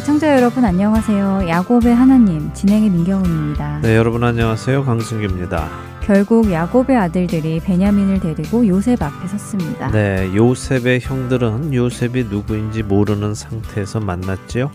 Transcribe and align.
애청자 0.00 0.34
여러분 0.34 0.64
안녕하세요. 0.64 1.46
야곱의 1.46 1.94
하나님 1.94 2.50
진행의 2.54 2.88
민경훈입니다. 2.88 3.80
네, 3.82 3.98
여러분 3.98 4.24
안녕하세요. 4.24 4.82
강승규입니다. 4.82 5.68
결국 6.02 6.50
야곱의 6.50 6.96
아들들이 6.96 7.60
베냐민을 7.60 8.18
데리고 8.18 8.66
요셉 8.66 9.02
앞에 9.02 9.28
섰습니다. 9.28 9.90
네, 9.90 10.34
요셉의 10.34 11.00
형들은 11.02 11.74
요셉이 11.74 12.24
누구인지 12.30 12.82
모르는 12.82 13.34
상태에서 13.34 14.00
만났지요. 14.00 14.70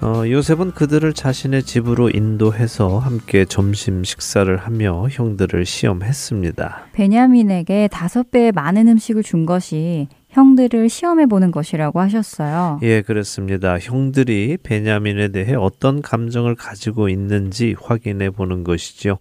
어, 0.00 0.22
요셉은 0.28 0.70
그들을 0.70 1.12
자신의 1.12 1.64
집으로 1.64 2.08
인도해서 2.10 3.00
함께 3.00 3.44
점심 3.44 4.04
식사를 4.04 4.56
하며 4.56 5.08
형들을 5.10 5.66
시험했습니다. 5.66 6.82
베냐민에게 6.92 7.88
다섯 7.90 8.30
배의 8.30 8.52
많은 8.52 8.86
음식을 8.86 9.24
준 9.24 9.44
것이 9.44 10.06
형들을 10.30 10.88
시험해 10.88 11.26
보는 11.26 11.50
것이라고 11.50 12.00
하셨어요. 12.00 12.80
예, 12.82 13.02
그렇습니다. 13.02 13.78
형들이 13.78 14.58
베냐민에 14.62 15.28
대해 15.28 15.54
어떤 15.54 16.02
감정을 16.02 16.54
가지고 16.54 17.08
있는지 17.08 17.74
확인해 17.80 18.30
보는 18.30 18.64
것이죠. 18.64 19.18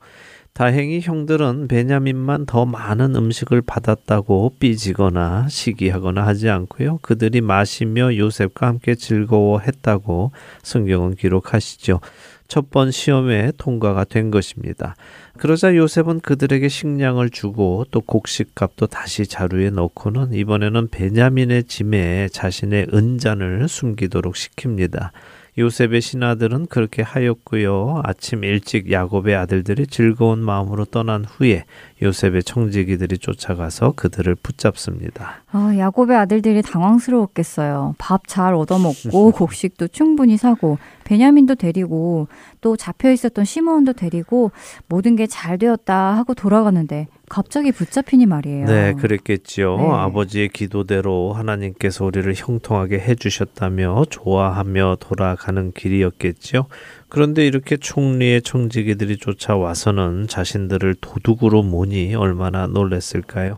다행히 0.58 1.02
형들은 1.02 1.67
베냐민만 1.67 2.47
더 2.47 2.66
많은 2.66 3.16
음식을 3.16 3.61
받았다고 3.61 4.53
삐지거나 4.59 5.47
시기하거나 5.49 6.25
하지 6.25 6.49
않고요. 6.49 6.97
그들이 7.03 7.42
마시며 7.42 8.17
요셉과 8.17 8.66
함께 8.66 8.95
즐거워했다고 8.95 10.31
성경은 10.64 11.14
기록하시죠. 11.14 11.99
첫 12.48 12.70
번 12.70 12.92
시험에 12.92 13.52
통과가 13.58 14.03
된 14.03 14.31
것입니다. 14.31 14.95
그러자 15.38 15.76
요셉은 15.76 16.20
그들에게 16.22 16.67
식량을 16.67 17.30
주고 17.30 17.86
또 17.92 18.02
곡식값도 18.02 18.88
다시 18.88 19.26
자루에 19.26 19.70
넣고는 19.70 20.34
이번에는 20.34 20.89
베냐민의 20.89 21.66
짐에 21.66 22.30
자신의 22.30 22.88
은잔을 22.94 23.67
숨기도록 23.67 24.36
시킵니다. 24.36 25.12
요셉의 25.58 26.02
신하들은 26.02 26.67
그렇게 26.67 27.02
하였고요. 27.02 28.02
아침 28.04 28.44
일찍 28.44 28.92
야곱의 28.92 29.36
아들들이 29.36 29.88
즐거운 29.88 30.39
마음으로 30.39 30.86
떠난 30.86 31.26
후에 31.26 31.66
요셉의 32.02 32.44
청지기들이 32.44 33.17
쫓아가서 33.17 33.94
그들을 33.95 34.36
붙잡습니다. 34.36 35.42
아, 35.52 35.73
야곱의 35.78 36.16
아들들이 36.16 36.62
당황스러웠겠어요. 36.62 37.95
밥 37.98 38.28
잘 38.28 38.54
얻어먹고 38.54 39.31
곡식도 39.31 39.88
충분히 39.89 40.38
사고 40.38 40.78
베냐민도 41.06 41.56
데리고 41.56 42.28
또 42.62 42.76
잡혀 42.76 43.12
있었던 43.12 43.45
시므온도 43.45 43.94
데리고 43.94 44.52
모든 44.89 45.16
게 45.16 45.26
잘 45.28 45.58
되었다 45.58 46.16
하고 46.17 46.34
돌아가는데 46.34 47.08
갑자기 47.30 47.72
붙잡히니 47.72 48.26
말이에요. 48.26 48.66
네, 48.66 48.94
그랬겠지요. 48.94 49.78
네. 49.78 49.88
아버지의 49.89 50.50
기도대로 50.50 51.34
하나님께서 51.34 52.06
우리를 52.06 52.34
형통하게 52.36 53.00
해주셨다며 53.00 54.05
좋아하며 54.10 54.98
돌아가는 55.00 55.71
길이었겠지요. 55.73 56.67
그런데 57.10 57.48
이렇게 57.48 57.78
총리의 57.78 58.42
청지기들이 58.42 59.18
쫓아와서는 59.18 60.28
자신들을 60.28 60.95
도둑으로 61.00 61.64
모니 61.64 62.16
얼마나 62.16 62.68
놀랬을까요? 62.68 63.58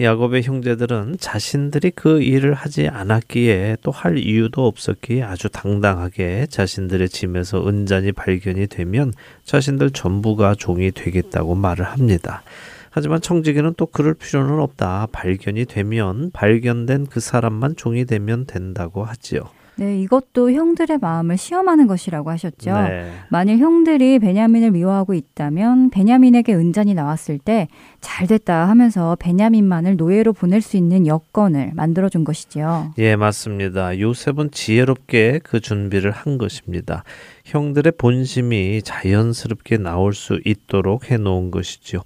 야곱의 0.00 0.42
형제들은 0.42 1.16
자신들이 1.20 1.92
그 1.94 2.22
일을 2.22 2.54
하지 2.54 2.88
않았기에 2.88 3.78
또 3.82 3.90
할 3.90 4.18
이유도 4.18 4.66
없었기에 4.66 5.22
아주 5.22 5.48
당당하게 5.48 6.46
자신들의 6.48 7.08
짐에서 7.08 7.68
은잔이 7.68 8.12
발견이 8.12 8.66
되면 8.66 9.12
자신들 9.44 9.90
전부가 9.90 10.54
종이 10.54 10.90
되겠다고 10.90 11.54
말을 11.54 11.84
합니다. 11.84 12.42
하지만 12.90 13.20
청지기는 13.20 13.74
또 13.76 13.86
그럴 13.86 14.14
필요는 14.14 14.60
없다. 14.60 15.08
발견이 15.12 15.66
되면 15.66 16.30
발견된 16.32 17.06
그 17.06 17.20
사람만 17.20 17.76
종이 17.76 18.04
되면 18.04 18.46
된다고 18.46 19.04
하지요. 19.04 19.42
네, 19.76 20.00
이것도 20.00 20.52
형들의 20.52 20.98
마음을 21.00 21.36
시험하는 21.38 21.86
것이라고 21.86 22.30
하셨죠. 22.30 22.72
네. 22.72 23.10
만일 23.30 23.58
형들이 23.58 24.18
베냐민을 24.18 24.70
미워하고 24.70 25.14
있다면 25.14 25.90
베냐민에게 25.90 26.54
은잔이 26.54 26.94
나왔을 26.94 27.38
때 27.38 27.68
잘 28.02 28.26
됐다 28.26 28.68
하면서 28.68 29.16
베냐민만을 29.18 29.96
노예로 29.96 30.32
보낼 30.34 30.60
수 30.60 30.76
있는 30.76 31.06
여건을 31.06 31.70
만들어 31.74 32.08
준 32.08 32.24
것이지요. 32.24 32.92
예, 32.98 33.16
맞습니다. 33.16 33.98
요셉은 33.98 34.50
지혜롭게 34.50 35.40
그 35.42 35.60
준비를 35.60 36.10
한 36.10 36.36
것입니다. 36.36 37.04
형들의 37.44 37.92
본심이 37.96 38.82
자연스럽게 38.82 39.78
나올 39.78 40.12
수 40.14 40.40
있도록 40.44 41.10
해 41.10 41.16
놓은 41.16 41.50
것이지요. 41.52 42.02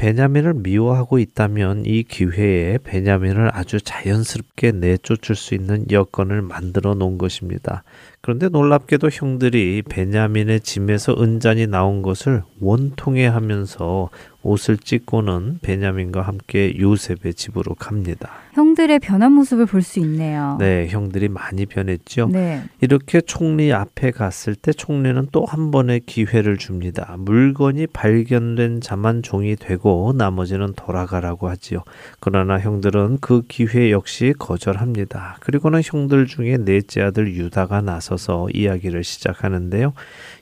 베냐민을 0.00 0.54
미워하고 0.54 1.18
있다면 1.18 1.84
이 1.84 2.04
기회에 2.04 2.78
베냐민을 2.82 3.50
아주 3.52 3.82
자연스럽게 3.82 4.72
내쫓을 4.72 5.36
수 5.36 5.54
있는 5.54 5.84
여건을 5.90 6.40
만들어 6.40 6.94
놓은 6.94 7.18
것입니다. 7.18 7.82
그런데 8.22 8.48
놀랍게도 8.48 9.10
형들이 9.10 9.82
베냐민의 9.86 10.60
짐에서 10.60 11.16
은잔이 11.20 11.66
나온 11.66 12.00
것을 12.00 12.42
원통해 12.60 13.26
하면서 13.26 14.08
옷을 14.42 14.78
찢고는 14.78 15.58
베냐민과 15.62 16.22
함께 16.22 16.74
요셉의 16.78 17.34
집으로 17.34 17.74
갑니다. 17.74 18.30
형들의 18.54 18.98
변한 18.98 19.32
모습을 19.32 19.66
볼 19.66 19.82
수 19.82 20.00
있네요. 20.00 20.56
네, 20.58 20.88
형들이 20.88 21.28
많이 21.28 21.66
변했죠. 21.66 22.28
네. 22.32 22.62
이렇게 22.80 23.20
총리 23.20 23.72
앞에 23.72 24.10
갔을 24.10 24.54
때 24.54 24.72
총리는 24.72 25.28
또 25.32 25.44
한 25.44 25.70
번의 25.70 26.00
기회를 26.06 26.58
줍니다. 26.58 27.16
물건이 27.18 27.88
발견된 27.88 28.80
자만 28.80 29.22
종이 29.22 29.56
되고 29.56 30.12
나머지는 30.16 30.74
돌아가라고 30.74 31.48
하지요. 31.48 31.82
그러나 32.20 32.58
형들은 32.58 33.18
그 33.20 33.42
기회 33.48 33.90
역시 33.90 34.34
거절합니다. 34.38 35.38
그리고는 35.40 35.80
형들 35.84 36.26
중에 36.26 36.56
넷째 36.58 37.02
아들 37.02 37.34
유다가 37.34 37.80
나서서 37.80 38.48
이야기를 38.52 39.02
시작하는데요. 39.04 39.92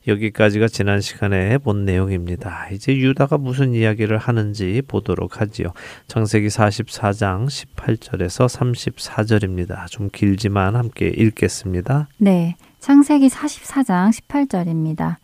여기까지가 0.08 0.68
지난 0.68 1.00
시간에 1.00 1.58
본 1.58 1.84
내용입니다. 1.84 2.68
이제 2.72 2.96
유다가 2.96 3.38
무슨 3.38 3.74
이야기를 3.74 4.18
하는지 4.18 4.82
보도록 4.88 5.40
하지요. 5.40 5.72
창세기 6.06 6.48
44장 6.48 7.46
18절에서 7.46 8.48
34절입니다. 8.48 9.86
좀 9.88 10.08
길지만 10.10 10.74
함께 10.74 11.08
읽겠습니다. 11.08 12.08
네. 12.18 12.56
창세기 12.80 13.28
44장 13.28 14.10
18절입니다. 14.10 15.16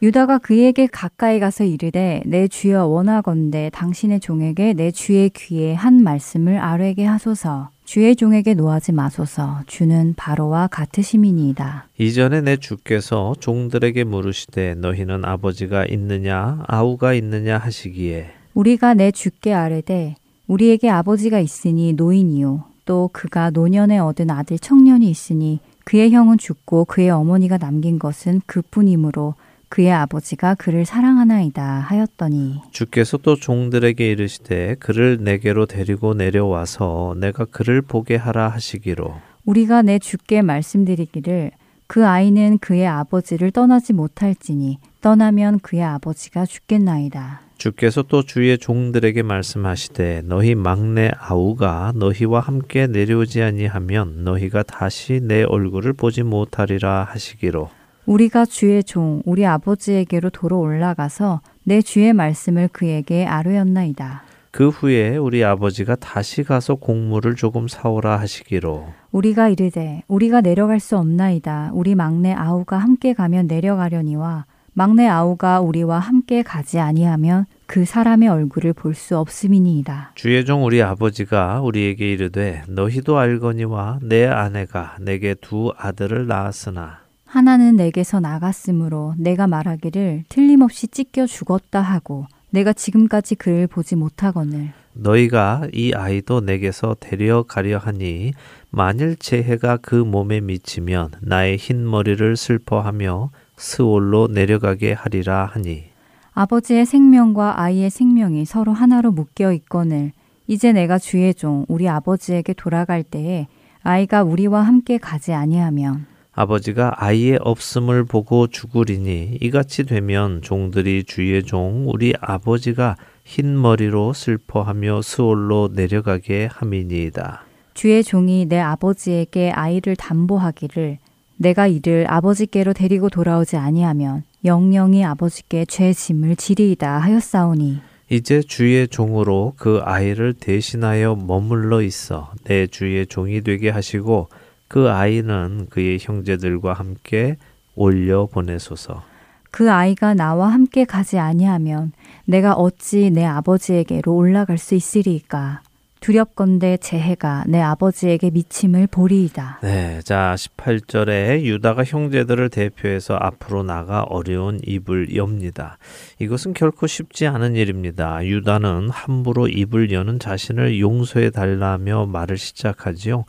유다가 0.00 0.38
그에게 0.38 0.86
가까이 0.86 1.40
가서 1.40 1.64
이르되 1.64 2.22
내 2.24 2.46
주여 2.46 2.86
원하건대 2.86 3.70
당신의 3.72 4.20
종에게 4.20 4.74
내 4.74 4.92
주의 4.92 5.28
귀에 5.30 5.74
한 5.74 6.02
말씀을 6.02 6.58
아뢰게 6.58 7.04
하소서 7.04 7.70
주의 7.88 8.14
종에게 8.14 8.52
노하지 8.52 8.92
마소서. 8.92 9.60
주는 9.66 10.12
바로와 10.14 10.66
같으심이니이다. 10.66 11.88
이전에 11.96 12.42
내 12.42 12.58
주께서 12.58 13.34
종들에게 13.40 14.04
물으시되 14.04 14.74
너희는 14.74 15.24
아버지가 15.24 15.86
있느냐 15.86 16.62
아우가 16.66 17.14
있느냐 17.14 17.56
하시기에. 17.56 18.30
우리가 18.52 18.92
내 18.92 19.10
주께 19.10 19.54
아뢰되 19.54 20.16
우리에게 20.48 20.90
아버지가 20.90 21.40
있으니 21.40 21.94
노인이요. 21.94 22.64
또 22.84 23.08
그가 23.10 23.48
노년에 23.48 23.96
얻은 23.96 24.28
아들 24.28 24.58
청년이 24.58 25.08
있으니 25.08 25.60
그의 25.84 26.10
형은 26.10 26.36
죽고 26.36 26.84
그의 26.84 27.08
어머니가 27.08 27.56
남긴 27.56 27.98
것은 27.98 28.42
그뿐이므로 28.44 29.32
그의 29.68 29.92
아버지가 29.92 30.54
그를 30.54 30.84
사랑하나이다 30.84 31.62
하였더니 31.62 32.60
주께서 32.70 33.18
또 33.18 33.36
종들에게 33.36 34.10
이르시되 34.10 34.76
그를 34.76 35.18
내게로 35.20 35.66
데리고 35.66 36.14
내려와서 36.14 37.14
내가 37.18 37.44
그를 37.44 37.82
보게 37.82 38.16
하라 38.16 38.48
하시기로 38.48 39.14
우리가 39.44 39.82
내 39.82 39.98
주께 39.98 40.42
말씀드리기를 40.42 41.52
그 41.86 42.06
아이는 42.06 42.58
그의 42.58 42.86
아버지를 42.86 43.50
떠나지 43.50 43.94
못할지니 43.94 44.78
떠나면 45.00 45.60
그의 45.60 45.82
아버지가 45.82 46.44
죽겠나이다. 46.44 47.40
주께서 47.56 48.02
또 48.02 48.22
주의 48.22 48.56
종들에게 48.58 49.22
말씀하시되 49.22 50.22
너희 50.26 50.54
막내 50.54 51.10
아우가 51.18 51.92
너희와 51.96 52.40
함께 52.40 52.86
내려오지 52.86 53.42
아니하면 53.42 54.22
너희가 54.22 54.62
다시 54.62 55.20
내 55.22 55.42
얼굴을 55.42 55.94
보지 55.94 56.22
못하리라 56.22 57.04
하시기로 57.10 57.70
우리가 58.08 58.46
주의 58.46 58.82
종 58.82 59.20
우리 59.26 59.44
아버지에게로 59.44 60.30
도로 60.30 60.58
올라가서 60.60 61.42
내 61.64 61.82
주의 61.82 62.10
말씀을 62.14 62.70
그에게 62.72 63.26
아뢰었나이다. 63.26 64.22
그 64.50 64.70
후에 64.70 65.18
우리 65.18 65.44
아버지가 65.44 65.94
다시 65.96 66.42
가서 66.42 66.76
곡물을 66.76 67.34
조금 67.34 67.68
사오라 67.68 68.18
하시기로 68.18 68.86
우리가 69.12 69.50
이르되 69.50 70.04
우리가 70.08 70.40
내려갈 70.40 70.80
수 70.80 70.96
없나이다. 70.96 71.72
우리 71.74 71.94
막내 71.94 72.32
아우가 72.32 72.78
함께 72.78 73.12
가면 73.12 73.46
내려가려니와 73.46 74.46
막내 74.72 75.06
아우가 75.06 75.60
우리와 75.60 75.98
함께 75.98 76.42
가지 76.42 76.78
아니하면 76.78 77.44
그 77.66 77.84
사람의 77.84 78.30
얼굴을 78.30 78.72
볼 78.72 78.94
수 78.94 79.18
없음이니이다. 79.18 80.12
주의 80.14 80.46
종 80.46 80.64
우리 80.64 80.80
아버지가 80.82 81.60
우리에게 81.60 82.10
이르되 82.10 82.62
너희도 82.68 83.18
알거니와 83.18 83.98
내 84.00 84.26
아내가 84.26 84.96
내게 84.98 85.34
두 85.34 85.74
아들을 85.76 86.26
낳았으나 86.26 87.00
하나는 87.28 87.76
내게서 87.76 88.20
나갔으므로 88.20 89.14
내가 89.18 89.46
말하기를 89.46 90.24
틀림없이 90.30 90.88
찢겨 90.88 91.26
죽었다 91.26 91.82
하고 91.82 92.26
내가 92.48 92.72
지금까지 92.72 93.34
그를 93.34 93.66
보지 93.66 93.96
못하거늘. 93.96 94.72
너희가 94.94 95.68
이 95.74 95.92
아이도 95.92 96.40
내게서 96.40 96.96
데려가려 96.98 97.76
하니 97.76 98.32
만일 98.70 99.16
재해가 99.16 99.76
그 99.76 99.94
몸에 99.94 100.40
미치면 100.40 101.10
나의 101.20 101.58
흰 101.58 101.88
머리를 101.88 102.34
슬퍼하며 102.34 103.30
스올로 103.58 104.28
내려가게 104.28 104.94
하리라 104.94 105.44
하니. 105.44 105.84
아버지의 106.32 106.86
생명과 106.86 107.60
아이의 107.60 107.90
생명이 107.90 108.46
서로 108.46 108.72
하나로 108.72 109.12
묶여 109.12 109.52
있거늘. 109.52 110.12
이제 110.46 110.72
내가 110.72 110.98
주의 110.98 111.34
종 111.34 111.66
우리 111.68 111.90
아버지에게 111.90 112.54
돌아갈 112.54 113.02
때에 113.02 113.48
아이가 113.82 114.22
우리와 114.22 114.62
함께 114.62 114.96
가지 114.96 115.34
아니하면 115.34 116.06
아버지가 116.38 116.94
아이의 116.98 117.40
없음을 117.42 118.04
보고 118.04 118.46
죽으리니 118.46 119.38
이같이 119.40 119.82
되면 119.82 120.40
종들이 120.40 121.02
주의 121.02 121.42
종 121.42 121.86
우리 121.88 122.14
아버지가 122.20 122.96
흰 123.24 123.60
머리로 123.60 124.12
슬퍼하며 124.12 125.02
스올로 125.02 125.68
내려가게 125.72 126.48
함이니이다. 126.52 127.42
주의 127.74 128.04
종이 128.04 128.46
내 128.46 128.60
아버지에게 128.60 129.50
아이를 129.50 129.96
담보하기를 129.96 130.98
내가 131.38 131.66
이를 131.66 132.06
아버지께로 132.08 132.72
데리고 132.72 133.10
돌아오지 133.10 133.56
아니하면 133.56 134.22
영영이 134.44 135.04
아버지께 135.04 135.64
죄 135.64 135.92
짐을 135.92 136.36
지리이다 136.36 136.98
하였사오니 136.98 137.78
이제 138.10 138.42
주의 138.42 138.86
종으로 138.86 139.54
그 139.56 139.80
아이를 139.82 140.34
대신하여 140.34 141.16
머물러 141.16 141.82
있어 141.82 142.32
내 142.44 142.68
주의 142.68 143.06
종이 143.08 143.42
되게 143.42 143.70
하시고 143.70 144.28
그 144.68 144.90
아이는 144.90 145.66
그의 145.70 145.98
형제들과 146.00 146.74
함께 146.74 147.36
올려 147.74 148.26
보내소서. 148.26 149.02
그 149.50 149.72
아이가 149.72 150.14
나와 150.14 150.48
함께 150.48 150.84
가지 150.84 151.18
아니하면 151.18 151.92
내가 152.26 152.52
어찌 152.52 153.10
내 153.10 153.24
아버지에게로 153.24 154.14
올라갈 154.14 154.58
수 154.58 154.74
있으리이까 154.74 155.62
두렵건대 156.00 156.76
재해가 156.76 157.44
내 157.48 157.60
아버지에게 157.60 158.30
미침을 158.30 158.86
보리이다. 158.86 159.58
네, 159.62 160.00
자 160.04 160.34
18절에 160.36 161.42
유다가 161.42 161.84
형제들을 161.84 162.50
대표해서 162.50 163.14
앞으로 163.14 163.62
나가 163.62 164.02
어려운 164.02 164.60
입을 164.64 165.16
엽니다. 165.16 165.78
이것은 166.18 166.54
결코 166.54 166.86
쉽지 166.86 167.26
않은 167.26 167.56
일입니다. 167.56 168.24
유다는 168.24 168.90
함부로 168.90 169.48
입을 169.48 169.90
여는 169.90 170.20
자신을 170.20 170.78
용서해 170.78 171.30
달라며 171.30 172.06
말을 172.06 172.38
시작하지요. 172.38 173.24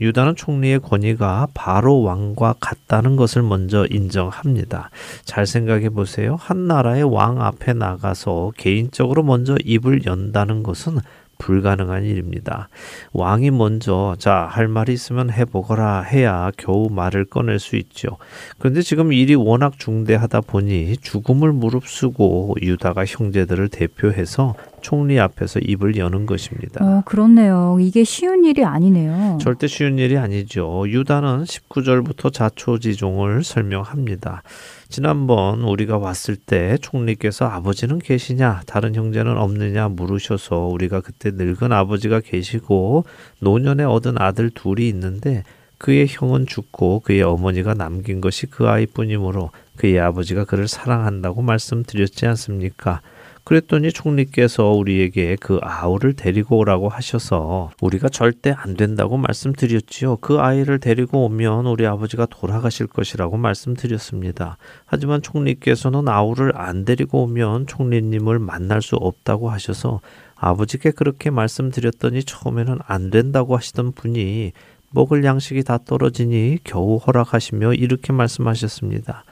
유다는 0.00 0.36
총리의 0.36 0.80
권위가 0.80 1.48
바로 1.54 2.02
왕과 2.02 2.54
같다는 2.60 3.16
것을 3.16 3.42
먼저 3.42 3.86
인정합니다. 3.90 4.90
잘 5.24 5.46
생각해 5.46 5.90
보세요. 5.90 6.36
한 6.38 6.66
나라의 6.66 7.04
왕 7.04 7.40
앞에 7.40 7.72
나가서 7.72 8.52
개인적으로 8.56 9.22
먼저 9.22 9.56
입을 9.64 10.06
연다는 10.06 10.62
것은 10.62 10.98
불가능한 11.38 12.04
일입니다. 12.04 12.68
왕이 13.12 13.52
먼저 13.52 14.16
자, 14.18 14.48
할 14.50 14.68
말이 14.68 14.92
있으면 14.92 15.30
해보거라 15.30 16.02
해야 16.02 16.50
겨우 16.56 16.88
말을 16.90 17.24
꺼낼 17.24 17.58
수 17.58 17.76
있죠. 17.76 18.18
그런데 18.58 18.82
지금 18.82 19.12
일이 19.12 19.34
워낙 19.34 19.78
중대하다 19.78 20.42
보니 20.42 20.96
죽음을 20.98 21.52
무릅쓰고 21.52 22.56
유다가 22.60 23.04
형제들을 23.06 23.68
대표해서 23.68 24.54
총리 24.80 25.18
앞에서 25.18 25.60
입을 25.60 25.96
여는 25.96 26.26
것입니다. 26.26 26.84
어, 26.84 27.02
그렇네요. 27.04 27.78
이게 27.80 28.04
쉬운 28.04 28.44
일이 28.44 28.64
아니네요. 28.64 29.38
절대 29.40 29.66
쉬운 29.66 29.98
일이 29.98 30.16
아니죠. 30.16 30.84
유다는 30.88 31.44
19절부터 31.44 32.32
자초지종을 32.32 33.44
설명합니다. 33.44 34.42
지난번 34.88 35.60
우리가 35.62 35.98
왔을 35.98 36.36
때 36.36 36.78
총리께서 36.80 37.44
아버지는 37.44 37.98
계시냐, 37.98 38.62
다른 38.66 38.94
형제는 38.94 39.36
없느냐 39.36 39.88
물으셔서 39.88 40.66
우리가 40.66 41.00
그때 41.02 41.30
늙은 41.30 41.72
아버지가 41.72 42.20
계시고 42.20 43.04
노년에 43.40 43.84
얻은 43.84 44.14
아들 44.18 44.50
둘이 44.50 44.88
있는데 44.88 45.42
그의 45.78 46.06
형은 46.08 46.46
죽고 46.46 47.00
그의 47.00 47.22
어머니가 47.22 47.74
남긴 47.74 48.20
것이 48.20 48.46
그 48.46 48.68
아이뿐이므로 48.68 49.50
그의 49.76 50.00
아버지가 50.00 50.44
그를 50.44 50.66
사랑한다고 50.66 51.42
말씀드렸지 51.42 52.26
않습니까? 52.26 53.00
그랬더니 53.48 53.92
총리께서 53.92 54.72
우리에게 54.72 55.38
그 55.40 55.58
아우를 55.62 56.12
데리고 56.12 56.58
오라고 56.58 56.90
하셔서 56.90 57.70
우리가 57.80 58.10
절대 58.10 58.54
안 58.54 58.76
된다고 58.76 59.16
말씀드렸지요. 59.16 60.16
그 60.16 60.38
아이를 60.38 60.80
데리고 60.80 61.24
오면 61.24 61.64
우리 61.64 61.86
아버지가 61.86 62.26
돌아가실 62.26 62.88
것이라고 62.88 63.38
말씀드렸습니다. 63.38 64.58
하지만 64.84 65.22
총리께서는 65.22 66.08
아우를 66.08 66.52
안 66.56 66.84
데리고 66.84 67.22
오면 67.22 67.68
총리님을 67.68 68.38
만날 68.38 68.82
수 68.82 68.96
없다고 68.96 69.48
하셔서 69.48 70.02
아버지께 70.36 70.90
그렇게 70.90 71.30
말씀드렸더니 71.30 72.24
처음에는 72.24 72.80
안 72.86 73.08
된다고 73.08 73.56
하시던 73.56 73.92
분이 73.92 74.52
먹을 74.90 75.24
양식이 75.24 75.64
다 75.64 75.78
떨어지니 75.78 76.58
겨우 76.64 76.98
허락하시며 76.98 77.72
이렇게 77.72 78.12
말씀하셨습니다. 78.12 79.24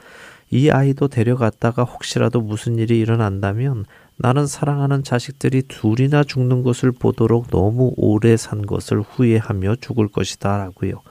이 0.49 0.69
아이도 0.69 1.07
데려갔다가 1.07 1.83
혹시라도 1.83 2.41
무슨 2.41 2.77
일이 2.77 2.99
일어난다면 2.99 3.85
나는 4.17 4.47
사랑하는 4.47 5.03
자식들이 5.03 5.63
둘이나 5.67 6.23
죽는 6.23 6.63
것을 6.63 6.91
보도록 6.91 7.49
너무 7.51 7.93
오래 7.97 8.35
산 8.35 8.65
것을 8.65 9.01
후회하며 9.01 9.75
죽을 9.75 10.07
것이다 10.07 10.57
라고요. 10.57 11.01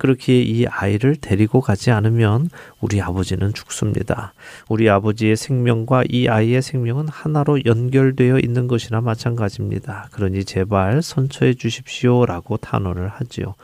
그렇게 0.00 0.40
이 0.40 0.66
아이를 0.66 1.16
데리고 1.16 1.60
가지 1.60 1.90
않으면 1.90 2.48
우리 2.80 3.02
아버지는 3.02 3.52
죽습니다. 3.52 4.32
우리 4.68 4.88
아버지의 4.88 5.36
생명과 5.36 6.04
이 6.08 6.26
아이의 6.26 6.62
생명은 6.62 7.08
하나로 7.08 7.64
연결되어 7.66 8.38
있는 8.38 8.66
것이나 8.66 9.02
마찬가지입니다. 9.02 10.08
그러니 10.12 10.44
제발 10.44 11.02
선처해 11.02 11.54
주십시오 11.54 12.24
라고 12.24 12.56
탄원을 12.56 13.08
하지요. 13.08 13.54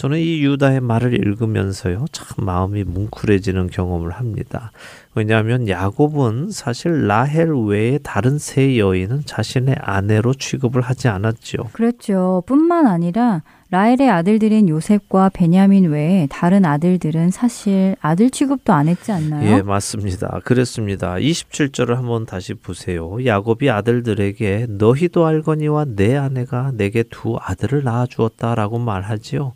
저는 0.00 0.16
이 0.18 0.42
유다의 0.42 0.80
말을 0.80 1.12
읽으면서요, 1.12 2.06
참 2.10 2.46
마음이 2.46 2.84
뭉클해지는 2.84 3.66
경험을 3.66 4.12
합니다. 4.12 4.72
왜냐하면 5.14 5.68
야곱은 5.68 6.52
사실 6.52 7.06
라헬 7.06 7.52
외에 7.66 7.98
다른 7.98 8.38
세 8.38 8.78
여인은 8.78 9.24
자신의 9.26 9.76
아내로 9.78 10.32
취급을 10.32 10.80
하지 10.80 11.08
않았죠. 11.08 11.64
그렇죠. 11.74 12.42
뿐만 12.46 12.86
아니라 12.86 13.42
라헬의 13.72 14.08
아들들인 14.10 14.70
요셉과 14.70 15.28
베냐민 15.34 15.90
외에 15.90 16.26
다른 16.30 16.64
아들들은 16.64 17.30
사실 17.30 17.94
아들 18.00 18.30
취급도 18.30 18.72
안 18.72 18.88
했지 18.88 19.12
않나요? 19.12 19.58
예, 19.58 19.62
맞습니다. 19.62 20.40
그랬습니다. 20.44 21.16
27절을 21.16 21.94
한번 21.94 22.24
다시 22.24 22.54
보세요. 22.54 23.24
야곱이 23.24 23.68
아들들에게 23.68 24.66
너희도 24.70 25.26
알거니와 25.26 25.84
내 25.94 26.16
아내가 26.16 26.72
내게 26.74 27.02
두 27.02 27.36
아들을 27.38 27.84
낳아 27.84 28.06
주었다라고 28.06 28.78
말하지요. 28.78 29.52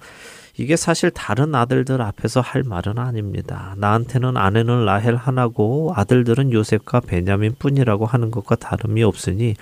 이게 0.57 0.77
사실 0.77 1.11
다른 1.11 1.55
아들들 1.55 2.01
앞에서 2.01 2.41
할 2.41 2.63
말은 2.63 2.99
아닙니다. 2.99 3.75
나한테는 3.79 4.37
아내는 4.37 4.85
라헬 4.85 5.17
하나고 5.17 5.93
아들들은 5.97 6.53
요셉과 6.53 7.01
베냐민 7.01 7.57
뿐이라고 7.59 8.07
하는 8.07 8.31
것과 8.31 8.55
다름이 8.57 9.03
없으니 9.03 9.57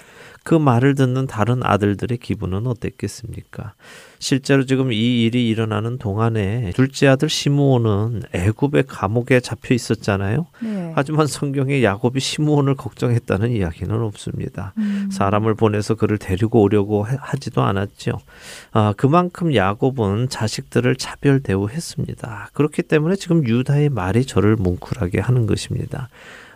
그 0.44 0.54
말을 0.54 0.94
듣는 0.94 1.26
다른 1.26 1.62
아들들의 1.62 2.18
기분은 2.18 2.66
어땠겠습니까? 2.66 3.74
실제로 4.22 4.64
지금 4.64 4.92
이 4.92 5.24
일이 5.24 5.48
일어나는 5.48 5.98
동안에 5.98 6.70
둘째 6.76 7.08
아들 7.08 7.28
시므온은 7.28 8.22
애굽의 8.32 8.84
감옥에 8.86 9.40
잡혀 9.40 9.74
있었잖아요. 9.74 10.46
네. 10.62 10.92
하지만 10.94 11.26
성경에 11.26 11.82
야곱이 11.82 12.20
시므온을 12.20 12.76
걱정했다는 12.76 13.50
이야기는 13.50 14.00
없습니다. 14.00 14.74
음. 14.78 15.08
사람을 15.10 15.56
보내서 15.56 15.96
그를 15.96 16.18
데리고 16.18 16.62
오려고 16.62 17.02
하지도 17.02 17.62
않았죠. 17.62 18.20
아, 18.70 18.94
그만큼 18.96 19.56
야곱은 19.56 20.28
자식들을 20.28 20.94
차별 20.94 21.40
대우했습니다. 21.40 22.50
그렇기 22.52 22.82
때문에 22.82 23.16
지금 23.16 23.44
유다의 23.44 23.88
말이 23.88 24.24
저를 24.24 24.54
뭉클하게 24.54 25.18
하는 25.18 25.46
것입니다. 25.46 26.08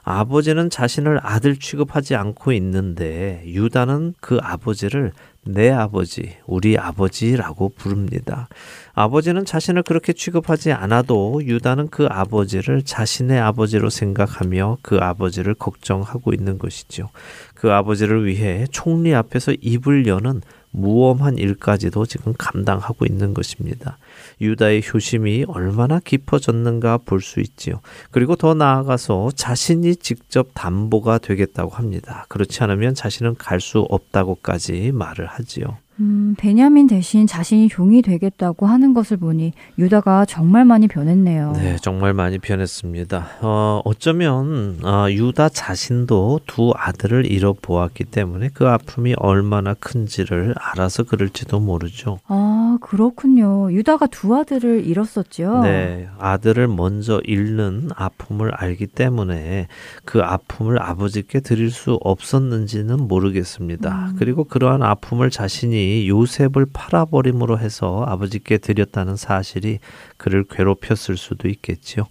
아버지는 0.08 0.70
자신을 0.70 1.18
아들 1.20 1.56
취급하지 1.56 2.14
않고 2.14 2.52
있는데 2.52 3.42
유다는 3.44 4.14
그 4.20 4.38
아버지를 4.40 5.10
내 5.42 5.68
아버지, 5.68 6.36
우리 6.46 6.78
아버지라고 6.78 7.70
부릅니다. 7.70 8.48
아버지는 8.94 9.44
자신을 9.44 9.82
그렇게 9.82 10.12
취급하지 10.12 10.70
않아도 10.70 11.40
유다는 11.42 11.88
그 11.88 12.06
아버지를 12.08 12.82
자신의 12.82 13.40
아버지로 13.40 13.90
생각하며 13.90 14.78
그 14.80 14.98
아버지를 14.98 15.54
걱정하고 15.54 16.32
있는 16.32 16.58
것이죠. 16.58 17.10
그 17.56 17.72
아버지를 17.72 18.26
위해 18.26 18.64
총리 18.70 19.12
앞에서 19.12 19.54
입을 19.60 20.06
여는 20.06 20.40
무엄한 20.70 21.36
일까지도 21.36 22.06
지금 22.06 22.32
감당하고 22.38 23.06
있는 23.06 23.34
것입니다. 23.34 23.98
유다의 24.40 24.82
효심이 24.92 25.44
얼마나 25.48 25.98
깊어졌는가 26.00 26.98
볼 26.98 27.20
수 27.20 27.40
있지요. 27.40 27.80
그리고 28.10 28.36
더 28.36 28.54
나아가서 28.54 29.30
자신이 29.34 29.96
직접 29.96 30.48
담보가 30.54 31.18
되겠다고 31.18 31.70
합니다. 31.70 32.26
그렇지 32.28 32.62
않으면 32.62 32.94
자신은 32.94 33.34
갈 33.36 33.60
수 33.60 33.80
없다고까지 33.80 34.92
말을 34.92 35.26
하지요. 35.26 35.78
음, 35.98 36.34
베냐민 36.36 36.86
대신 36.86 37.26
자신이 37.26 37.68
종이 37.68 38.02
되겠다고 38.02 38.66
하는 38.66 38.92
것을 38.92 39.16
보니 39.16 39.52
유다가 39.78 40.26
정말 40.26 40.64
많이 40.64 40.88
변했네요. 40.88 41.52
네, 41.52 41.76
정말 41.80 42.12
많이 42.12 42.38
변했습니다. 42.38 43.26
어, 43.40 43.80
어쩌면 43.84 44.78
어, 44.82 45.06
유다 45.10 45.48
자신도 45.48 46.40
두 46.46 46.72
아들을 46.76 47.30
잃어보았기 47.30 48.04
때문에 48.04 48.50
그 48.52 48.68
아픔이 48.68 49.14
얼마나 49.16 49.72
큰지를 49.74 50.54
알아서 50.58 51.04
그럴지도 51.04 51.60
모르죠. 51.60 52.18
아, 52.26 52.76
그렇군요. 52.82 53.72
유다가 53.72 54.06
두 54.06 54.36
아들을 54.36 54.84
잃었었죠. 54.86 55.62
네, 55.62 56.08
아들을 56.18 56.68
먼저 56.68 57.20
잃는 57.24 57.90
아픔을 57.94 58.54
알기 58.54 58.86
때문에 58.88 59.68
그 60.04 60.20
아픔을 60.20 60.82
아버지께 60.82 61.40
드릴 61.40 61.70
수 61.70 61.98
없었는지는 62.02 63.08
모르겠습니다. 63.08 64.08
음. 64.10 64.16
그리고 64.18 64.44
그러한 64.44 64.82
아픔을 64.82 65.30
자신이 65.30 65.85
요셉을 66.08 66.66
팔아버림으로 66.72 67.58
해서 67.58 68.04
아버지께 68.06 68.58
드렸다는 68.58 69.16
사실이 69.16 69.78
그를 70.16 70.44
괴롭혔을 70.44 71.16
수도 71.16 71.48
있겠지요. 71.48 72.04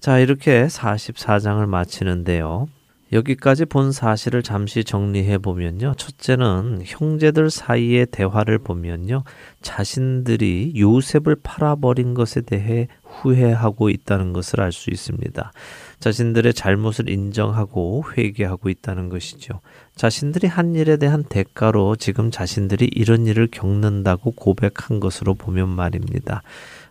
자, 0.00 0.18
이렇게 0.18 0.66
44장을 0.66 1.64
마치는데요. 1.66 2.66
여기까지 3.12 3.64
본 3.64 3.90
사실을 3.90 4.42
잠시 4.42 4.84
정리해 4.84 5.38
보면요. 5.38 5.94
첫째는 5.96 6.82
형제들 6.84 7.50
사이의 7.50 8.06
대화를 8.10 8.58
보면요. 8.58 9.24
자신들이 9.62 10.74
요셉을 10.76 11.36
팔아버린 11.42 12.12
것에 12.12 12.42
대해 12.42 12.88
후회하고 13.04 13.88
있다는 13.88 14.32
것을 14.34 14.60
알 14.60 14.72
수 14.72 14.90
있습니다. 14.90 15.52
자신들의 16.00 16.54
잘못을 16.54 17.08
인정하고 17.08 18.04
회개하고 18.16 18.68
있다는 18.68 19.08
것이죠. 19.08 19.60
자신들이 19.96 20.46
한 20.46 20.74
일에 20.74 20.96
대한 20.96 21.24
대가로 21.24 21.96
지금 21.96 22.30
자신들이 22.30 22.88
이런 22.92 23.26
일을 23.26 23.48
겪는다고 23.50 24.32
고백한 24.32 25.00
것으로 25.00 25.34
보면 25.34 25.68
말입니다. 25.68 26.42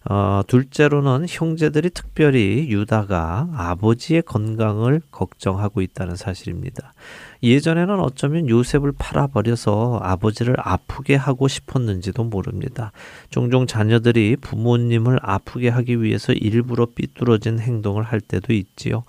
어, 0.09 0.41
둘째로는 0.47 1.25
형제들이 1.27 1.89
특별히 1.89 2.67
유다가 2.69 3.49
아버지의 3.53 4.21
건강을 4.23 5.01
걱정하고 5.11 5.81
있다는 5.81 6.15
사실입니다. 6.15 6.93
예전에는 7.43 7.99
어쩌면 7.99 8.49
요셉을 8.49 8.93
팔아버려서 8.97 9.99
아버지를 10.01 10.55
아프게 10.57 11.15
하고 11.15 11.47
싶었는지도 11.47 12.23
모릅니다. 12.23 12.91
종종 13.29 13.67
자녀들이 13.67 14.37
부모님을 14.37 15.19
아프게 15.21 15.69
하기 15.69 16.01
위해서 16.01 16.33
일부러 16.33 16.85
삐뚤어진 16.85 17.59
행동을 17.59 18.03
할 18.03 18.21
때도 18.21 18.53
있지요. 18.53 19.03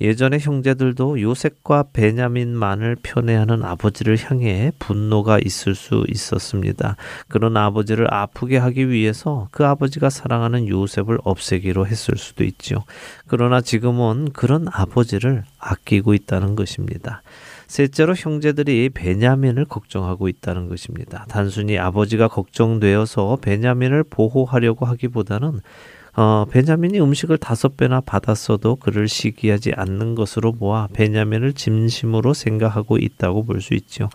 예전의 0.00 0.40
형제들도 0.40 1.20
요셉과 1.20 1.86
베냐민만을 1.92 2.96
편애하는 3.02 3.64
아버지를 3.64 4.16
향해 4.16 4.70
분노가 4.78 5.40
있을 5.44 5.74
수 5.74 6.04
있었습니다. 6.08 6.96
그런 7.26 7.56
아버지를 7.56 8.12
아프게 8.12 8.58
하기 8.58 8.90
위해서 8.90 9.48
그 9.50 9.66
아버지가 9.66 10.08
사랑하는 10.08 10.68
요셉을 10.68 11.18
없애기로 11.24 11.86
했을 11.86 12.16
수도 12.16 12.44
있지요. 12.44 12.84
그러나 13.26 13.60
지금은 13.60 14.30
그런 14.32 14.68
아버지를 14.70 15.42
아끼고 15.58 16.14
있다는 16.14 16.54
것입니다. 16.54 17.22
셋째로 17.68 18.14
형제들이 18.14 18.90
베냐민을 18.90 19.66
걱정하고 19.66 20.28
있다는 20.28 20.68
것입니다. 20.68 21.26
단순히 21.28 21.78
아버지가 21.78 22.28
걱정되어서 22.28 23.38
베냐민을 23.40 24.04
보호하려고 24.04 24.86
하기보다는 24.86 25.60
어, 26.16 26.46
베냐민이 26.50 27.00
음식을 27.00 27.38
다섯 27.38 27.76
배나 27.76 28.00
받았어도 28.00 28.76
그를 28.76 29.06
시기하지 29.06 29.74
않는 29.76 30.16
것으로 30.16 30.52
보아 30.52 30.88
베냐민을 30.92 31.52
진심으로 31.52 32.34
생각하고 32.34 32.98
있다고 32.98 33.44
볼 33.44 33.60
수 33.60 33.74
있죠. 33.74 34.08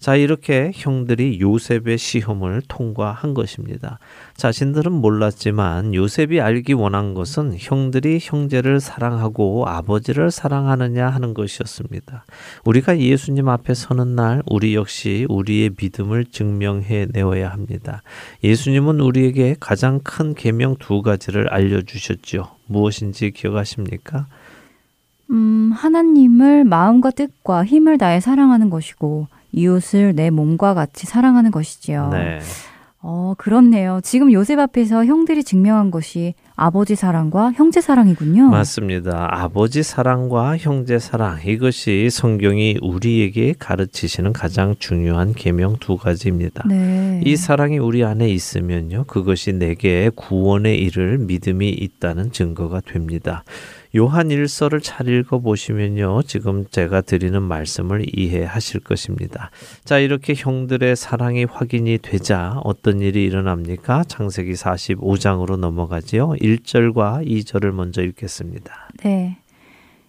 자, 0.00 0.16
이렇게 0.16 0.72
형들이 0.74 1.40
요셉의 1.42 1.98
시험을 1.98 2.62
통과한 2.68 3.34
것입니다. 3.34 3.98
자신들은 4.34 4.90
몰랐지만 4.92 5.94
요셉이 5.94 6.40
알기 6.40 6.72
원한 6.72 7.12
것은 7.12 7.54
형들이 7.58 8.18
형제를 8.18 8.80
사랑하고 8.80 9.66
아버지를 9.68 10.30
사랑하느냐 10.30 11.06
하는 11.06 11.34
것이었습니다. 11.34 12.24
우리가 12.64 12.98
예수님 12.98 13.50
앞에 13.50 13.74
서는 13.74 14.16
날 14.16 14.42
우리 14.46 14.74
역시 14.74 15.26
우리의 15.28 15.72
믿음을 15.78 16.24
증명해 16.24 17.08
내어야 17.12 17.50
합니다. 17.50 18.02
예수님은 18.42 19.00
우리에게 19.00 19.56
가장 19.60 20.00
큰 20.02 20.32
계명 20.34 20.76
두 20.78 21.02
가지를 21.02 21.52
알려 21.52 21.82
주셨죠. 21.82 22.48
무엇인지 22.68 23.32
기억하십니까? 23.32 24.28
음, 25.30 25.72
하나님을 25.74 26.64
마음과 26.64 27.10
뜻과 27.10 27.66
힘을 27.66 27.98
다해 27.98 28.20
사랑하는 28.20 28.70
것이고 28.70 29.28
이웃을 29.52 30.14
내 30.14 30.30
몸과 30.30 30.74
같이 30.74 31.06
사랑하는 31.06 31.50
것이지요. 31.50 32.10
네. 32.12 32.40
어, 33.02 33.32
그렇네요. 33.38 34.00
지금 34.02 34.30
요셉 34.30 34.58
앞에서 34.58 35.06
형들이 35.06 35.42
증명한 35.42 35.90
것이 35.90 36.34
아버지 36.54 36.96
사랑과 36.96 37.50
형제 37.52 37.80
사랑이군요. 37.80 38.50
맞습니다. 38.50 39.26
아버지 39.30 39.82
사랑과 39.82 40.58
형제 40.58 40.98
사랑 40.98 41.38
이것이 41.42 42.10
성경이 42.10 42.76
우리에게 42.82 43.54
가르치시는 43.58 44.34
가장 44.34 44.74
중요한 44.78 45.32
계명 45.32 45.78
두 45.80 45.96
가지입니다. 45.96 46.64
네. 46.68 47.22
이 47.24 47.36
사랑이 47.36 47.78
우리 47.78 48.04
안에 48.04 48.28
있으면요. 48.28 49.04
그것이 49.04 49.54
내게 49.54 50.10
구원에 50.14 50.74
이를 50.74 51.16
믿음이 51.16 51.70
있다는 51.70 52.32
증거가 52.32 52.80
됩니다. 52.80 53.44
요한 53.96 54.30
일서를 54.30 54.80
잘 54.80 55.08
읽어 55.08 55.40
보시면요. 55.40 56.22
지금 56.22 56.64
제가 56.70 57.00
드리는 57.00 57.42
말씀을 57.42 58.06
이해하실 58.16 58.80
것입니다. 58.80 59.50
자, 59.84 59.98
이렇게 59.98 60.34
형들의 60.36 60.94
사랑이 60.94 61.44
확인이 61.44 61.98
되자 61.98 62.60
어떤 62.62 63.00
일이 63.00 63.24
일어납니까? 63.24 64.04
창세기 64.04 64.52
45장으로 64.52 65.56
넘어가지요. 65.56 66.30
1절과 66.40 67.26
2절을 67.26 67.72
먼저 67.72 68.02
읽겠습니다. 68.02 68.90
네. 69.02 69.38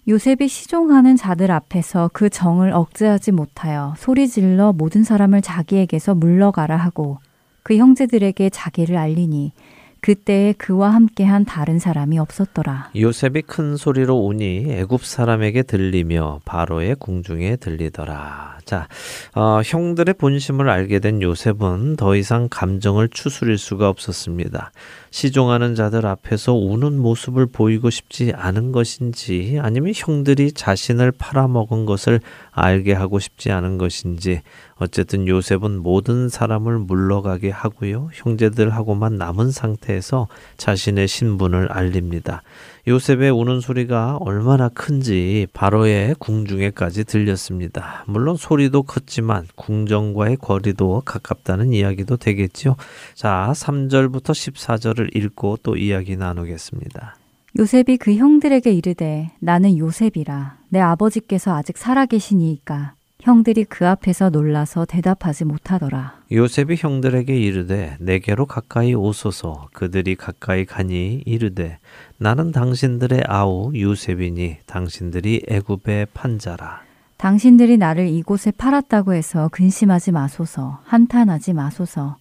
요셉이 0.07 0.47
시종하는 0.47 1.15
자들 1.15 1.51
앞에서 1.51 2.09
그 2.11 2.29
정을 2.29 2.73
억제하지 2.73 3.31
못하여 3.31 3.93
소리 3.97 4.27
질러 4.27 4.73
모든 4.73 5.03
사람을 5.03 5.41
자기에게서 5.41 6.15
물러가라 6.15 6.75
하고 6.75 7.19
그 7.63 7.77
형제들에게 7.77 8.50
자기를 8.50 8.97
알리니 8.97 9.53
그때에 10.01 10.53
그와 10.53 10.93
함께한 10.96 11.46
다른 11.46 11.77
사람이 11.77 12.17
없었더라. 12.17 12.89
요셉이 12.96 13.43
큰 13.43 13.77
소리로 13.77 14.15
우니 14.15 14.65
애굽 14.67 15.05
사람에게 15.05 15.62
들리며 15.63 16.41
바로의 16.43 16.96
궁중에 16.96 17.58
들리더라. 17.58 18.58
자, 18.65 18.88
어, 19.36 19.62
형들의 19.63 20.15
본심을 20.15 20.70
알게 20.70 21.00
된 21.00 21.22
요셉은 21.22 21.98
더 21.98 22.15
이상 22.15 22.48
감정을 22.50 23.10
추스릴 23.10 23.58
수가 23.58 23.89
없었습니다. 23.89 24.72
시종하는 25.12 25.75
자들 25.75 26.05
앞에서 26.05 26.53
우는 26.53 26.98
모습을 27.00 27.46
보이고 27.48 27.89
싶지 27.89 28.34
않은 28.36 28.72
것인지 28.72 29.60
아니면 29.62 29.93
형들이 29.96 30.53
자신을 30.53 31.12
팔아먹은 31.12 31.86
것을 31.86 32.22
알게 32.51 32.93
하고 32.93 33.20
싶지 33.20 33.51
않은 33.51 33.77
것인지 33.77 34.41
어쨌든 34.81 35.27
요셉은 35.27 35.83
모든 35.83 36.27
사람을 36.27 36.79
물러가게 36.79 37.51
하고요. 37.51 38.09
형제들하고만 38.13 39.15
남은 39.15 39.51
상태에서 39.51 40.27
자신의 40.57 41.07
신분을 41.07 41.71
알립니다. 41.71 42.41
요셉의 42.88 43.29
우는 43.29 43.59
소리가 43.59 44.17
얼마나 44.17 44.69
큰지 44.69 45.45
바로의 45.53 46.15
궁중에까지 46.17 47.03
들렸습니다. 47.03 48.03
물론 48.07 48.38
소리도 48.38 48.81
컸지만 48.81 49.45
궁정과의 49.55 50.38
거리도 50.38 51.03
가깝다는 51.05 51.73
이야기도 51.73 52.17
되겠죠. 52.17 52.75
자, 53.13 53.51
3절부터 53.53 54.31
14절을 54.31 55.15
읽고 55.15 55.59
또 55.61 55.77
이야기 55.77 56.17
나누겠습니다. 56.17 57.17
요셉이 57.59 57.97
그 57.97 58.15
형들에게 58.15 58.71
이르되 58.71 59.29
나는 59.39 59.77
요셉이라 59.77 60.57
내 60.69 60.79
아버지께서 60.79 61.55
아직 61.55 61.77
살아 61.77 62.07
계시니이까 62.07 62.95
형들이 63.21 63.65
그 63.65 63.87
앞에서 63.87 64.29
놀라서 64.29 64.85
대답하지 64.85 65.45
못하더라. 65.45 66.15
요셉이 66.31 66.75
형들에게 66.77 67.35
이르되 67.35 67.97
내게로 67.99 68.47
가까이 68.47 68.95
오소서 68.95 69.69
그들이 69.73 70.15
가까이 70.15 70.65
가니 70.65 71.21
이르되 71.25 71.77
나는 72.17 72.51
당신들의 72.51 73.23
아우 73.27 73.71
요셉이니 73.75 74.57
당신들이 74.65 75.43
애굽의 75.47 76.07
판자라. 76.13 76.81
당신들이 77.17 77.77
나를 77.77 78.07
이곳에 78.07 78.49
팔았다고 78.49 79.13
해서 79.13 79.47
근심하지 79.51 80.11
마소서, 80.11 80.79
한탄하지 80.85 81.53
마소서. 81.53 82.17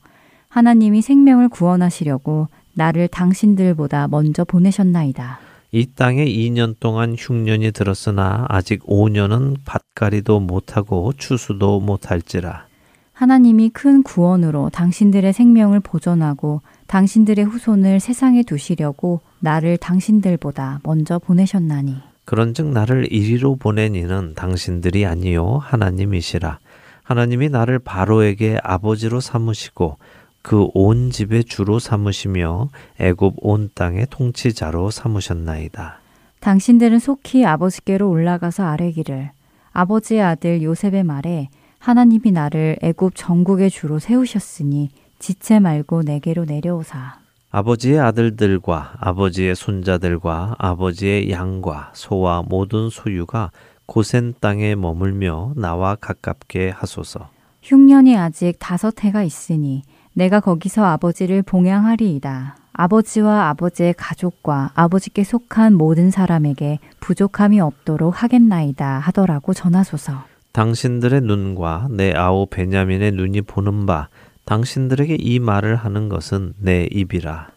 하나님이 0.50 1.00
생명을 1.00 1.49
구원하시려고 1.49 2.49
나를 2.75 3.09
당신들보다 3.09 4.09
먼저 4.09 4.45
보내셨나이다. 4.45 5.38
이 5.73 5.87
땅에 5.95 6.25
2년 6.25 6.75
동안 6.81 7.15
흉년이 7.17 7.71
들었으나 7.71 8.45
아직 8.49 8.85
5년은 8.87 9.59
밭가리도 9.65 10.41
못하고 10.41 11.12
추수도 11.17 11.79
못할지라. 11.79 12.67
하나님이 13.12 13.69
큰 13.71 14.03
구원으로 14.03 14.71
당신들의 14.71 15.33
생명을 15.33 15.81
보존하고 15.81 16.62
당신들의 16.89 17.45
후손을 17.45 18.00
세상에 18.00 18.43
두시려고 18.43 19.21
나를 19.39 19.77
당신들보다 19.77 20.81
먼저 20.83 21.19
보내셨나니. 21.19 21.99
그런즉 22.25 22.69
나를 22.69 23.12
이리로 23.12 23.57
보낸 23.57 23.95
이는 23.95 24.35
당신들이 24.35 25.07
아니요 25.07 25.59
하나님이시라. 25.62 26.59
하나님이 27.05 27.49
나를 27.49 27.79
바로에게 27.79 28.59
아버지로 28.62 29.21
삼으시고 29.21 29.99
그 30.43 30.69
온 30.75 31.11
집의 31.11 31.45
주로 31.45 31.79
삼으시며 31.79 32.71
애굽 32.99 33.35
온 33.39 33.71
땅의 33.75 34.07
통치자로 34.11 34.91
삼으셨나이다. 34.91 36.01
당신들은 36.41 36.99
속히 36.99 37.45
아버지께로 37.45 38.09
올라가서 38.09 38.65
아뢰기를 38.65 39.31
아버지의 39.73 40.23
아들 40.23 40.63
요셉의 40.63 41.05
말에 41.05 41.49
하나님이 41.79 42.33
나를 42.33 42.79
애굽 42.83 43.15
전국의 43.15 43.71
주로 43.71 43.99
세우셨으니 43.99 44.91
지체 45.19 45.59
말고 45.59 46.03
내게로 46.03 46.47
내려오사. 46.47 47.19
아버지의 47.51 47.99
아들들과 47.99 48.95
아버지의 48.99 49.55
손자들과 49.55 50.55
아버지의 50.59 51.31
양과 51.31 51.93
소와 51.95 52.43
모든 52.49 52.91
소유가 52.91 53.51
고센 53.87 54.35
땅에 54.41 54.75
머물며 54.77 55.55
나와 55.57 55.97
가깝게 55.97 56.71
하소서. 56.71 57.29
흉년이 57.63 58.17
아직 58.17 58.55
다섯 58.59 59.03
해가 59.05 59.23
있으니 59.25 59.83
내가 60.14 60.40
거기서 60.40 60.85
아버지를 60.85 61.43
봉양하리이다. 61.43 62.57
아버지와 62.73 63.49
아버지의 63.50 63.95
가족과 63.97 64.71
아버지께 64.75 65.25
속한 65.25 65.75
모든 65.75 66.11
사람에게 66.11 66.79
부족함이 67.00 67.61
없도록 67.61 68.23
하겠나이다 68.23 68.99
하더라고 69.00 69.52
전하소서. 69.52 70.25
당신들의 70.52 71.21
눈과 71.23 71.88
내 71.90 72.12
아우 72.12 72.47
베냐민의 72.47 73.12
눈이 73.12 73.43
보는 73.43 73.87
바 73.87 74.09
당신들에게 74.47 75.17
이 75.21 75.38
말을 75.38 75.76
하는 75.76 76.09
것은 76.09 76.55
내 76.59 76.88
입이라. 76.90 77.49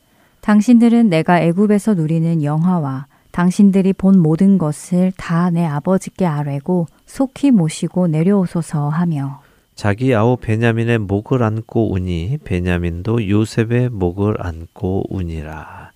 당신들은 0.42 1.10
내가 1.10 1.40
애굽에서 1.42 1.94
누리는 1.94 2.44
영화와 2.44 3.08
당신들이 3.32 3.94
본 3.94 4.20
모든 4.20 4.58
것을 4.60 5.12
다 5.18 5.50
내 5.50 5.66
아버지께 5.66 6.26
아뢰고 6.26 6.88
속히 7.06 7.52
모시고 7.52 8.08
내려오소서 8.08 8.90
하며 8.90 9.42
자기 9.76 10.14
아우 10.14 10.38
베냐민의 10.38 11.00
목을 11.00 11.44
안고 11.44 11.94
우니 11.94 12.40
베냐민도 12.44 13.30
요셉의 13.30 13.90
목을 13.90 14.36
안고 14.40 15.06
우니라. 15.10 15.92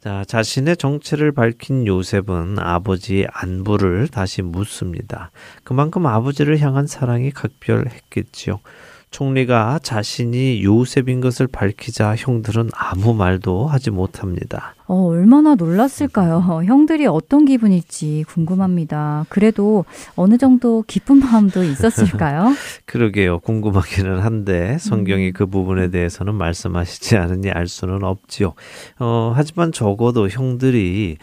자, 0.00 0.24
자신의 0.24 0.76
정체를 0.76 1.32
밝힌 1.32 1.86
요셉은 1.86 2.58
아버지의 2.60 3.26
안부를 3.32 4.06
다시 4.08 4.42
묻습니다. 4.42 5.30
그만큼 5.64 6.06
아버지를 6.06 6.60
향한 6.60 6.86
사랑이 6.86 7.30
각별했겠지요. 7.32 8.60
총리가 9.10 9.80
자신이 9.82 10.62
요셉인 10.62 11.20
것을 11.20 11.46
밝히자 11.46 12.16
형들은 12.16 12.70
아무 12.74 13.14
말도 13.14 13.66
하지 13.66 13.90
못합니다. 13.90 14.74
어, 14.88 15.06
얼마나 15.06 15.54
놀랐을까요? 15.54 16.62
형들이 16.64 17.06
어떤 17.06 17.44
기분일지 17.44 18.24
궁금합니다. 18.28 19.26
그래도 19.28 19.84
어느 20.14 20.38
정도 20.38 20.84
기쁜 20.86 21.18
마음도 21.18 21.64
있었을까요? 21.64 22.52
그러게요. 22.84 23.40
궁금하기는 23.40 24.20
한데 24.20 24.76
성경이 24.78 25.28
음. 25.28 25.32
그 25.32 25.46
부분에 25.46 25.90
대해서는 25.90 26.34
말씀하시지 26.34 27.16
않으니 27.16 27.50
알 27.50 27.66
수는 27.66 28.04
없지요. 28.04 28.54
어, 28.98 29.32
하지만 29.34 29.72
적어도 29.72 30.28
형들이 30.28 31.16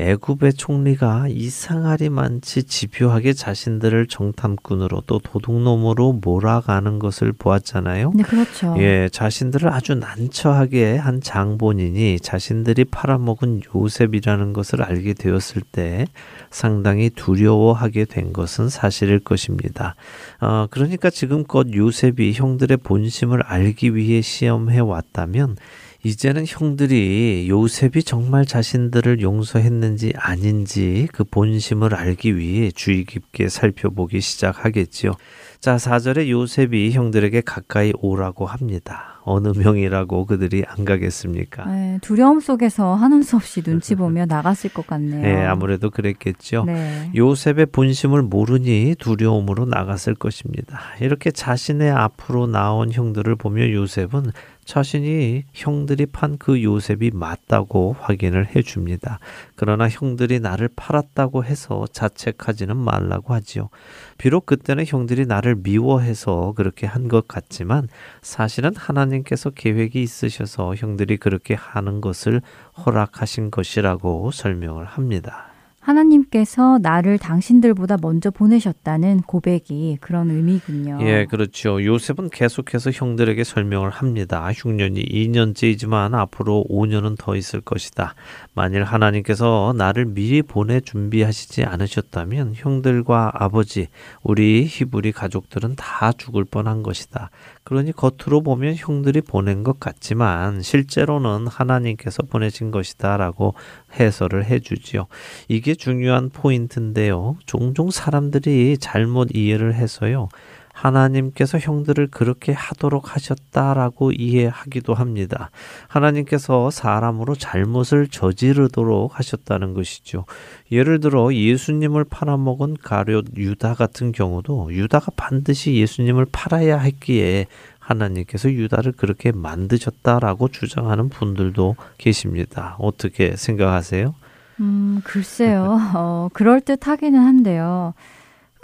애굽의 0.00 0.54
총리가 0.54 1.26
이상하리만치 1.28 2.62
집요하게 2.62 3.32
자신들을 3.32 4.06
정탐꾼으로 4.06 5.02
또 5.06 5.18
도둑놈으로 5.18 6.20
몰아가는 6.22 7.00
것을 7.00 7.32
보았잖아요. 7.32 8.12
네, 8.14 8.22
그렇죠. 8.22 8.76
예, 8.78 9.08
자신들을 9.10 9.68
아주 9.72 9.96
난처하게 9.96 10.96
한 10.96 11.20
장본인이 11.20 12.20
자신들이 12.20 12.84
팔아먹은 12.84 13.62
요셉이라는 13.74 14.52
것을 14.52 14.82
알게 14.82 15.14
되었을 15.14 15.62
때 15.72 16.06
상당히 16.50 17.10
두려워하게 17.10 18.04
된 18.04 18.32
것은 18.32 18.68
사실일 18.68 19.18
것입니다. 19.18 19.96
어, 20.40 20.68
그러니까 20.70 21.10
지금껏 21.10 21.66
요셉이 21.74 22.34
형들의 22.34 22.76
본심을 22.78 23.42
알기 23.42 23.96
위해 23.96 24.20
시험해 24.20 24.78
왔다면 24.78 25.56
이제는 26.04 26.44
형들이 26.46 27.46
요셉이 27.48 28.04
정말 28.04 28.46
자신들을 28.46 29.20
용서했는지 29.20 30.12
아닌지 30.16 31.08
그 31.12 31.24
본심을 31.24 31.94
알기 31.94 32.36
위해 32.36 32.70
주의 32.70 33.04
깊게 33.04 33.48
살펴보기 33.48 34.20
시작하겠지요. 34.20 35.12
자, 35.60 35.76
4절에 35.76 36.28
요셉이 36.28 36.92
형들에게 36.92 37.40
가까이 37.40 37.92
오라고 38.00 38.46
합니다. 38.46 39.20
어느 39.24 39.48
명이라고 39.48 40.24
그들이 40.24 40.64
안 40.66 40.84
가겠습니까? 40.84 41.66
네, 41.66 41.98
두려움 42.00 42.40
속에서 42.40 42.94
하는 42.94 43.22
수 43.22 43.36
없이 43.36 43.60
눈치 43.62 43.94
보며 43.94 44.24
나갔을 44.26 44.70
것 44.70 44.86
같네요. 44.86 45.20
네, 45.20 45.44
아무래도 45.44 45.90
그랬겠죠. 45.90 46.64
네. 46.64 47.10
요셉의 47.14 47.66
본심을 47.66 48.22
모르니 48.22 48.94
두려움으로 48.98 49.66
나갔을 49.66 50.14
것입니다. 50.14 50.80
이렇게 51.00 51.30
자신의 51.30 51.90
앞으로 51.90 52.46
나온 52.46 52.90
형들을 52.90 53.34
보며 53.36 53.70
요셉은 53.70 54.30
자신이 54.68 55.44
형들이 55.54 56.04
판 56.04 56.36
그 56.38 56.62
요셉이 56.62 57.10
맞다고 57.14 57.96
확인을 57.98 58.54
해 58.54 58.60
줍니다. 58.60 59.18
그러나 59.56 59.88
형들이 59.88 60.40
나를 60.40 60.68
팔았다고 60.76 61.42
해서 61.42 61.86
자책하지는 61.90 62.76
말라고 62.76 63.32
하지요. 63.32 63.70
비록 64.18 64.44
그때는 64.44 64.84
형들이 64.86 65.24
나를 65.24 65.56
미워해서 65.56 66.52
그렇게 66.54 66.86
한 66.86 67.08
것 67.08 67.26
같지만 67.26 67.88
사실은 68.20 68.76
하나님께서 68.76 69.48
계획이 69.48 70.02
있으셔서 70.02 70.74
형들이 70.74 71.16
그렇게 71.16 71.54
하는 71.54 72.02
것을 72.02 72.42
허락하신 72.84 73.50
것이라고 73.50 74.30
설명을 74.30 74.84
합니다. 74.84 75.47
하나님께서 75.88 76.78
나를 76.82 77.16
당신들보다 77.16 77.96
먼저 78.02 78.30
보내셨다는 78.30 79.22
고백이 79.22 79.96
그런 80.02 80.30
의미군요. 80.30 80.98
예, 81.00 81.24
그렇죠. 81.24 81.82
요셉은 81.82 82.28
계속해서 82.28 82.90
형들에게 82.90 83.42
설명을 83.42 83.88
합니다. 83.88 84.50
흉년이 84.54 85.02
2년째이지만 85.02 86.14
앞으로 86.14 86.66
5년은 86.68 87.16
더 87.18 87.36
있을 87.36 87.62
것이다. 87.62 88.14
만일 88.52 88.84
하나님께서 88.84 89.74
나를 89.78 90.04
미리 90.04 90.42
보내 90.42 90.80
준비하시지 90.80 91.64
않으셨다면 91.64 92.52
형들과 92.54 93.32
아버지, 93.34 93.88
우리 94.22 94.66
히브리 94.68 95.12
가족들은 95.12 95.76
다 95.76 96.12
죽을 96.12 96.44
뻔한 96.44 96.82
것이다. 96.82 97.30
그러니 97.68 97.92
겉으로 97.92 98.40
보면 98.40 98.76
형들이 98.76 99.20
보낸 99.20 99.62
것 99.62 99.78
같지만 99.78 100.62
실제로는 100.62 101.46
하나님께서 101.48 102.22
보내신 102.22 102.70
것이다 102.70 103.18
라고 103.18 103.52
해설을 104.00 104.46
해주지요. 104.46 105.06
이게 105.48 105.74
중요한 105.74 106.30
포인트인데요. 106.30 107.36
종종 107.44 107.90
사람들이 107.90 108.78
잘못 108.80 109.28
이해를 109.34 109.74
해서요. 109.74 110.30
하나님께서 110.78 111.58
형들을 111.58 112.08
그렇게 112.08 112.52
하도록 112.52 113.14
하셨다라고 113.14 114.12
이해하기도 114.12 114.94
합니다. 114.94 115.50
하나님께서 115.88 116.70
사람으로 116.70 117.34
잘못을 117.34 118.06
저지르도록 118.08 119.18
하셨다는 119.18 119.74
것이죠. 119.74 120.24
예를 120.70 121.00
들어 121.00 121.34
예수님을 121.34 122.04
팔아먹은 122.04 122.76
가룟 122.82 123.24
유다 123.36 123.74
같은 123.74 124.12
경우도 124.12 124.72
유다가 124.72 125.10
반드시 125.16 125.74
예수님을 125.74 126.26
팔아야 126.30 126.78
했기에 126.78 127.46
하나님께서 127.80 128.52
유다를 128.52 128.92
그렇게 128.92 129.32
만드셨다라고 129.32 130.48
주장하는 130.48 131.08
분들도 131.08 131.74
계십니다. 131.96 132.76
어떻게 132.78 133.34
생각하세요? 133.34 134.14
음, 134.60 135.00
글쎄요. 135.04 135.78
어, 135.94 136.28
그럴듯 136.32 136.86
하기는 136.86 137.18
한데요. 137.18 137.94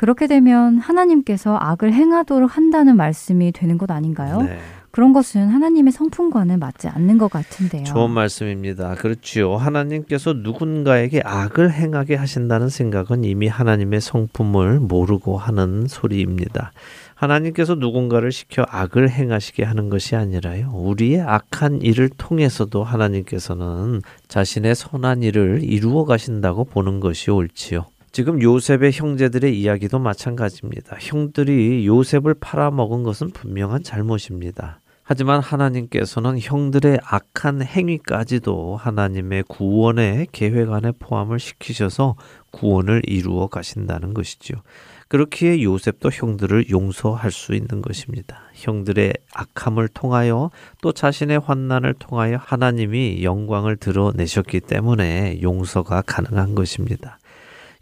그렇게 0.04 0.26
되면 0.26 0.76
하나님께서 0.76 1.56
악을 1.58 1.94
행하도록 1.94 2.54
한다는 2.54 2.94
말씀이 2.94 3.52
되는 3.52 3.78
것 3.78 3.90
아닌가요? 3.90 4.42
네. 4.42 4.58
그런 4.90 5.14
것은 5.14 5.48
하나님의 5.48 5.92
성품과는 5.92 6.58
맞지 6.58 6.88
않는 6.88 7.16
것 7.16 7.30
같은데요. 7.30 7.84
좋은 7.84 8.10
말씀입니다. 8.10 8.96
그렇지요. 8.96 9.56
하나님께서 9.56 10.34
누군가에게 10.34 11.22
악을 11.24 11.72
행하게 11.72 12.16
하신다는 12.16 12.68
생각은 12.68 13.24
이미 13.24 13.48
하나님의 13.48 14.02
성품을 14.02 14.80
모르고 14.80 15.38
하는 15.38 15.86
소리입니다. 15.88 16.72
하나님께서 17.14 17.74
누군가를 17.76 18.30
시켜 18.30 18.66
악을 18.68 19.08
행하시게 19.08 19.64
하는 19.64 19.88
것이 19.88 20.16
아니라요. 20.16 20.70
우리의 20.74 21.22
악한 21.22 21.80
일을 21.80 22.10
통해서도 22.10 22.84
하나님께서는 22.84 24.02
자신의 24.28 24.74
선한 24.74 25.22
일을 25.22 25.60
이루어 25.62 26.04
가신다고 26.04 26.64
보는 26.64 27.00
것이 27.00 27.30
옳지요. 27.30 27.86
지금 28.14 28.40
요셉의 28.40 28.92
형제들의 28.92 29.60
이야기도 29.60 29.98
마찬가지입니다. 29.98 30.96
형들이 31.00 31.84
요셉을 31.84 32.34
팔아먹은 32.34 33.02
것은 33.02 33.30
분명한 33.30 33.82
잘못입니다. 33.82 34.78
하지만 35.02 35.40
하나님께서는 35.40 36.38
형들의 36.38 37.00
악한 37.02 37.62
행위까지도 37.62 38.76
하나님의 38.76 39.42
구원의 39.48 40.28
계획 40.30 40.70
안에 40.70 40.92
포함을 40.96 41.40
시키셔서 41.40 42.14
구원을 42.52 43.02
이루어 43.04 43.48
가신다는 43.48 44.14
것이죠. 44.14 44.62
그렇기에 45.08 45.64
요셉도 45.64 46.10
형들을 46.10 46.70
용서할 46.70 47.32
수 47.32 47.52
있는 47.52 47.82
것입니다. 47.82 48.42
형들의 48.54 49.12
악함을 49.34 49.88
통하여 49.88 50.52
또 50.80 50.92
자신의 50.92 51.40
환난을 51.40 51.94
통하여 51.94 52.38
하나님이 52.40 53.24
영광을 53.24 53.76
드러내셨기 53.76 54.60
때문에 54.60 55.40
용서가 55.42 56.02
가능한 56.02 56.54
것입니다. 56.54 57.18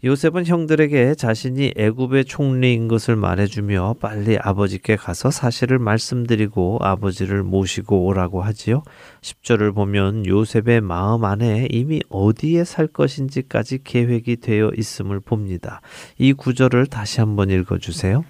요셉은 0.05 0.45
형들에게 0.45 1.15
자신이 1.15 1.75
애굽의 1.77 2.25
총리인 2.25 2.89
것을 2.89 3.15
말해주며 3.15 3.95
빨리 4.01 4.37
아버지께 4.37 4.97
가서 4.97 5.31
사실을 5.31 5.79
말씀드리고 5.79 6.79
아버지를 6.81 7.43
모시고 7.43 8.05
오라고 8.05 8.41
하지요. 8.41 8.83
10절을 9.21 9.73
보면 9.73 10.25
요셉의 10.25 10.81
마음 10.81 11.23
안에 11.23 11.69
이미 11.71 12.01
어디에 12.09 12.65
살 12.65 12.87
것인지까지 12.87 13.79
계획이 13.85 14.37
되어 14.37 14.71
있음을 14.75 15.21
봅니다. 15.21 15.79
이 16.17 16.33
구절을 16.33 16.87
다시 16.87 17.21
한번 17.21 17.49
읽어주세요. 17.49 18.25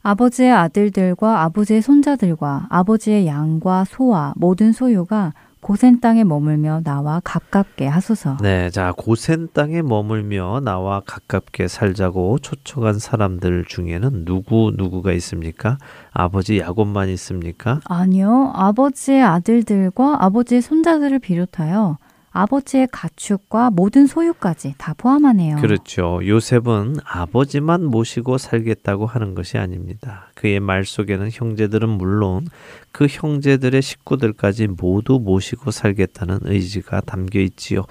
아버지의 0.00 0.50
아들들과 0.50 1.42
아버지의 1.42 1.82
손자들과 1.82 2.68
아버지의 2.70 3.26
양과 3.26 3.84
소와 3.84 4.32
모든 4.36 4.72
소유가 4.72 5.34
고센 5.60 6.00
땅에 6.00 6.24
머물며 6.24 6.82
나와 6.84 7.20
가깝게 7.24 7.86
하소서. 7.86 8.38
네, 8.40 8.70
자 8.70 8.92
고센 8.96 9.48
땅에 9.52 9.82
머물며 9.82 10.60
나와 10.64 11.00
가깝게 11.04 11.68
살자고 11.68 12.38
초청한 12.38 12.98
사람들 12.98 13.64
중에는 13.66 14.24
누구 14.24 14.72
누구가 14.76 15.12
있습니까? 15.12 15.78
아버지 16.12 16.58
야곱만 16.58 17.08
있습니까? 17.10 17.80
아니요, 17.84 18.52
아버지의 18.54 19.22
아들들과 19.22 20.24
아버지의 20.24 20.62
손자들을 20.62 21.18
비롯하여 21.18 21.98
아버지의 22.30 22.88
가축과 22.92 23.70
모든 23.70 24.06
소유까지 24.06 24.74
다 24.78 24.94
포함하네요. 24.96 25.56
그렇죠. 25.56 26.20
요셉은 26.24 26.96
아버지만 27.04 27.84
모시고 27.84 28.38
살겠다고 28.38 29.06
하는 29.06 29.34
것이 29.34 29.58
아닙니다. 29.58 30.27
그의 30.38 30.60
말 30.60 30.84
속에는 30.84 31.30
형제들은 31.32 31.88
물론 31.88 32.46
그 32.92 33.06
형제들의 33.08 33.82
식구들까지 33.82 34.68
모두 34.68 35.18
모시고 35.20 35.72
살겠다는 35.72 36.40
의지가 36.44 37.00
담겨 37.00 37.40
있지요. 37.40 37.84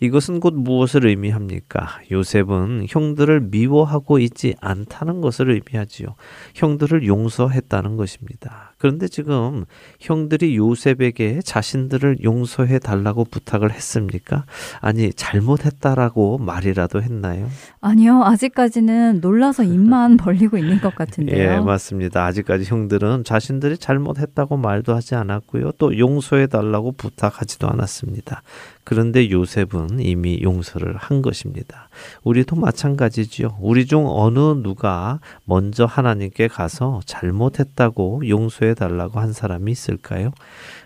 이것은 0.00 0.40
곧 0.40 0.52
무엇을 0.54 1.06
의미합니까? 1.06 2.00
요셉은 2.10 2.86
형들을 2.88 3.40
미워하고 3.40 4.18
있지 4.18 4.54
않다는 4.60 5.22
것을 5.22 5.50
의미하지요. 5.50 6.14
형들을 6.54 7.06
용서했다는 7.06 7.96
것입니다. 7.96 8.74
그런데 8.78 9.08
지금 9.08 9.64
형들이 9.98 10.56
요셉에게 10.56 11.40
자신들을 11.42 12.18
용서해 12.22 12.80
달라고 12.80 13.24
부탁을 13.24 13.72
했습니까? 13.72 14.44
아니, 14.80 15.10
잘못했다라고 15.14 16.36
말이라도 16.36 17.00
했나요? 17.00 17.48
아니요, 17.80 18.22
아직까지는 18.24 19.20
놀라서 19.22 19.62
입만 19.64 20.18
벌리고 20.18 20.58
있는 20.58 20.80
것 20.82 20.94
같은데요. 20.94 21.38
예, 21.38 21.60
맞습니다. 21.60 21.93
아직까지 22.20 22.64
형들은 22.64 23.24
자신들이 23.24 23.78
잘못했다고 23.78 24.56
말도 24.56 24.94
하지 24.94 25.14
않았고요. 25.14 25.72
또 25.78 25.98
용서해 25.98 26.46
달라고 26.46 26.92
부탁하지도 26.92 27.68
않았습니다. 27.68 28.42
그런데 28.84 29.30
요셉은 29.30 30.00
이미 30.00 30.40
용서를 30.42 30.96
한 30.96 31.22
것입니다. 31.22 31.88
우리도 32.22 32.56
마찬가지지요. 32.56 33.56
우리 33.60 33.86
중 33.86 34.04
어느 34.06 34.38
누가 34.38 35.20
먼저 35.44 35.86
하나님께 35.86 36.48
가서 36.48 37.00
잘못했다고 37.06 38.28
용서해 38.28 38.74
달라고 38.74 39.20
한 39.20 39.32
사람이 39.32 39.72
있을까요? 39.72 40.32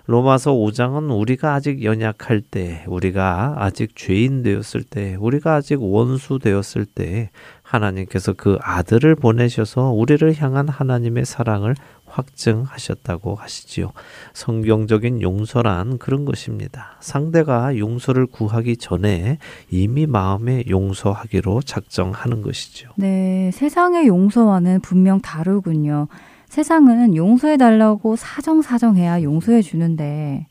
로마서 0.07 0.53
5장은 0.53 1.15
우리가 1.21 1.53
아직 1.53 1.85
연약할 1.85 2.41
때, 2.41 2.85
우리가 2.87 3.57
아직 3.59 3.95
죄인 3.95 4.43
되었을 4.43 4.83
때, 4.83 5.17
우리가 5.17 5.57
아직 5.57 5.83
원수 5.83 6.39
되었을 6.39 6.87
때 6.87 7.31
하나님께서 7.69 8.33
그 8.33 8.59
아들을 8.63 9.15
보내셔서 9.15 9.91
우리를 9.91 10.35
향한 10.41 10.69
하나님의 10.69 11.27
사랑을 11.27 11.75
확증하셨다고 12.07 13.35
하시지요. 13.35 13.93
성경적인 14.33 15.21
용서란 15.21 15.99
그런 15.99 16.25
것입니다. 16.25 16.97
상대가 17.01 17.77
용서를 17.77 18.27
구하기 18.27 18.79
전에 18.79 19.39
이미 19.71 20.07
마음에 20.07 20.65
용서하기로 20.69 21.61
작정하는 21.63 22.41
것이죠. 22.41 22.91
네, 22.97 23.51
세상의 23.53 24.07
용서와는 24.07 24.81
분명 24.81 25.21
다르군요. 25.21 26.09
세상은 26.49 27.15
용서해 27.15 27.59
달라고 27.59 28.17
사정사정해야 28.17 29.23
용서해 29.23 29.61
주는데 29.61 30.47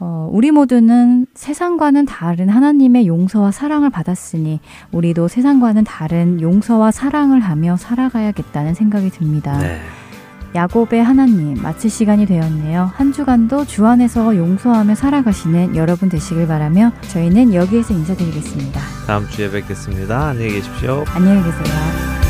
어, 0.00 0.28
우리 0.32 0.50
모두는 0.50 1.26
세상과는 1.34 2.06
다른 2.06 2.48
하나님의 2.48 3.06
용서와 3.06 3.50
사랑을 3.50 3.90
받았으니 3.90 4.60
우리도 4.92 5.28
세상과는 5.28 5.84
다른 5.84 6.40
용서와 6.40 6.90
사랑을 6.90 7.40
하며 7.40 7.76
살아가야겠다는 7.76 8.74
생각이 8.74 9.10
듭니다. 9.10 9.58
네. 9.58 9.78
야곱의 10.54 11.04
하나님 11.04 11.54
마칠 11.62 11.90
시간이 11.90 12.26
되었네요. 12.26 12.90
한 12.94 13.12
주간도 13.12 13.66
주 13.66 13.86
안에서 13.86 14.36
용서하며 14.36 14.96
살아가시는 14.96 15.76
여러분 15.76 16.08
되시길 16.08 16.48
바라며 16.48 16.90
저희는 17.02 17.54
여기에서 17.54 17.94
인사드리겠습니다. 17.94 18.80
다음 19.06 19.28
주에 19.28 19.50
뵙겠습니다. 19.50 20.28
안녕히 20.28 20.54
계십시오. 20.54 21.04
안녕히 21.14 21.42
계세요. 21.44 22.29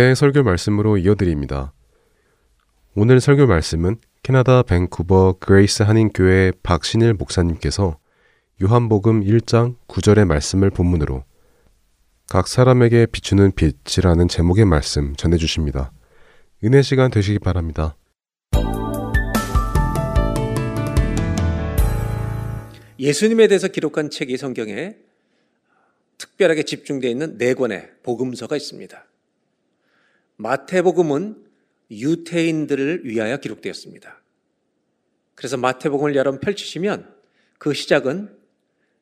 은혜의 0.00 0.16
설교 0.16 0.42
말씀으로 0.44 0.96
이어드립니다. 0.96 1.74
오늘 2.94 3.20
설교 3.20 3.46
말씀은 3.46 3.96
캐나다 4.22 4.62
밴쿠버 4.62 5.36
그레이스 5.40 5.82
한인교회 5.82 6.52
박신일 6.62 7.14
목사님께서 7.14 7.98
요한복음 8.62 9.22
1장 9.22 9.76
9절의 9.88 10.24
말씀을 10.24 10.70
본문으로 10.70 11.24
각 12.30 12.48
사람에게 12.48 13.06
비추는 13.06 13.52
빛이라는 13.52 14.28
제목의 14.28 14.64
말씀 14.64 15.14
전해 15.16 15.36
주십니다. 15.36 15.92
은혜 16.64 16.80
시간 16.80 17.10
되시기 17.10 17.38
바랍니다. 17.38 17.96
예수님에 22.98 23.48
대해서 23.48 23.68
기록한 23.68 24.08
책이 24.08 24.38
성경에 24.38 24.96
특별하게 26.16 26.62
집중되어 26.62 27.10
있는 27.10 27.36
네 27.36 27.52
권의 27.52 27.90
복음서가 28.02 28.56
있습니다. 28.56 29.09
마태복음은 30.40 31.44
유태인들을 31.90 33.04
위하여 33.04 33.36
기록되었습니다. 33.36 34.22
그래서 35.34 35.56
마태복음을 35.56 36.14
여러분 36.16 36.40
펼치시면 36.40 37.14
그 37.58 37.74
시작은 37.74 38.34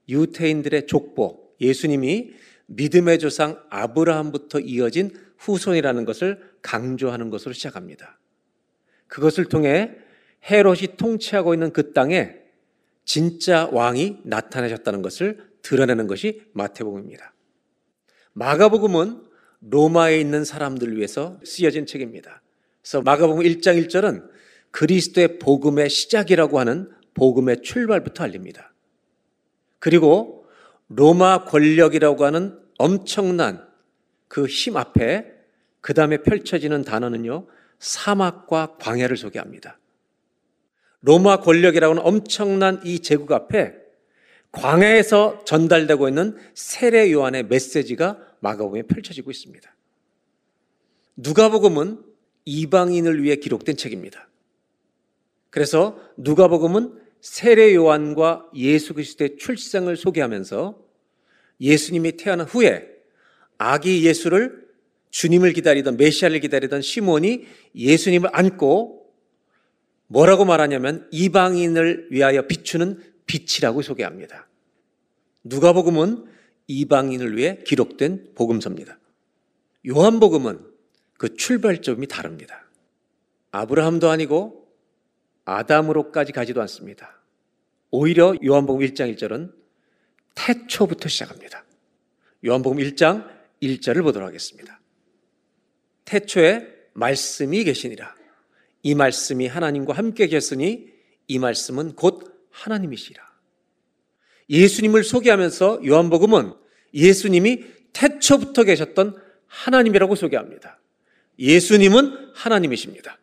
유태인들의 0.09 0.87
족보, 0.87 1.55
예수님이 1.61 2.33
믿음의 2.67 3.19
조상 3.21 3.63
아브라함부터 3.71 4.61
이어진 4.61 5.11
후손이라는 5.39 6.05
것을 6.05 6.43
강조하는 6.63 7.31
것으로 7.31 7.53
시작합니다. 7.53 8.19
그것을 9.07 9.45
통해 9.47 9.97
헤롯이 10.51 10.97
통치하고 10.97 11.55
있는 11.55 11.73
그 11.73 11.93
땅에 11.93 12.35
진짜 13.05 13.69
왕이 13.73 14.19
나타나셨다는 14.25 15.03
것을 15.03 15.49
드러내는 15.63 16.09
것이 16.09 16.43
마태복음입니다. 16.53 17.33
마가복음은 18.33 19.28
로마에 19.61 20.19
있는 20.21 20.45
사람들 20.45 20.97
위해서 20.97 21.39
쓰여진 21.45 21.87
책입니다. 21.87 22.43
그래서 22.83 23.03
마가복음 23.03 23.43
1장 23.45 23.85
1절은 23.87 24.29
그리스도의 24.71 25.39
복음의 25.39 25.91
시작이라고 25.91 26.59
하는 26.59 26.91
복음의 27.15 27.63
출발부터 27.63 28.25
알립니다. 28.25 28.73
그리고 29.79 30.47
로마 30.89 31.45
권력이라고 31.45 32.25
하는 32.25 32.59
엄청난 32.79 33.67
그 34.29 34.47
힘 34.47 34.77
앞에 34.77 35.39
그 35.81 35.95
다음에 35.95 36.19
펼쳐지는 36.19 36.83
단어는요, 36.85 37.47
사막과 37.79 38.77
광야를 38.79 39.17
소개합니다. 39.17 39.79
로마 41.01 41.41
권력이라고 41.41 41.95
하는 41.95 42.03
엄청난 42.05 42.81
이 42.85 43.01
제국 43.01 43.33
앞에 43.33 43.75
광야에서 44.53 45.45
전달되고 45.45 46.09
있는 46.09 46.37
세례 46.55 47.13
요한의 47.13 47.45
메시지가 47.45 48.19
마가복음에 48.41 48.83
펼쳐지고 48.83 49.31
있습니다. 49.31 49.75
누가복음은 51.17 52.03
이방인을 52.45 53.23
위해 53.23 53.37
기록된 53.37 53.77
책입니다. 53.77 54.29
그래서 55.51 56.01
누가복음은 56.17 57.01
세례 57.21 57.75
요한과 57.75 58.51
예수 58.55 58.95
그리스도의 58.95 59.37
출생을 59.39 59.97
소개하면서 59.97 60.79
예수님이 61.61 62.13
태어난 62.13 62.47
후에 62.47 62.89
아기 63.59 64.07
예수를 64.07 64.69
주님을 65.11 65.53
기다리던 65.53 65.97
메시아를 65.97 66.41
기다리던 66.41 66.81
시몬이 66.83 67.47
예수님을 67.75 68.31
안고 68.33 68.99
뭐라고 70.07 70.45
말하냐면 70.45 71.09
이방인을 71.11 72.09
위하여 72.11 72.47
비추는 72.47 73.03
빛이라고 73.27 73.83
소개합니다. 73.83 74.49
누가복음은 75.45 76.27
이방인을 76.69 77.37
위해 77.37 77.59
기록된 77.67 78.35
복음서입니다. 78.35 78.99
요한복음은 79.89 80.65
그 81.19 81.35
출발점이 81.35 82.07
다릅니다. 82.07 82.69
아브라함도 83.51 84.09
아니고 84.11 84.69
아담으로까지 85.45 86.33
가지도 86.33 86.61
않습니다. 86.63 87.21
오히려 87.91 88.35
요한복음 88.45 88.87
1장 88.87 89.15
1절은 89.17 89.53
태초부터 90.35 91.09
시작합니다. 91.09 91.65
요한복음 92.47 92.79
1장 92.79 93.29
1절을 93.63 94.03
보도록 94.03 94.29
하겠습니다. 94.29 94.79
태초에 96.05 96.69
말씀이 96.93 97.65
계시니라. 97.65 98.15
이 98.83 98.95
말씀이 98.95 99.47
하나님과 99.47 99.95
함께 99.95 100.27
계셨으니 100.27 100.93
이 101.27 101.39
말씀은 101.39 101.95
곧 101.95 102.49
하나님이시라. 102.51 103.28
예수님을 104.51 105.05
소개하면서 105.05 105.81
요한복음은 105.87 106.53
예수님이 106.95 107.65
태초부터 107.93 108.65
계셨던 108.65 109.17
하나님이라고 109.47 110.15
소개합니다. 110.15 110.81
예수님은 111.39 112.31
하나님이십니다. 112.35 113.19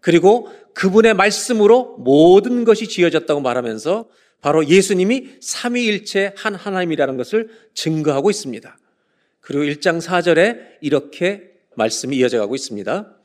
그리고 0.00 0.48
그분의 0.74 1.14
말씀으로 1.14 1.96
모든 1.98 2.64
것이 2.64 2.88
지어졌다고 2.88 3.40
말하면서 3.40 4.08
바로 4.40 4.66
예수님이 4.66 5.36
삼위일체 5.40 6.34
한 6.36 6.54
하나님이라는 6.54 7.16
것을 7.16 7.50
증거하고 7.74 8.30
있습니다. 8.30 8.78
그리고 9.40 9.64
1장 9.64 10.00
4절에 10.00 10.78
이렇게 10.80 11.50
말씀이 11.76 12.16
이어져 12.16 12.38
가고 12.38 12.54
있습니다. 12.54 13.16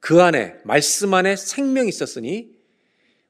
그 0.00 0.22
안에 0.22 0.56
말씀 0.64 1.12
안에 1.14 1.36
생명이 1.36 1.88
있었으니 1.88 2.50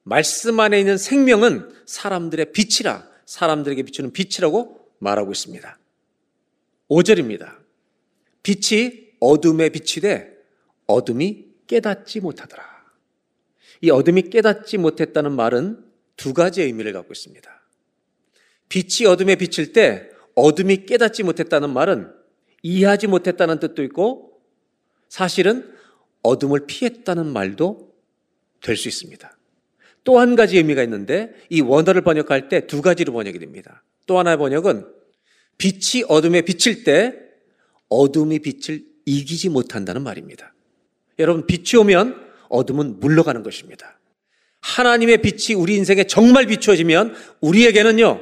말씀 0.03 0.61
안에 0.61 0.79
있는 0.79 0.99
생명은 0.99 1.71
사람들의 1.87 2.53
빛이라 2.53 3.09
사람들에게 3.27 3.83
비추는 3.85 4.13
빛이라고 4.13 4.89
말하고 4.99 5.33
있습니다. 5.33 5.79
5절입니다. 6.89 7.59
빛이 8.43 9.15
어둠에 9.21 9.71
비치되 9.71 10.37
어둠이 10.87 11.47
깨닫지 11.67 12.21
못하더라. 12.21 12.63
이 13.81 13.91
어둠이 13.91 14.31
깨닫지 14.31 14.79
못했다는 14.79 15.33
말은 15.33 15.85
두 16.17 16.33
가지의 16.35 16.67
의미를 16.67 16.93
갖고 16.93 17.13
있습니다. 17.13 17.51
빛이 18.69 19.07
어둠에 19.07 19.37
비칠 19.37 19.73
때 19.73 20.11
어둠이 20.35 20.87
깨닫지 20.87 21.23
못했다는 21.23 21.71
말은 21.71 22.13
이해하지 22.63 23.07
못했다는 23.07 23.61
뜻도 23.61 23.83
있고 23.85 24.41
사실은 25.09 25.73
어둠을 26.23 26.67
피했다는 26.67 27.27
말도 27.27 27.95
될 28.61 28.77
수 28.77 28.89
있습니다. 28.89 29.37
또 30.05 30.21
한 30.21 30.37
가지 30.37 30.59
의미가 30.59 30.83
있는데 30.85 31.33
이 31.49 31.61
원어를 31.61 32.03
번역할 32.03 32.49
때 32.49 32.67
두 32.67 32.83
가지로 32.83 33.13
번역이 33.13 33.39
됩니다. 33.39 33.83
또 34.07 34.19
하나의 34.19 34.37
번역은 34.37 34.87
빛이 35.59 36.05
어둠에 36.09 36.43
비칠 36.43 36.85
때 36.85 37.15
어둠이 37.89 38.41
빛을 38.41 38.83
이기지 39.07 39.49
못한다는 39.49 40.03
말입니다. 40.03 40.55
여러분, 41.19 41.47
빛이 41.47 41.81
오면 41.81 42.23
어둠은 42.49 43.01
물러가는 43.01 43.43
것입니다. 43.43 43.99
하나님의 44.61 45.19
빛이 45.19 45.55
우리 45.57 45.77
인생에 45.77 46.05
정말 46.05 46.47
비추어지면 46.47 47.15
우리에게는요, 47.41 48.21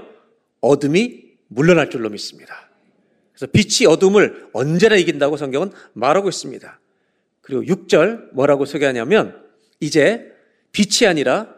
어둠이 0.61 1.23
물러날 1.49 1.91
줄로 1.91 2.11
믿습니다. 2.11 2.69
그래서 3.33 3.47
빛이 3.51 3.87
어둠을 3.87 4.49
언제나 4.53 4.97
이긴다고 4.97 5.37
성경은 5.37 5.71
말하고 5.95 6.29
있습니다. 6.29 6.81
그리고 7.41 7.63
6절 7.63 8.33
뭐라고 8.35 8.67
소개하냐면 8.67 9.43
이제 9.81 10.33
빛이 10.73 11.09
아니라 11.09 11.52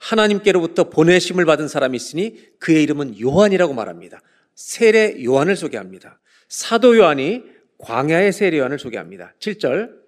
하나님께로부터 0.00 0.90
보내심을 0.90 1.44
받은 1.44 1.68
사람이 1.68 1.96
있으니 1.96 2.36
그의 2.58 2.82
이름은 2.82 3.20
요한이라고 3.20 3.74
말합니다. 3.74 4.20
세례 4.54 5.22
요한을 5.22 5.56
소개합니다. 5.56 6.18
사도 6.48 6.96
요한이 6.96 7.44
광야의 7.78 8.32
세례 8.32 8.58
요한을 8.58 8.78
소개합니다. 8.78 9.34
7절 9.38 10.00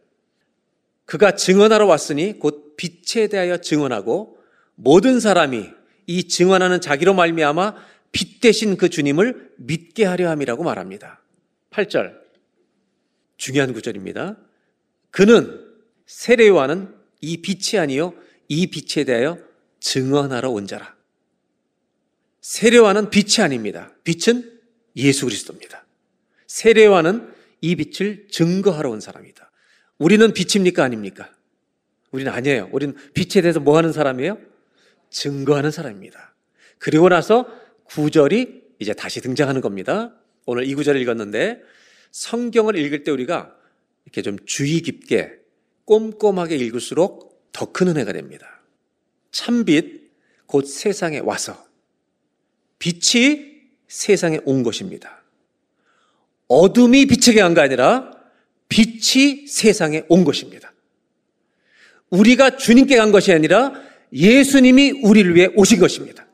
그가 1.05 1.37
증언하러 1.37 1.87
왔으니 1.87 2.39
곧 2.39 2.75
빛에 2.77 3.29
대하여 3.29 3.59
증언하고 3.59 4.39
모든 4.75 5.21
사람이 5.21 5.69
이 6.07 6.29
증언하는 6.29 6.81
자기로 6.81 7.15
말미암아 7.15 7.75
빛 8.13 8.41
대신 8.41 8.77
그 8.77 8.89
주님을 8.89 9.53
믿게 9.59 10.05
하려 10.05 10.29
함이라고 10.31 10.65
말합니다. 10.65 11.23
8절 11.71 12.19
중요한 13.37 13.73
구절입니다. 13.73 14.37
그는 15.11 15.61
세례 16.07 16.49
요한은 16.49 16.95
이 17.21 17.43
빛이 17.43 17.79
아니요 17.79 18.15
이 18.49 18.67
빛에 18.69 19.05
대하여 19.05 19.39
증언하러 19.83 20.51
온 20.51 20.67
자라. 20.67 20.95
세례와는 22.41 23.11
빛이 23.11 23.45
아닙니다. 23.45 23.93
빛은 24.05 24.61
예수 24.97 25.27
그리스도입니다. 25.27 25.85
세례와는 26.47 27.33
이 27.61 27.77
빛을 27.77 28.29
증거하러 28.31 28.91
온 28.91 29.01
사람이다. 29.01 29.51
우리는 29.99 30.33
빛입니까 30.33 30.85
아닙니까? 30.85 31.33
우리는 32.13 32.31
아니에요. 32.33 32.69
우리는 32.73 32.95
빛에 33.15 33.41
대해서 33.43 33.61
뭐 33.61 33.77
하는 33.77 33.93
사람이에요? 33.93 34.39
증거하는 35.11 35.71
사람입니다. 35.71 36.35
그리고 36.79 37.09
나서 37.09 37.47
구절이 37.85 38.63
이제 38.79 38.95
다시 38.95 39.21
등장하는 39.21 39.61
겁니다. 39.61 40.15
오늘 40.47 40.67
이 40.67 40.75
구절을 40.75 41.01
읽었는데 41.01 41.61
성경을 42.13 42.77
읽을 42.77 43.03
때 43.05 43.11
우리가 43.11 43.55
이렇게 44.05 44.23
좀 44.23 44.39
주의 44.47 44.81
깊게 44.81 45.39
꼼꼼하게 45.85 46.57
읽을수록 46.57 47.51
더 47.53 47.73
큰 47.73 47.89
은혜가 47.89 48.13
됩니다. 48.13 48.52
참빛 49.33 50.13
곧 50.47 50.67
세상에 50.67 51.19
와서 51.19 51.67
빛이 52.79 53.53
세상에 53.89 54.39
온 54.45 54.63
것입니다. 54.63 55.23
어둠이 56.49 57.07
빛에게 57.07 57.41
간 57.41 57.55
게 57.55 57.61
아니라 57.61 58.11
빛이 58.69 59.47
세상에 59.47 60.05
온 60.09 60.25
것입니다. 60.25 60.73
우리가 62.11 62.57
주님께 62.57 62.97
간 62.97 63.11
것이 63.11 63.33
아니라 63.33 63.73
예수님이 64.13 65.03
우리를 65.03 65.35
위해 65.35 65.49
오신 65.55 65.79
것입니다. 65.79 66.27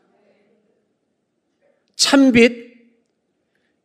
참빛, 1.96 2.68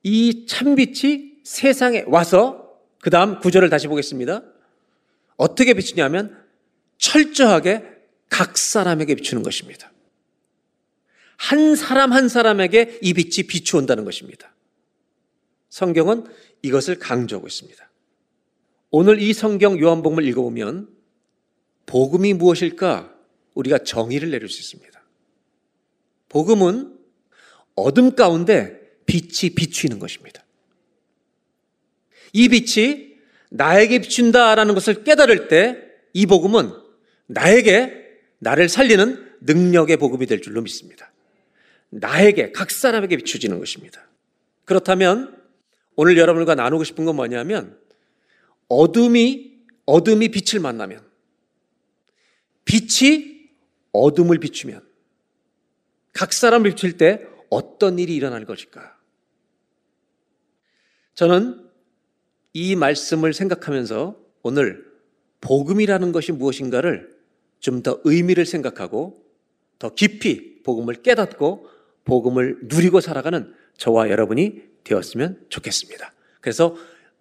이 0.04 0.46
참빛이 0.48 1.40
세상에 1.44 2.04
와서 2.08 2.80
그 3.02 3.10
다음 3.10 3.40
구절을 3.40 3.70
다시 3.70 3.88
보겠습니다. 3.88 4.44
어떻게 5.36 5.74
비추냐면 5.74 6.38
철저하게 6.98 7.84
각 8.34 8.58
사람에게 8.58 9.14
비추는 9.14 9.44
것입니다. 9.44 9.92
한 11.38 11.76
사람 11.76 12.12
한 12.12 12.28
사람에게 12.28 12.98
이 13.04 13.14
빛이 13.14 13.46
비추온다는 13.48 14.06
것입니다. 14.06 14.56
성경은 15.70 16.26
이것을 16.64 16.98
강조하고 16.98 17.46
있습니다. 17.46 17.90
오늘 18.90 19.22
이 19.22 19.34
성경 19.34 19.80
요한복음을 19.80 20.26
읽어보면 20.26 20.90
복음이 21.86 22.34
무엇일까 22.34 23.14
우리가 23.54 23.80
정의를 23.80 24.32
내릴 24.32 24.50
수 24.50 24.60
있습니다. 24.62 25.04
복음은 26.30 26.98
어둠 27.76 28.16
가운데 28.16 28.80
빛이 29.06 29.54
비추이는 29.56 30.00
것입니다. 30.00 30.44
이 32.34 32.50
빛이 32.50 33.14
나에게 33.52 34.00
비춘다라는 34.00 34.74
것을 34.74 35.04
깨달을 35.04 35.48
때 35.50 35.94
이 36.14 36.28
복음은 36.28 36.72
나에게 37.26 38.03
나를 38.44 38.68
살리는 38.68 39.38
능력의 39.42 39.98
복음이 39.98 40.26
될 40.26 40.42
줄로 40.42 40.62
믿습니다. 40.62 41.12
나에게 41.90 42.52
각 42.52 42.72
사람에게 42.72 43.18
비추지는 43.18 43.58
것입니다. 43.58 44.06
그렇다면 44.66 45.42
오늘 45.96 46.18
여러분과 46.18 46.56
나누고 46.56 46.84
싶은 46.84 47.06
건 47.06 47.16
뭐냐면 47.16 47.80
어둠이 48.68 49.54
어둠이 49.86 50.30
빛을 50.30 50.62
만나면 50.62 51.02
빛이 52.66 53.50
어둠을 53.92 54.40
비추면 54.40 54.86
각 56.12 56.34
사람을 56.34 56.72
비출 56.72 56.98
때 56.98 57.26
어떤 57.50 58.00
일이 58.00 58.16
일어날 58.16 58.46
것일까? 58.46 58.98
저는 61.14 61.70
이 62.54 62.76
말씀을 62.76 63.34
생각하면서 63.34 64.20
오늘 64.42 64.86
복음이라는 65.42 66.12
것이 66.12 66.32
무엇인가를 66.32 67.13
좀 67.64 67.82
더 67.82 68.00
의미를 68.04 68.46
생각하고 68.46 69.26
더 69.80 69.96
깊이 69.96 70.62
복음을 70.64 70.96
깨닫고 71.02 71.70
복음을 72.04 72.60
누리고 72.64 73.00
살아가는 73.00 73.54
저와 73.78 74.10
여러분이 74.10 74.62
되었으면 74.84 75.46
좋겠습니다. 75.48 76.14
그래서 76.42 76.76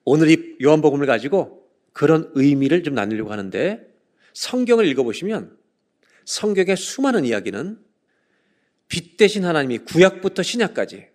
오늘 0.05 0.31
이 0.31 0.57
요한복음을 0.61 1.07
가지고 1.07 1.71
그런 1.93 2.31
의미를 2.35 2.83
좀 2.83 2.95
나누려고 2.95 3.31
하는데 3.31 3.87
성경을 4.33 4.85
읽어보시면 4.87 5.57
성경의 6.25 6.77
수많은 6.77 7.25
이야기는 7.25 7.79
빛 8.89 9.17
대신 9.17 9.45
하나님이 9.45 9.79
구약부터 9.79 10.43
신약까지 10.43 11.07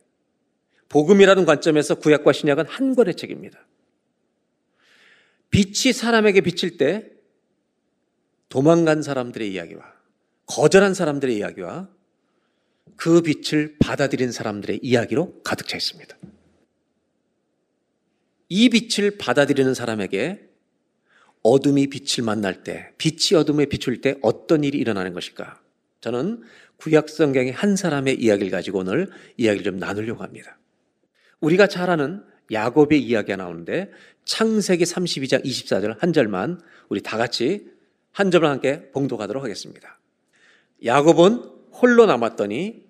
복음이라는 0.88 1.44
관점에서 1.44 1.96
구약과 1.96 2.32
신약은 2.32 2.66
한 2.66 2.96
권의 2.96 3.16
책입니다. 3.16 3.60
빛이 5.50 5.92
사람에게 5.92 6.40
비칠 6.42 6.78
때 6.78 7.17
도망간 8.50 9.02
사람들의 9.02 9.52
이야기와 9.52 9.84
거절한 10.46 10.94
사람들의 10.94 11.36
이야기와 11.36 11.90
그 12.96 13.22
빛을 13.22 13.76
받아들인 13.80 14.32
사람들의 14.32 14.80
이야기로 14.82 15.42
가득 15.44 15.68
차 15.68 15.78
있습니다. 15.78 16.18
이 18.50 18.70
빛을 18.70 19.18
받아들이는 19.18 19.74
사람에게 19.74 20.48
어둠이 21.44 21.88
빛을 21.88 22.26
만날 22.26 22.64
때, 22.64 22.92
빛이 22.98 23.38
어둠에 23.38 23.66
비출 23.66 24.02
때 24.02 24.18
어떤 24.22 24.64
일이 24.64 24.78
일어나는 24.78 25.14
것일까? 25.14 25.62
저는 26.02 26.44
구약 26.78 27.10
성경의 27.10 27.52
한 27.52 27.76
사람의 27.76 28.22
이야기를 28.22 28.52
가지고 28.52 28.80
오늘 28.80 29.10
이야기를 29.38 29.64
좀 29.64 29.78
나누려고 29.78 30.24
합니다. 30.24 30.58
우리가 31.40 31.68
잘 31.68 31.90
아는 31.90 32.24
야곱의 32.52 33.02
이야기가 33.02 33.36
나오는데 33.36 33.92
창세기 34.26 34.84
32장 34.84 35.44
24절 35.44 36.00
한 36.00 36.14
절만 36.14 36.60
우리 36.90 37.02
다 37.02 37.18
같이 37.18 37.70
한 38.18 38.32
절을 38.32 38.50
함께 38.50 38.90
봉독하도록 38.94 39.44
하겠습니다. 39.44 40.00
야곱은 40.84 41.52
홀로 41.72 42.08
남았더니 42.08 42.84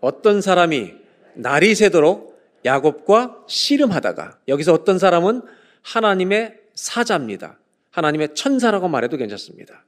어떤 0.00 0.42
사람이 0.42 0.92
날이 1.36 1.74
새도록 1.74 2.38
야곱과 2.66 3.44
씨름하다가 3.48 4.40
여기서 4.46 4.74
어떤 4.74 4.98
사람은 4.98 5.40
하나님의 5.80 6.60
사자입니다. 6.74 7.58
하나님의 7.92 8.34
천사라고 8.34 8.88
말해도 8.88 9.16
괜찮습니다. 9.16 9.86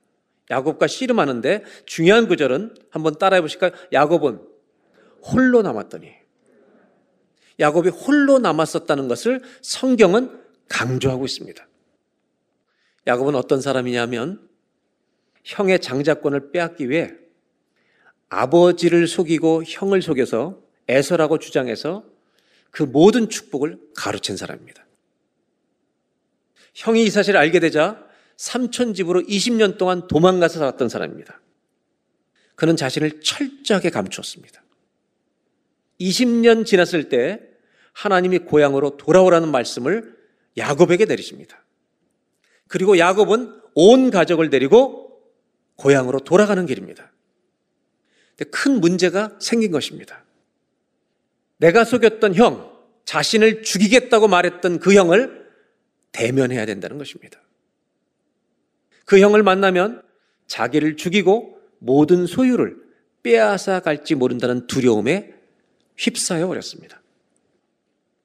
야곱과 0.51 0.87
씨름하는데 0.87 1.65
중요한 1.85 2.27
구절은 2.27 2.75
한번 2.89 3.19
따라해 3.19 3.43
보실까요? 3.43 3.73
야곱은 3.93 4.41
홀로 5.25 5.61
남았더니 5.61 6.11
야곱이 7.61 7.91
홀로 7.91 8.39
남았었다는 8.39 9.09
것을 9.09 9.43
성경은 9.61 10.41
강조하고 10.71 11.27
있습니다. 11.27 11.69
야곱은 13.07 13.35
어떤 13.35 13.61
사람이냐면 13.61 14.46
형의 15.47 15.79
장자권을 15.79 16.51
빼앗기 16.51 16.91
위해 16.91 17.13
아버지를 18.29 19.07
속이고 19.07 19.63
형을 19.65 20.03
속여서 20.03 20.61
애서라고 20.91 21.39
주장해서 21.39 22.05
그 22.73 22.83
모든 22.83 23.29
축복을 23.29 23.79
가로챈 23.97 24.37
사람입니다. 24.37 24.85
형이 26.75 27.05
이 27.05 27.11
사실을 27.11 27.39
알게 27.39 27.61
되자 27.61 28.05
삼촌 28.37 28.93
집으로 28.93 29.23
20년 29.23 29.79
동안 29.79 30.09
도망가서 30.09 30.59
살았던 30.59 30.89
사람입니다. 30.89 31.41
그는 32.57 32.75
자신을 32.77 33.21
철저하게 33.21 33.91
감추었습니다. 33.91 34.63
20년 36.01 36.67
지났을 36.67 37.09
때 37.09 37.41
하나님이 37.93 38.41
고향으로 38.41 38.97
돌아오라는 38.97 39.53
말씀을 39.53 40.17
야곱에게 40.57 41.05
내리십니다. 41.05 41.65
그리고 42.67 42.99
야곱은 42.99 43.61
온 43.75 44.11
가족을 44.11 44.51
데리고 44.51 45.06
고향으로 45.77 46.21
돌아가는 46.21 46.65
길입니다. 46.67 47.13
큰 48.51 48.81
문제가 48.81 49.37
생긴 49.41 49.71
것입니다. 49.71 50.25
내가 51.59 51.85
속였던 51.85 52.35
형, 52.35 52.73
자신을 53.05 53.63
죽이겠다고 53.63 54.29
말했던 54.29 54.81
그 54.81 54.95
형을 54.95 55.47
대면해야 56.13 56.67
된다는 56.67 56.99
것입니다. 56.99 57.41
그 59.05 59.21
형을 59.21 59.43
만나면 59.43 60.03
자기를 60.47 60.97
죽이고 60.97 61.61
모든 61.79 62.27
소유를 62.27 62.77
빼앗아 63.23 63.81
갈지 63.81 64.15
모른다는 64.15 64.67
두려움에 64.67 65.35
휩싸여 65.97 66.47
버렸습니다. 66.47 67.01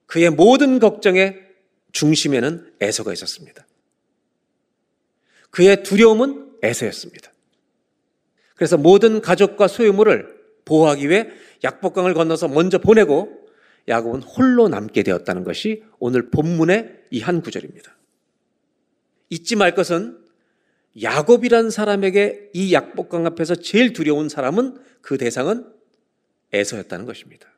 그의 0.06 0.30
모든 0.30 0.78
걱정의 0.78 1.40
중심에는 1.92 2.74
애서가 2.82 3.12
있었습니다. 3.12 3.66
그의 5.50 5.82
두려움은 5.82 6.58
에서였습니다. 6.62 7.31
그래서 8.56 8.76
모든 8.76 9.20
가족과 9.20 9.68
소유물을 9.68 10.42
보호하기 10.64 11.08
위해 11.08 11.28
약복강을 11.64 12.14
건너서 12.14 12.48
먼저 12.48 12.78
보내고 12.78 13.42
야곱은 13.88 14.22
홀로 14.22 14.68
남게 14.68 15.02
되었다는 15.02 15.44
것이 15.44 15.82
오늘 15.98 16.30
본문의 16.30 17.02
이 17.10 17.20
한 17.20 17.40
구절입니다. 17.40 17.96
잊지 19.30 19.56
말 19.56 19.74
것은 19.74 20.18
야곱이란 21.02 21.70
사람에게 21.70 22.50
이 22.52 22.72
약복강 22.72 23.26
앞에서 23.26 23.56
제일 23.56 23.92
두려운 23.92 24.28
사람은 24.28 24.78
그 25.00 25.18
대상은 25.18 25.66
에서였다는 26.52 27.06
것입니다. 27.06 27.48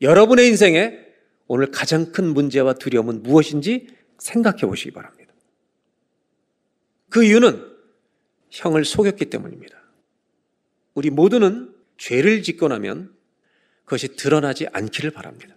여러분의 0.00 0.46
인생에 0.48 0.98
오늘 1.46 1.70
가장 1.72 2.12
큰 2.12 2.32
문제와 2.32 2.74
두려움은 2.74 3.22
무엇인지 3.22 3.88
생각해 4.18 4.60
보시기 4.60 4.92
바랍니다. 4.92 5.34
그 7.08 7.24
이유는 7.24 7.69
형을 8.50 8.84
속였기 8.84 9.26
때문입니다. 9.26 9.78
우리 10.94 11.10
모두는 11.10 11.74
죄를 11.98 12.42
짓고 12.42 12.68
나면 12.68 13.14
그것이 13.84 14.16
드러나지 14.16 14.66
않기를 14.72 15.10
바랍니다. 15.10 15.56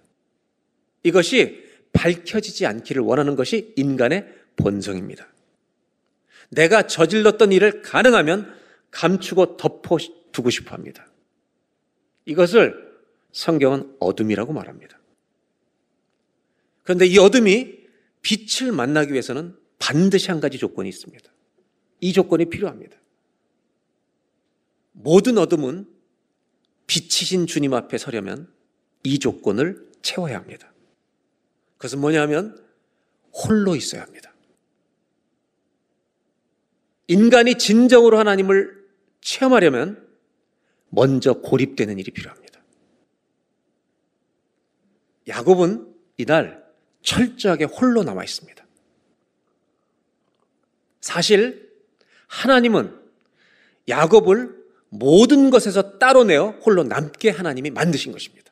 이것이 1.03 1.63
밝혀지지 1.91 2.65
않기를 2.65 3.01
원하는 3.01 3.35
것이 3.35 3.73
인간의 3.75 4.27
본성입니다. 4.55 5.27
내가 6.49 6.87
저질렀던 6.87 7.51
일을 7.51 7.81
가능하면 7.81 8.53
감추고 8.91 9.57
덮어 9.57 9.97
두고 10.31 10.49
싶어 10.49 10.75
합니다. 10.75 11.07
이것을 12.25 12.93
성경은 13.31 13.95
어둠이라고 13.99 14.53
말합니다. 14.53 14.99
그런데 16.83 17.05
이 17.05 17.17
어둠이 17.17 17.83
빛을 18.21 18.71
만나기 18.71 19.11
위해서는 19.11 19.55
반드시 19.79 20.29
한 20.29 20.39
가지 20.39 20.57
조건이 20.57 20.89
있습니다. 20.89 21.32
이 22.03 22.11
조건이 22.11 22.49
필요합니다. 22.49 22.97
모든 24.91 25.37
어둠은 25.37 25.87
빛이신 26.85 27.47
주님 27.47 27.73
앞에 27.73 27.97
서려면 27.97 28.53
이 29.05 29.19
조건을 29.19 29.89
채워야 30.01 30.35
합니다. 30.35 30.73
그것은 31.77 32.01
뭐냐면 32.01 32.61
홀로 33.31 33.77
있어야 33.77 34.01
합니다. 34.01 34.33
인간이 37.07 37.57
진정으로 37.57 38.17
하나님을 38.17 38.85
체험하려면 39.21 40.05
먼저 40.89 41.35
고립되는 41.35 41.99
일이 41.99 42.11
필요합니다. 42.11 42.61
야곱은 45.29 45.95
이날 46.17 46.69
철저하게 47.01 47.63
홀로 47.63 48.03
남아 48.03 48.25
있습니다. 48.25 48.67
사실 50.99 51.72
하나님은 52.33 52.99
야곱을 53.87 54.55
모든 54.89 55.51
것에서 55.51 55.99
따로 55.99 56.23
내어 56.23 56.49
홀로 56.65 56.83
남게 56.83 57.29
하나님이 57.29 57.69
만드신 57.69 58.11
것입니다. 58.11 58.51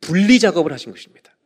분리 0.00 0.38
작업을 0.38 0.72
하신 0.72 0.92
것입니다. 0.92 1.36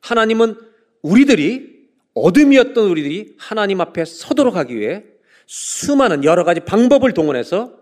하나님은 0.00 0.56
우리들이 1.02 1.88
어둠이었던 2.14 2.86
우리들이 2.86 3.36
하나님 3.38 3.80
앞에 3.80 4.04
서도록 4.04 4.56
하기 4.56 4.76
위해 4.76 5.04
수많은 5.46 6.24
여러 6.24 6.44
가지 6.44 6.60
방법을 6.60 7.12
동원해서 7.12 7.78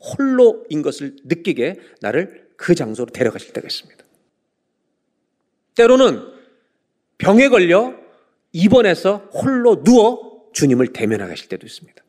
홀로인 0.00 0.82
것을 0.82 1.16
느끼게 1.24 1.80
나를 2.00 2.48
그 2.56 2.74
장소로 2.74 3.10
데려가실 3.10 3.52
때가 3.52 3.66
있습니다. 3.66 4.04
때로는 5.74 6.22
병에 7.18 7.48
걸려 7.48 7.94
입원해서 8.52 9.28
홀로 9.32 9.82
누워 9.82 10.27
주님을 10.52 10.92
대면하게 10.92 11.32
하실 11.32 11.48
때도 11.48 11.66
있습니다. 11.66 12.02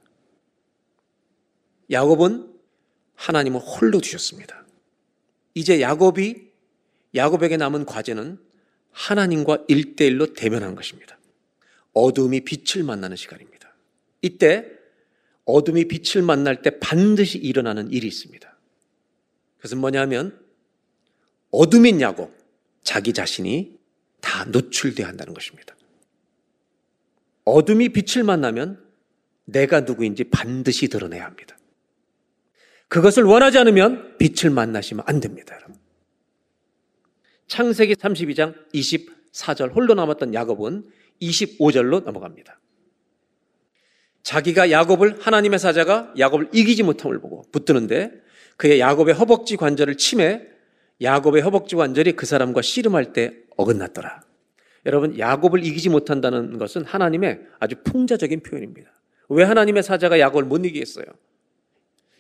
야곱은 1.92 2.54
하나님을 3.16 3.60
홀로 3.60 4.00
두셨습니다. 4.00 4.66
이제 5.54 5.82
야곱이 5.82 6.50
야곱에게 7.16 7.58
남은 7.58 7.86
과제는 7.86 8.40
하나님과 8.92 9.66
일대일로 9.68 10.34
대면하는 10.34 10.76
것입니다. 10.76 11.18
어둠이 11.94 12.42
빛을 12.42 12.84
만나는 12.84 13.18
시간입니다. 13.18 13.76
이때 14.22 14.66
어둠이 15.46 15.88
빛을 15.88 16.24
만날 16.24 16.62
때 16.62 16.80
반드시 16.80 17.38
일어나는 17.38 17.92
일이 17.92 18.08
있습니다. 18.08 18.58
그것은 19.58 19.80
뭐냐면 19.80 20.40
어둠인 21.52 22.00
야곱, 22.02 22.32
자기 22.84 23.14
자신이 23.14 23.78
다 24.22 24.46
노출돼야 24.46 25.08
한다는 25.08 25.34
것입니다. 25.34 25.76
어둠이 27.50 27.90
빛을 27.90 28.24
만나면 28.24 28.84
내가 29.46 29.82
누구인지 29.82 30.26
반드시 30.26 30.88
드러내야 30.88 31.26
합니다. 31.26 31.58
그것을 32.88 33.24
원하지 33.24 33.58
않으면 33.60 34.18
빛을 34.18 34.52
만나시면 34.52 35.04
안 35.08 35.20
됩니다, 35.20 35.56
여러분. 35.56 35.76
창세기 37.48 37.96
32장 37.96 38.56
24절 38.74 39.76
홀로 39.76 39.94
남았던 39.96 40.34
야곱은 40.34 40.86
25절로 41.22 42.04
넘어갑니다. 42.04 42.60
자기가 44.24 44.70
야곱을 44.70 45.20
하나님의 45.20 45.60
사자가 45.60 46.14
야곱을 46.18 46.50
이기지 46.54 46.84
못함을 46.84 47.20
보고 47.20 47.44
붙드는데 47.52 48.12
그의 48.58 48.80
야곱의 48.80 49.16
허벅지 49.16 49.56
관절을 49.58 49.98
침해 49.98 50.42
야곱의 51.02 51.42
허벅지 51.42 51.76
관절이 51.76 52.14
그 52.14 52.26
사람과 52.26 52.62
씨름할 52.62 53.14
때 53.14 53.34
어긋났더라. 53.58 54.22
여러분 54.86 55.18
야곱을 55.18 55.64
이기지 55.66 55.90
못한다는 55.90 56.58
것은 56.58 56.86
하나님의 56.86 57.42
아주 57.60 57.76
풍자적인 57.84 58.42
표현입니다. 58.42 58.92
왜 59.30 59.44
하나님의 59.44 59.84
사자가 59.84 60.20
야곱을 60.20 60.46
못 60.46 60.66
이기겠어요? 60.66 61.06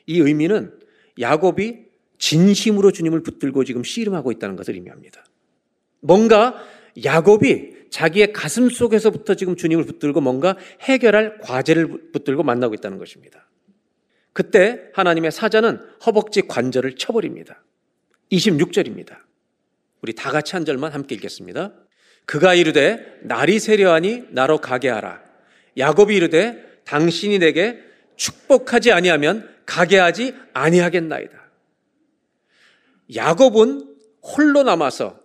이 0.05 0.19
의미는 0.19 0.79
야곱이 1.19 1.85
진심으로 2.17 2.91
주님을 2.91 3.23
붙들고 3.23 3.63
지금 3.63 3.83
씨름하고 3.83 4.31
있다는 4.31 4.55
것을 4.55 4.75
의미합니다. 4.75 5.23
뭔가 6.01 6.61
야곱이 7.03 7.89
자기의 7.89 8.33
가슴 8.33 8.69
속에서부터 8.69 9.35
지금 9.35 9.55
주님을 9.55 9.85
붙들고 9.85 10.21
뭔가 10.21 10.57
해결할 10.81 11.39
과제를 11.39 12.11
붙들고 12.11 12.43
만나고 12.43 12.73
있다는 12.75 12.97
것입니다. 12.97 13.47
그때 14.33 14.89
하나님의 14.93 15.31
사자는 15.31 15.79
허벅지 16.05 16.43
관절을 16.43 16.95
쳐버립니다. 16.95 17.63
26절입니다. 18.31 19.17
우리 20.01 20.13
다 20.13 20.31
같이 20.31 20.53
한 20.53 20.65
절만 20.65 20.93
함께 20.93 21.15
읽겠습니다. 21.15 21.73
그가 22.29 22.53
이르되 22.53 23.17
날이 23.23 23.57
세려하니 23.57 24.25
나로 24.29 24.59
가게 24.59 24.87
하라. 24.87 25.19
야곱이 25.79 26.15
이르되 26.15 26.63
당신이 26.83 27.39
내게 27.39 27.83
축복하지 28.17 28.91
아니하면 28.91 29.49
가게 29.65 29.97
하지 29.97 30.35
아니하겠나이다. 30.53 31.35
야곱은 33.15 33.95
홀로 34.21 34.61
남아서 34.61 35.19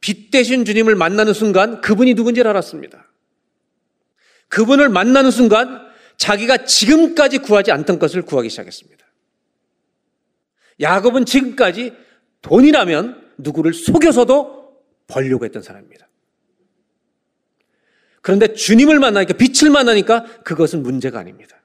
빛 0.00 0.30
대신 0.30 0.64
주님을 0.64 0.94
만나는 0.94 1.34
순간 1.34 1.82
그분이 1.82 2.14
누군지를 2.14 2.48
알았습니다. 2.48 3.06
그분을 4.48 4.88
만나는 4.88 5.30
순간 5.30 5.86
자기가 6.16 6.64
지금까지 6.64 7.36
구하지 7.36 7.70
않던 7.70 7.98
것을 7.98 8.22
구하기 8.22 8.48
시작했습니다. 8.48 9.04
야곱은 10.80 11.26
지금까지 11.26 11.92
돈이라면 12.40 13.32
누구를 13.36 13.74
속여서도 13.74 14.80
벌려고 15.06 15.44
했던 15.44 15.60
사람입니다. 15.60 16.06
그런데 18.26 18.54
주님을 18.54 18.98
만나니까 18.98 19.34
빛을 19.34 19.70
만나니까 19.70 20.24
그것은 20.42 20.82
문제가 20.82 21.20
아닙니다. 21.20 21.62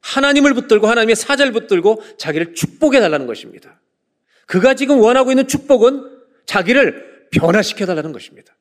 하나님을 0.00 0.54
붙들고 0.54 0.86
하나님의 0.86 1.16
사자를 1.16 1.52
붙들고 1.52 2.02
자기를 2.16 2.54
축복해 2.54 2.98
달라는 3.00 3.26
것입니다. 3.26 3.78
그가 4.46 4.72
지금 4.72 4.98
원하고 4.98 5.30
있는 5.32 5.46
축복은 5.46 6.22
자기를 6.46 7.28
변화시켜 7.30 7.84
달라는 7.84 8.12
것입니다. 8.12 8.56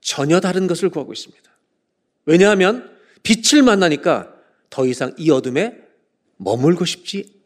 전혀 0.00 0.38
다른 0.38 0.68
것을 0.68 0.88
구하고 0.88 1.12
있습니다. 1.12 1.50
왜냐하면 2.26 2.96
빛을 3.24 3.64
만나니까 3.64 4.32
더 4.70 4.86
이상 4.86 5.12
이 5.18 5.32
어둠에 5.32 5.82
머물고 6.36 6.84
싶지 6.84 7.42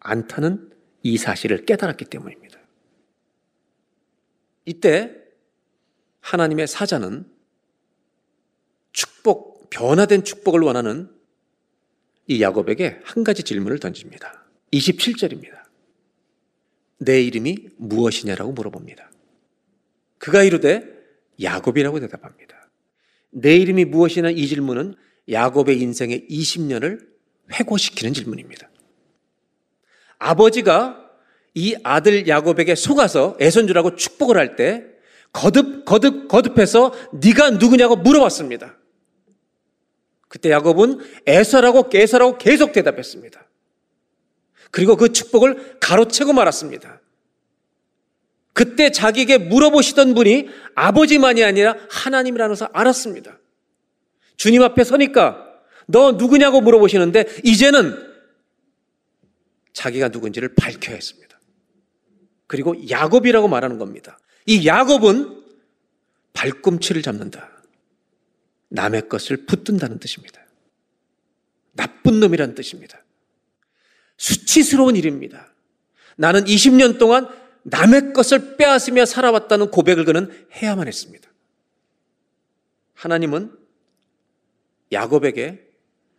않다는 0.00 0.72
이 1.04 1.18
사실을 1.18 1.66
깨달았기 1.66 2.06
때문입니다. 2.06 2.58
이때 4.64 5.23
하나님의 6.24 6.66
사자는 6.66 7.26
축복, 8.92 9.68
변화된 9.68 10.24
축복을 10.24 10.60
원하는 10.60 11.10
이 12.26 12.40
야곱에게 12.40 13.00
한 13.04 13.24
가지 13.24 13.42
질문을 13.42 13.78
던집니다. 13.78 14.46
27절입니다. 14.72 15.62
내 16.98 17.22
이름이 17.22 17.68
무엇이냐라고 17.76 18.52
물어봅니다. 18.52 19.10
그가 20.16 20.42
이르되 20.42 20.88
야곱이라고 21.42 22.00
대답합니다. 22.00 22.70
내 23.30 23.56
이름이 23.56 23.84
무엇이냐 23.84 24.30
이 24.30 24.46
질문은 24.46 24.94
야곱의 25.30 25.78
인생의 25.78 26.26
20년을 26.30 27.06
회고시키는 27.52 28.14
질문입니다. 28.14 28.70
아버지가 30.18 31.10
이 31.52 31.76
아들 31.82 32.26
야곱에게 32.26 32.74
속아서 32.74 33.36
애선주라고 33.40 33.96
축복을 33.96 34.38
할 34.38 34.56
때 34.56 34.93
거듭 35.34 35.84
거듭 35.84 36.28
거듭해서 36.28 36.94
네가 37.12 37.50
누구냐고 37.50 37.96
물어봤습니다. 37.96 38.78
그때 40.28 40.50
야곱은 40.50 41.00
에서라고 41.26 41.90
깨서라고 41.90 42.38
계속 42.38 42.72
대답했습니다. 42.72 43.46
그리고 44.70 44.96
그 44.96 45.12
축복을 45.12 45.78
가로채고 45.80 46.32
말았습니다. 46.32 47.00
그때 48.52 48.90
자기에게 48.90 49.38
물어보시던 49.38 50.14
분이 50.14 50.48
아버지만이 50.76 51.42
아니라 51.42 51.76
하나님이라는 51.90 52.52
것을 52.52 52.68
알았습니다. 52.72 53.38
주님 54.36 54.62
앞에 54.62 54.84
서니까 54.84 55.46
너 55.86 56.12
누구냐고 56.12 56.60
물어보시는데 56.60 57.26
이제는 57.44 57.96
자기가 59.72 60.08
누군지를 60.08 60.54
밝혀야 60.54 60.94
했습니다. 60.94 61.40
그리고 62.46 62.76
야곱이라고 62.88 63.48
말하는 63.48 63.78
겁니다. 63.78 64.18
이 64.46 64.66
야곱은 64.66 65.42
발꿈치를 66.32 67.02
잡는다. 67.02 67.50
남의 68.68 69.08
것을 69.08 69.46
붙든다는 69.46 69.98
뜻입니다. 69.98 70.40
나쁜 71.72 72.20
놈이라는 72.20 72.54
뜻입니다. 72.54 73.04
수치스러운 74.16 74.96
일입니다. 74.96 75.52
나는 76.16 76.44
20년 76.44 76.98
동안 76.98 77.28
남의 77.62 78.12
것을 78.12 78.56
빼앗으며 78.56 79.06
살아왔다는 79.06 79.70
고백을 79.70 80.04
그는 80.04 80.46
해야만 80.52 80.86
했습니다. 80.86 81.30
하나님은 82.94 83.56
야곱에게 84.92 85.66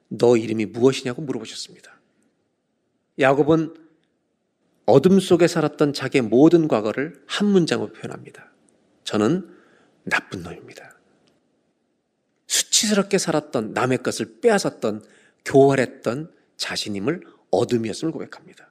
너 0.09 0.38
이름이 0.38 0.67
무엇이냐고 0.67 1.21
물어보셨습니다. 1.21 1.99
야곱은 3.19 3.84
어둠 4.86 5.19
속에 5.19 5.47
살았던 5.47 5.93
자기의 5.93 6.23
모든 6.23 6.67
과거를 6.67 7.23
한 7.25 7.47
문장으로 7.47 7.91
표현합니다. 7.91 8.51
저는 9.03 9.49
나쁜 10.03 10.43
놈입니다. 10.43 10.95
수치스럽게 12.47 13.17
살았던 13.17 13.73
남의 13.73 14.03
것을 14.03 14.39
빼앗았던 14.41 15.03
교활했던 15.43 16.31
자신임을 16.57 17.23
어둠이었음을 17.51 18.11
고백합니다. 18.11 18.69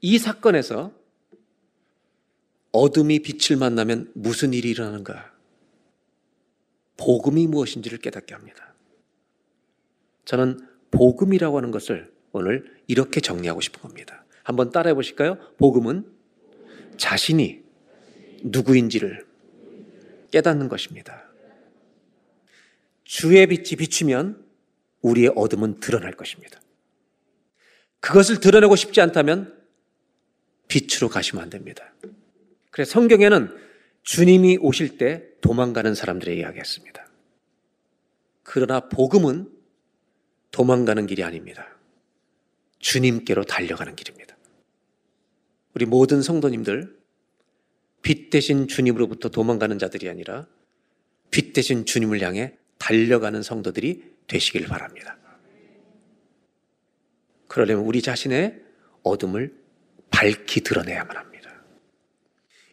이 0.00 0.18
사건에서 0.18 0.92
어둠이 2.72 3.20
빛을 3.20 3.58
만나면 3.58 4.12
무슨 4.14 4.52
일이 4.52 4.70
일어나는가? 4.70 5.32
복음이 6.96 7.46
무엇인지를 7.46 7.98
깨닫게 7.98 8.34
합니다. 8.34 8.74
저는 10.24 10.60
복음이라고 10.90 11.56
하는 11.56 11.70
것을 11.70 12.12
오늘 12.32 12.80
이렇게 12.86 13.20
정리하고 13.20 13.60
싶은 13.60 13.80
겁니다. 13.80 14.24
한번 14.48 14.70
따라해 14.70 14.94
보실까요? 14.94 15.36
복음은 15.58 16.10
자신이 16.96 17.62
누구인지를 18.44 19.26
깨닫는 20.30 20.70
것입니다. 20.70 21.30
주의 23.04 23.46
빛이 23.46 23.76
비추면 23.76 24.42
우리의 25.02 25.32
어둠은 25.36 25.80
드러날 25.80 26.12
것입니다. 26.12 26.62
그것을 28.00 28.40
드러내고 28.40 28.74
싶지 28.74 29.02
않다면 29.02 29.54
빛으로 30.68 31.10
가시면 31.10 31.44
안 31.44 31.50
됩니다. 31.50 31.92
그래서 32.70 32.92
성경에는 32.92 33.54
주님이 34.02 34.56
오실 34.62 34.96
때 34.96 35.26
도망가는 35.42 35.94
사람들의 35.94 36.38
이야기했습니다. 36.38 37.06
그러나 38.44 38.88
복음은 38.88 39.52
도망가는 40.52 41.06
길이 41.06 41.22
아닙니다. 41.22 41.68
주님께로 42.78 43.44
달려가는 43.44 43.94
길입니다. 43.94 44.37
우리 45.78 45.86
모든 45.86 46.22
성도님들 46.22 46.98
빛 48.02 48.30
대신 48.30 48.66
주님으로부터 48.66 49.28
도망가는 49.28 49.78
자들이 49.78 50.08
아니라 50.08 50.48
빛 51.30 51.52
대신 51.52 51.86
주님을 51.86 52.20
향해 52.20 52.56
달려가는 52.78 53.44
성도들이 53.44 54.02
되시길 54.26 54.66
바랍니다. 54.66 55.16
그러려면 57.46 57.84
우리 57.84 58.02
자신의 58.02 58.60
어둠을 59.04 59.56
밝히 60.10 60.62
드러내야만 60.62 61.16
합니다. 61.16 61.62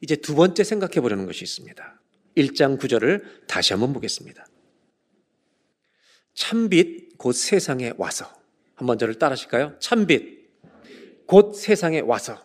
이제 0.01 0.15
두 0.15 0.33
번째 0.33 0.63
생각해 0.63 0.99
보려는 0.99 1.27
것이 1.27 1.43
있습니다. 1.43 2.01
1장 2.35 2.79
9절을 2.79 3.45
다시 3.47 3.73
한번 3.73 3.93
보겠습니다. 3.93 4.47
참빛 6.33 7.19
곧 7.19 7.33
세상에 7.33 7.93
와서 7.97 8.35
한번 8.73 8.97
저를 8.97 9.19
따라하실까요? 9.19 9.77
참빛 9.77 11.27
곧 11.27 11.53
세상에 11.53 11.99
와서 11.99 12.44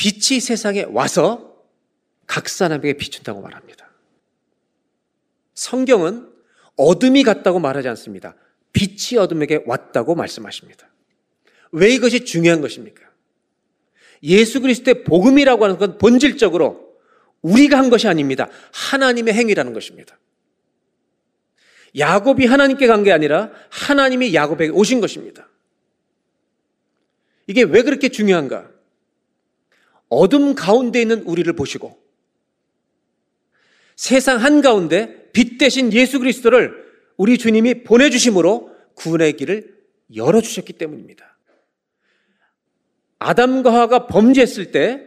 빛이 0.00 0.40
세상에 0.40 0.84
와서 0.84 1.62
각 2.26 2.48
사람에게 2.48 2.94
비춘다고 2.94 3.42
말합니다. 3.42 3.90
성경은 5.52 6.26
어둠이 6.76 7.22
갔다고 7.22 7.58
말하지 7.58 7.88
않습니다. 7.88 8.34
빛이 8.72 9.18
어둠에게 9.18 9.62
왔다고 9.66 10.14
말씀하십니다. 10.14 10.88
왜 11.72 11.90
이것이 11.90 12.24
중요한 12.24 12.62
것입니까? 12.62 13.02
예수 14.22 14.62
그리스도의 14.62 15.04
복음이라고 15.04 15.64
하는 15.64 15.76
건 15.76 15.98
본질적으로 15.98 16.96
우리가 17.42 17.76
한 17.76 17.90
것이 17.90 18.08
아닙니다. 18.08 18.48
하나님의 18.72 19.34
행위라는 19.34 19.74
것입니다. 19.74 20.18
야곱이 21.98 22.46
하나님께 22.46 22.86
간 22.86 23.04
게 23.04 23.12
아니라 23.12 23.50
하나님이 23.68 24.32
야곱에게 24.32 24.72
오신 24.72 25.02
것입니다. 25.02 25.46
이게 27.46 27.64
왜 27.64 27.82
그렇게 27.82 28.08
중요한가? 28.08 28.79
어둠 30.10 30.54
가운데 30.54 31.00
있는 31.00 31.22
우리를 31.22 31.50
보시고 31.54 31.98
세상 33.96 34.42
한가운데 34.42 35.30
빛 35.32 35.56
대신 35.56 35.92
예수 35.92 36.18
그리스도를 36.18 36.74
우리 37.16 37.38
주님이 37.38 37.84
보내주심으로 37.84 38.74
구원의 38.94 39.34
길을 39.34 39.78
열어주셨기 40.14 40.74
때문입니다. 40.74 41.38
아담과 43.18 43.72
하가 43.72 44.06
범죄했을 44.06 44.72
때 44.72 45.06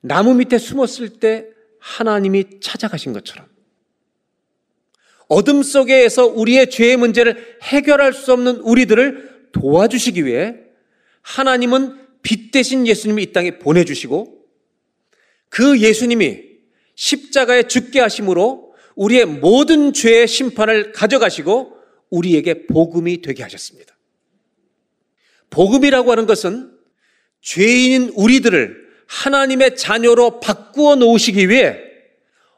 나무 0.00 0.34
밑에 0.34 0.58
숨었을 0.58 1.20
때 1.20 1.46
하나님이 1.78 2.60
찾아가신 2.60 3.12
것처럼 3.12 3.46
어둠 5.28 5.62
속에서 5.62 6.26
우리의 6.26 6.70
죄의 6.70 6.96
문제를 6.96 7.58
해결할 7.62 8.12
수 8.12 8.32
없는 8.32 8.56
우리들을 8.56 9.50
도와주시기 9.52 10.24
위해 10.24 10.56
하나님은 11.22 12.01
빛 12.22 12.50
대신 12.50 12.86
예수님을 12.86 13.22
이 13.22 13.32
땅에 13.32 13.58
보내주시고 13.58 14.42
그 15.48 15.80
예수님이 15.80 16.40
십자가에 16.94 17.64
죽게 17.64 18.00
하심으로 18.00 18.74
우리의 18.94 19.26
모든 19.26 19.92
죄의 19.92 20.28
심판을 20.28 20.92
가져가시고 20.92 21.76
우리에게 22.10 22.66
복음이 22.66 23.22
되게 23.22 23.42
하셨습니다. 23.42 23.96
복음이라고 25.50 26.10
하는 26.10 26.26
것은 26.26 26.72
죄인인 27.40 28.12
우리들을 28.14 28.82
하나님의 29.06 29.76
자녀로 29.76 30.40
바꾸어 30.40 30.96
놓으시기 30.96 31.48
위해 31.48 31.78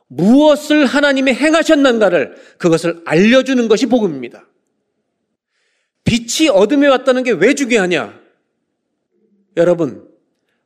무엇을 0.08 0.86
하나님이 0.86 1.32
행하셨는가를 1.32 2.36
그것을 2.58 3.02
알려주는 3.04 3.66
것이 3.68 3.86
복음입니다. 3.86 4.46
빛이 6.04 6.48
어둠에 6.50 6.86
왔다는 6.88 7.22
게 7.24 7.32
왜 7.32 7.54
중요하냐? 7.54 8.23
여러분, 9.56 10.08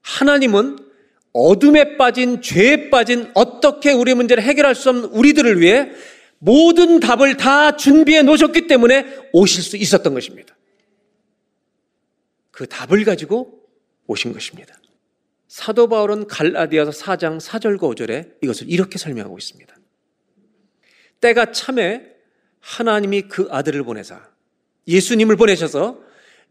하나님은 0.03 0.78
어둠에 1.32 1.97
빠진, 1.97 2.41
죄에 2.41 2.91
빠진, 2.91 3.30
어떻게 3.34 3.93
우리 3.93 4.14
문제를 4.14 4.43
해결할 4.43 4.74
수 4.74 4.91
없는 4.91 5.05
우리들을 5.11 5.61
위해 5.61 5.91
모든 6.39 7.01
답을 7.01 7.36
다 7.36 7.76
준비해 7.76 8.22
놓으셨기 8.22 8.66
때문에 8.66 9.28
오실 9.32 9.62
수 9.62 9.76
있었던 9.76 10.14
것입니다. 10.14 10.57
그 12.51 12.66
답을 12.66 13.05
가지고 13.05 13.62
오신 14.07 14.32
것입니다. 14.32 14.74
사도 15.49 15.89
바울은 15.89 16.26
갈라디아서 16.26 16.91
4장 16.91 17.41
4절과 17.41 17.80
5절에 17.80 18.43
이것을 18.43 18.68
이렇게 18.68 18.99
설명하고 18.99 19.39
있습니다. 19.39 19.74
때가 21.20 21.53
참에 21.53 22.03
하나님이 22.61 23.22
그 23.22 23.49
아들을 23.51 23.82
보내사 23.82 24.28
예수님을 24.86 25.36
보내셔서 25.36 26.01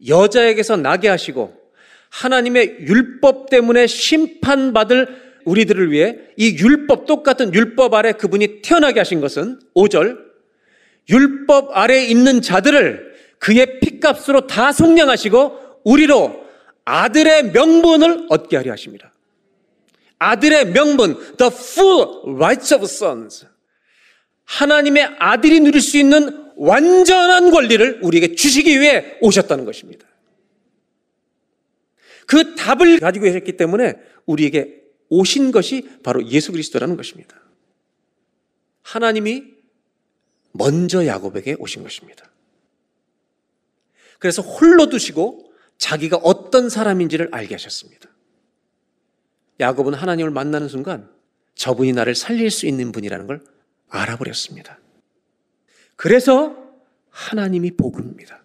여자에게서 0.06 0.76
나게 0.76 1.08
하시고 1.08 1.67
하나님의 2.10 2.78
율법 2.80 3.50
때문에 3.50 3.86
심판받을 3.86 5.28
우리들을 5.44 5.90
위해 5.90 6.16
이 6.36 6.56
율법 6.58 7.06
똑같은 7.06 7.54
율법 7.54 7.94
아래 7.94 8.12
그분이 8.12 8.62
태어나게 8.62 9.00
하신 9.00 9.20
것은 9.20 9.60
5절 9.74 10.18
율법 11.10 11.76
아래 11.76 12.04
있는 12.04 12.42
자들을 12.42 13.08
그의 13.38 13.80
피값으로 13.80 14.46
다 14.46 14.72
속량하시고 14.72 15.80
우리로 15.84 16.44
아들의 16.84 17.52
명분을 17.52 18.26
얻게 18.30 18.56
하려 18.56 18.72
하십니다. 18.72 19.12
아들의 20.18 20.72
명분, 20.72 21.36
the 21.36 21.52
full 21.52 22.34
rights 22.36 22.74
of 22.74 22.84
sons. 22.84 23.46
하나님의 24.44 25.16
아들이 25.18 25.60
누릴 25.60 25.80
수 25.80 25.98
있는 25.98 26.46
완전한 26.56 27.50
권리를 27.50 28.00
우리에게 28.02 28.34
주시기 28.34 28.80
위해 28.80 29.16
오셨다는 29.20 29.64
것입니다. 29.64 30.07
그 32.28 32.54
답을 32.56 33.00
가지고 33.00 33.24
계셨기 33.24 33.56
때문에 33.56 33.94
우리에게 34.26 34.84
오신 35.08 35.50
것이 35.50 35.88
바로 36.02 36.22
예수 36.26 36.52
그리스도라는 36.52 36.98
것입니다. 36.98 37.40
하나님이 38.82 39.44
먼저 40.52 41.06
야곱에게 41.06 41.56
오신 41.58 41.82
것입니다. 41.82 42.30
그래서 44.18 44.42
홀로 44.42 44.90
두시고 44.90 45.50
자기가 45.78 46.18
어떤 46.18 46.68
사람인지를 46.68 47.30
알게 47.32 47.54
하셨습니다. 47.54 48.10
야곱은 49.58 49.94
하나님을 49.94 50.30
만나는 50.30 50.68
순간 50.68 51.10
저분이 51.54 51.94
나를 51.94 52.14
살릴 52.14 52.50
수 52.50 52.66
있는 52.66 52.92
분이라는 52.92 53.26
걸 53.26 53.42
알아버렸습니다. 53.88 54.78
그래서 55.96 56.54
하나님이 57.08 57.70
복음입니다. 57.70 58.44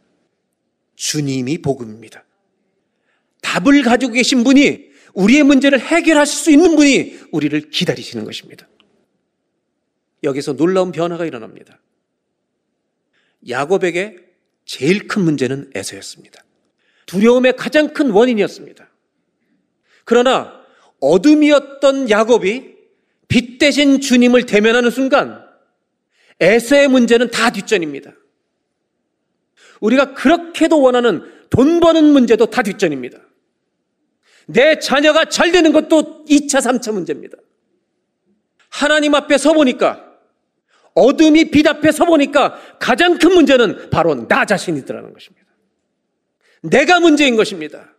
주님이 0.95 1.57
복음입니다. 1.57 2.23
답을 3.43 3.83
가지고 3.83 4.13
계신 4.13 4.43
분이 4.43 4.91
우리의 5.13 5.43
문제를 5.43 5.79
해결하실 5.79 6.35
수 6.35 6.51
있는 6.51 6.75
분이 6.75 7.19
우리를 7.31 7.69
기다리시는 7.69 8.25
것입니다. 8.25 8.67
여기서 10.23 10.53
놀라운 10.53 10.91
변화가 10.91 11.25
일어납니다. 11.25 11.79
야곱에게 13.47 14.17
제일 14.65 15.07
큰 15.07 15.23
문제는 15.23 15.71
에서였습니다. 15.75 16.43
두려움의 17.05 17.55
가장 17.57 17.93
큰 17.93 18.09
원인이었습니다. 18.09 18.89
그러나 20.05 20.63
어둠이었던 20.99 22.09
야곱이 22.09 22.73
빛 23.27 23.57
대신 23.57 23.99
주님을 23.99 24.45
대면하는 24.45 24.89
순간 24.89 25.43
에서의 26.39 26.87
문제는 26.87 27.29
다 27.29 27.51
뒷전입니다. 27.51 28.13
우리가 29.81 30.13
그렇게도 30.13 30.81
원하는 30.81 31.29
돈 31.49 31.79
버는 31.79 32.05
문제도 32.05 32.45
다 32.45 32.63
뒷전입니다. 32.63 33.19
내 34.47 34.79
자녀가 34.79 35.25
잘 35.25 35.51
되는 35.51 35.71
것도 35.71 36.25
2차, 36.25 36.59
3차 36.59 36.91
문제입니다. 36.91 37.37
하나님 38.69 39.15
앞에 39.15 39.37
서 39.37 39.53
보니까 39.53 40.03
어둠이 40.93 41.51
빛 41.51 41.67
앞에 41.67 41.91
서 41.91 42.05
보니까 42.05 42.59
가장 42.79 43.17
큰 43.17 43.33
문제는 43.33 43.89
바로 43.89 44.27
나 44.27 44.45
자신이더라는 44.45 45.13
것입니다. 45.13 45.47
내가 46.61 46.99
문제인 46.99 47.35
것입니다. 47.35 47.93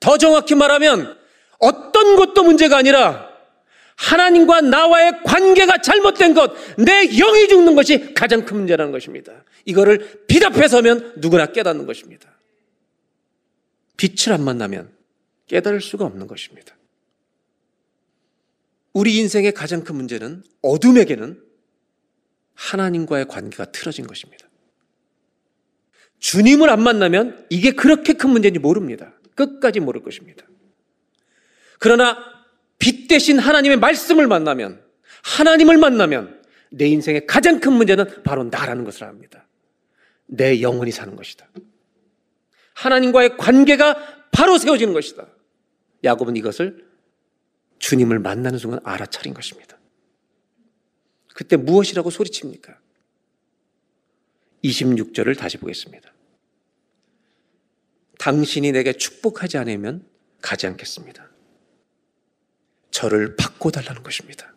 더 0.00 0.16
정확히 0.18 0.54
말하면 0.54 1.16
어떤 1.58 2.16
것도 2.16 2.44
문제가 2.44 2.76
아니라 2.76 3.28
하나님과 3.96 4.60
나와의 4.60 5.24
관계가 5.24 5.78
잘못된 5.78 6.34
것, 6.34 6.52
내 6.76 7.08
영이 7.08 7.48
죽는 7.48 7.74
것이 7.74 8.14
가장 8.14 8.44
큰 8.44 8.58
문제라는 8.58 8.92
것입니다. 8.92 9.32
이거를 9.64 10.24
빛 10.28 10.44
앞에 10.44 10.68
서면 10.68 11.14
누구나 11.16 11.46
깨닫는 11.46 11.86
것입니다. 11.86 12.28
빛을 13.96 14.32
안 14.32 14.44
만나면 14.44 14.97
깨달을 15.48 15.80
수가 15.80 16.04
없는 16.04 16.26
것입니다. 16.26 16.76
우리 18.92 19.16
인생의 19.18 19.52
가장 19.52 19.84
큰 19.84 19.96
문제는 19.96 20.44
어둠에게는 20.62 21.42
하나님과의 22.54 23.28
관계가 23.28 23.66
틀어진 23.66 24.06
것입니다. 24.06 24.48
주님을 26.18 26.68
안 26.70 26.82
만나면 26.82 27.46
이게 27.48 27.72
그렇게 27.72 28.12
큰 28.14 28.30
문제인지 28.30 28.58
모릅니다. 28.58 29.12
끝까지 29.34 29.80
모를 29.80 30.02
것입니다. 30.02 30.44
그러나 31.78 32.18
빛 32.78 33.06
대신 33.06 33.38
하나님의 33.38 33.78
말씀을 33.78 34.26
만나면, 34.26 34.82
하나님을 35.22 35.78
만나면 35.78 36.42
내 36.70 36.86
인생의 36.88 37.26
가장 37.26 37.60
큰 37.60 37.72
문제는 37.72 38.22
바로 38.24 38.44
나라는 38.44 38.84
것을 38.84 39.04
압니다. 39.04 39.46
내 40.26 40.60
영혼이 40.60 40.90
사는 40.90 41.14
것이다. 41.14 41.48
하나님과의 42.74 43.36
관계가 43.36 44.28
바로 44.32 44.58
세워지는 44.58 44.92
것이다. 44.92 45.26
야곱은 46.04 46.36
이것을 46.36 46.86
주님을 47.78 48.18
만나는 48.18 48.58
순간 48.58 48.80
알아차린 48.84 49.34
것입니다. 49.34 49.78
그때 51.34 51.56
무엇이라고 51.56 52.10
소리칩니까? 52.10 52.78
26절을 54.64 55.38
다시 55.38 55.56
보겠습니다. 55.56 56.12
당신이 58.18 58.72
내게 58.72 58.92
축복하지 58.92 59.56
않으면 59.58 60.04
가지 60.40 60.66
않겠습니다. 60.66 61.30
저를 62.90 63.36
바꿔달라는 63.36 64.02
것입니다. 64.02 64.52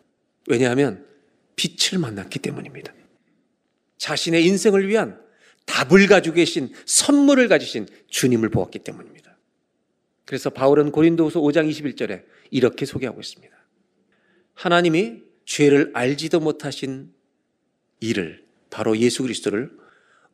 왜냐하면 0.48 1.06
빛을 1.54 2.00
만났기 2.00 2.40
때문입니다. 2.40 2.92
자신의 3.98 4.44
인생을 4.46 4.88
위한 4.88 5.22
답을 5.66 6.08
가지고 6.08 6.34
계신 6.34 6.74
선물을 6.86 7.46
가지신 7.46 7.86
주님을 8.08 8.48
보았기 8.48 8.80
때문입니다. 8.80 9.21
그래서 10.24 10.50
바울은 10.50 10.92
고린도후서 10.92 11.40
5장 11.40 11.68
21절에 11.68 12.24
이렇게 12.50 12.84
소개하고 12.86 13.20
있습니다. 13.20 13.54
하나님이 14.54 15.22
죄를 15.44 15.90
알지도 15.94 16.40
못하신 16.40 17.12
이를 18.00 18.44
바로 18.70 18.96
예수 18.96 19.22
그리스도를 19.22 19.70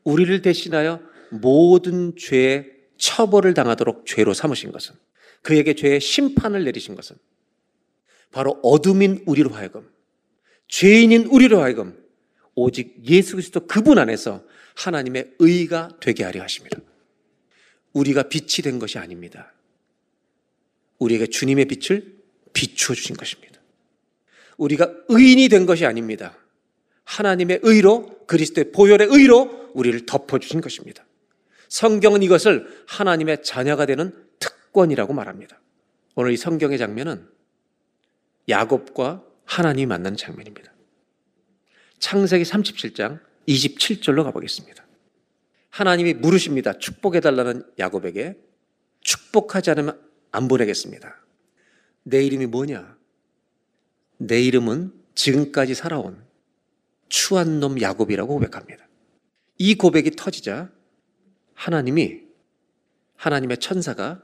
우리를 0.04 0.42
대신하여 0.42 1.00
모든 1.30 2.16
죄의 2.16 2.72
처벌을 2.96 3.54
당하도록 3.54 4.06
죄로 4.06 4.34
삼으신 4.34 4.72
것은 4.72 4.94
그에게 5.42 5.74
죄의 5.74 6.00
심판을 6.00 6.64
내리신 6.64 6.94
것은 6.94 7.16
바로 8.30 8.58
어둠인 8.62 9.22
우리로 9.26 9.50
하여금 9.50 9.88
죄인인 10.68 11.26
우리로 11.26 11.60
하여금 11.60 11.98
오직 12.54 12.96
예수 13.04 13.32
그리스도 13.32 13.66
그분 13.66 13.98
안에서 13.98 14.44
하나님의 14.76 15.34
의가 15.38 15.96
되게 16.00 16.24
하려 16.24 16.42
하십니다. 16.42 16.78
우리가 17.92 18.24
빛이 18.24 18.62
된 18.62 18.78
것이 18.78 18.98
아닙니다. 18.98 19.52
우리에게 20.98 21.26
주님의 21.26 21.66
빛을 21.66 22.18
비추어 22.52 22.94
주신 22.94 23.16
것입니다. 23.16 23.60
우리가 24.56 24.92
의인이 25.08 25.48
된 25.48 25.66
것이 25.66 25.86
아닙니다. 25.86 26.36
하나님의 27.04 27.60
의로 27.62 28.26
그리스도의 28.26 28.72
보혈의 28.72 29.08
의로 29.10 29.70
우리를 29.74 30.06
덮어 30.06 30.38
주신 30.38 30.60
것입니다. 30.60 31.04
성경은 31.68 32.22
이것을 32.22 32.84
하나님의 32.86 33.42
자녀가 33.42 33.86
되는 33.86 34.12
특권이라고 34.38 35.12
말합니다. 35.12 35.60
오늘 36.14 36.32
이 36.32 36.36
성경의 36.36 36.78
장면은 36.78 37.28
야곱과 38.48 39.24
하나님이 39.44 39.86
만나는 39.86 40.16
장면입니다. 40.16 40.72
창세기 41.98 42.44
37장 42.44 43.20
27절로 43.46 44.24
가보겠습니다. 44.24 44.86
하나님이 45.70 46.14
물으십니다. 46.14 46.78
축복해달라는 46.78 47.62
야곱에게 47.78 48.36
축복하지 49.00 49.70
않으면 49.70 50.07
안 50.30 50.48
보내겠습니다. 50.48 51.16
내 52.04 52.24
이름이 52.24 52.46
뭐냐? 52.46 52.96
내 54.18 54.40
이름은 54.42 54.92
지금까지 55.14 55.74
살아온 55.74 56.22
추한 57.08 57.60
놈 57.60 57.80
야곱이라고 57.80 58.34
고백합니다. 58.34 58.86
이 59.58 59.74
고백이 59.74 60.12
터지자 60.12 60.70
하나님이 61.54 62.22
하나님의 63.16 63.58
천사가 63.58 64.22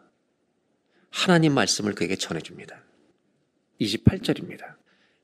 하나님 1.11 1.55
말씀을 1.55 1.95
그에게 1.95 2.17
전해줍니다. 2.17 2.83
28절입니다. 3.81 4.77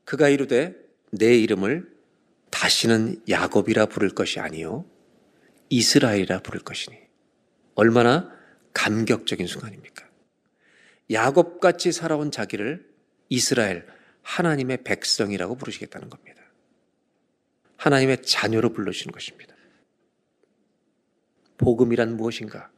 그가 0.03 0.29
이르되 0.29 0.75
내 1.11 1.37
이름을 1.37 1.89
다시는 2.49 3.23
야곱이라 3.29 3.87
부를 3.87 4.09
것이 4.09 4.39
아니요 4.39 4.85
이스라엘이라 5.69 6.39
부를 6.39 6.61
것이니 6.61 6.97
얼마나 7.75 8.29
감격적인 8.73 9.47
순간입니까? 9.47 10.10
야곱같이 11.11 11.91
살아온 11.91 12.31
자기를 12.31 12.87
이스라엘 13.29 13.85
하나님의 14.21 14.83
백성이라고 14.83 15.55
부르시겠다는 15.55 16.09
겁니다. 16.09 16.41
하나님의 17.77 18.21
자녀로 18.23 18.73
불러주시는 18.73 19.11
것입니다. 19.11 19.55
복음이란 21.57 22.17
무엇인가? 22.17 22.69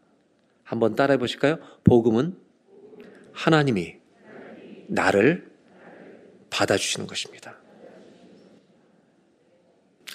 한번 0.63 0.95
따라해 0.95 1.17
보실까요? 1.17 1.57
복음은 1.84 2.38
하나님이 3.34 3.97
나를 4.88 5.51
받아주시는 6.49 7.07
것입니다. 7.07 7.57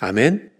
아멘. 0.00 0.52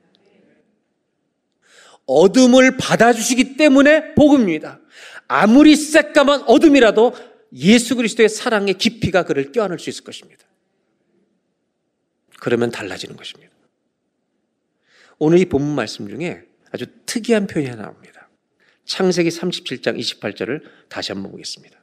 어둠을 2.07 2.77
받아주시기 2.79 3.57
때문에 3.57 4.15
복음입니다. 4.15 4.81
아무리 5.29 5.77
새까만 5.77 6.43
어둠이라도 6.47 7.15
예수 7.53 7.97
그리스도의 7.97 8.29
사랑의 8.29 8.75
깊이가 8.75 9.25
그를 9.25 9.53
껴안을 9.53 9.79
수 9.79 9.91
있을 9.91 10.05
것입니다. 10.05 10.45
그러면 12.41 12.71
달라지는 12.71 13.17
것입니다. 13.17 13.53
오늘 15.19 15.39
이 15.39 15.45
본문 15.47 15.75
말씀 15.75 16.09
중에 16.09 16.45
아주 16.71 16.87
특이한 17.07 17.47
표현이 17.47 17.71
하나 17.71 17.83
나옵니다. 17.83 18.29
창세기 18.85 19.29
37장 19.29 19.99
28절을 19.99 20.63
다시 20.89 21.13
한번 21.13 21.33
보겠습니다. 21.33 21.79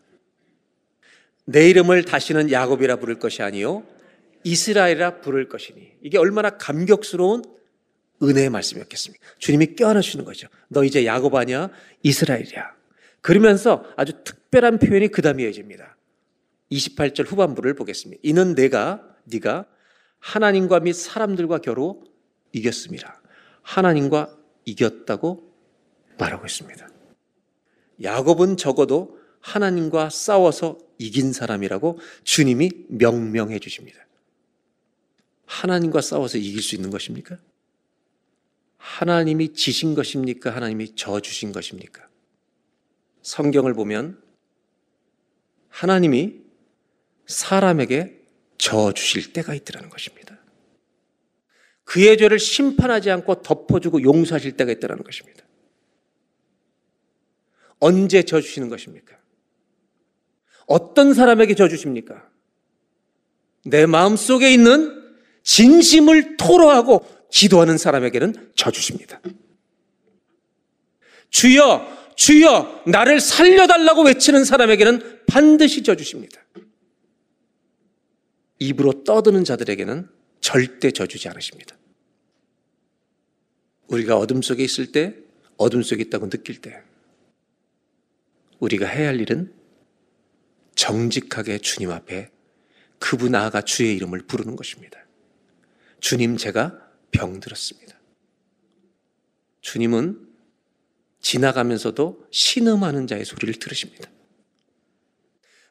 내 1.46 1.70
이름을 1.70 2.06
다시는 2.06 2.52
야곱이라 2.52 2.96
부를 2.96 3.20
것이 3.20 3.44
아니요 3.44 3.86
이스라엘이라 4.44 5.22
부를 5.22 5.48
것이니 5.48 5.92
이게 6.02 6.18
얼마나 6.18 6.58
감격스러운 6.58 7.44
은혜의 8.24 8.50
말씀이었겠습니까? 8.50 9.26
주님이 9.40 9.76
껴안아 9.76 10.02
주시는 10.02 10.26
거죠. 10.26 10.48
너 10.70 10.84
이제 10.84 11.06
야곱 11.06 11.36
아니야? 11.36 11.70
이스라엘이야. 12.04 12.76
그러면서 13.26 13.84
아주 13.98 14.14
특별한 14.24 14.78
표현이 14.78 15.08
그 15.08 15.24
다음에 15.24 15.46
이어집니다. 15.46 15.98
28절 16.72 17.26
후반부를 17.26 17.74
보겠습니다. 17.74 18.22
이는 18.24 18.54
내가 18.54 19.02
네가 19.24 19.66
하나님과 20.20 20.82
및 20.82 20.94
사람들과 20.94 21.58
겨루 21.58 22.04
이겼습니다. 22.52 23.20
하나님과 23.64 24.38
이겼다고 24.66 25.52
말하고 26.20 26.46
있습니다. 26.46 26.88
야곱은 28.04 28.58
적어도 28.58 29.20
하나님과 29.40 30.12
싸워서 30.12 30.78
이긴 31.00 31.34
사람이라고 31.34 31.98
주님이 32.24 32.70
명명해 32.90 33.58
주십니다. 33.58 34.06
하나님과 35.48 36.02
싸워서 36.02 36.38
이길 36.38 36.62
수 36.62 36.76
있는 36.76 36.92
것입니까? 36.92 37.40
하나님이 38.78 39.54
지신 39.54 39.96
것입니까? 39.96 40.56
하나님이 40.56 40.94
져 40.94 41.20
주신 41.20 41.52
것입니까? 41.52 42.08
성경을 43.26 43.74
보면 43.74 44.22
하나님이 45.70 46.42
사람에게 47.26 48.22
져 48.60 48.94
주실 48.94 49.34
때가 49.34 49.56
있더라는 49.56 49.90
것입니다. 49.90 50.40
그의 51.86 52.20
죄를 52.20 52.38
심판하지 52.38 53.10
않고 53.10 53.42
덮어주고 53.42 54.04
용서하실 54.04 54.58
때가 54.58 54.72
있더라는 54.74 55.04
것입니다. 55.04 55.44
언제 57.80 58.22
져 58.22 58.42
주시는 58.42 58.70
것입니까? 58.70 59.18
어떤 60.68 61.16
사람에게 61.16 61.56
져 61.56 61.68
주십니까? 61.68 62.30
내 63.66 63.88
마음 63.88 64.16
속에 64.16 64.54
있는 64.54 65.04
진심을 65.42 66.38
토로하고 66.38 67.08
기도하는 67.32 67.80
사람에게는 67.80 68.52
져 68.56 68.70
주십니다. 68.70 69.20
주여, 71.32 72.05
주여, 72.16 72.84
나를 72.88 73.20
살려달라고 73.20 74.04
외치는 74.04 74.46
사람에게는 74.46 75.26
반드시 75.28 75.84
져 75.84 75.96
주십니다. 75.96 76.42
입으로 78.60 79.04
떠드는 79.04 79.44
자들에게는 79.44 80.10
절대 80.40 80.92
져주지 80.92 81.28
않으십니다. 81.30 81.78
우리가 83.88 84.18
어둠 84.18 84.42
속에 84.42 84.64
있을 84.64 84.92
때, 84.92 85.16
어둠 85.58 85.84
속에 85.84 86.04
있다고 86.04 86.30
느낄 86.30 86.62
때, 86.62 86.82
우리가 88.60 88.88
해야 88.88 89.10
할 89.10 89.20
일은 89.20 89.54
정직하게 90.76 91.60
주님 91.60 91.92
앞에 91.92 92.32
그분 93.00 93.34
나아가 93.34 93.62
주의 93.62 93.96
이름을 93.96 94.26
부르는 94.26 94.56
것입니다. 94.56 95.06
주님, 96.00 96.38
제가 96.38 96.80
병들었습니다. 97.12 98.00
주님은 99.62 100.25
지나가면서도 101.26 102.28
신음하는 102.30 103.08
자의 103.08 103.26
소리를 103.26 103.56
들으십니다. 103.56 104.10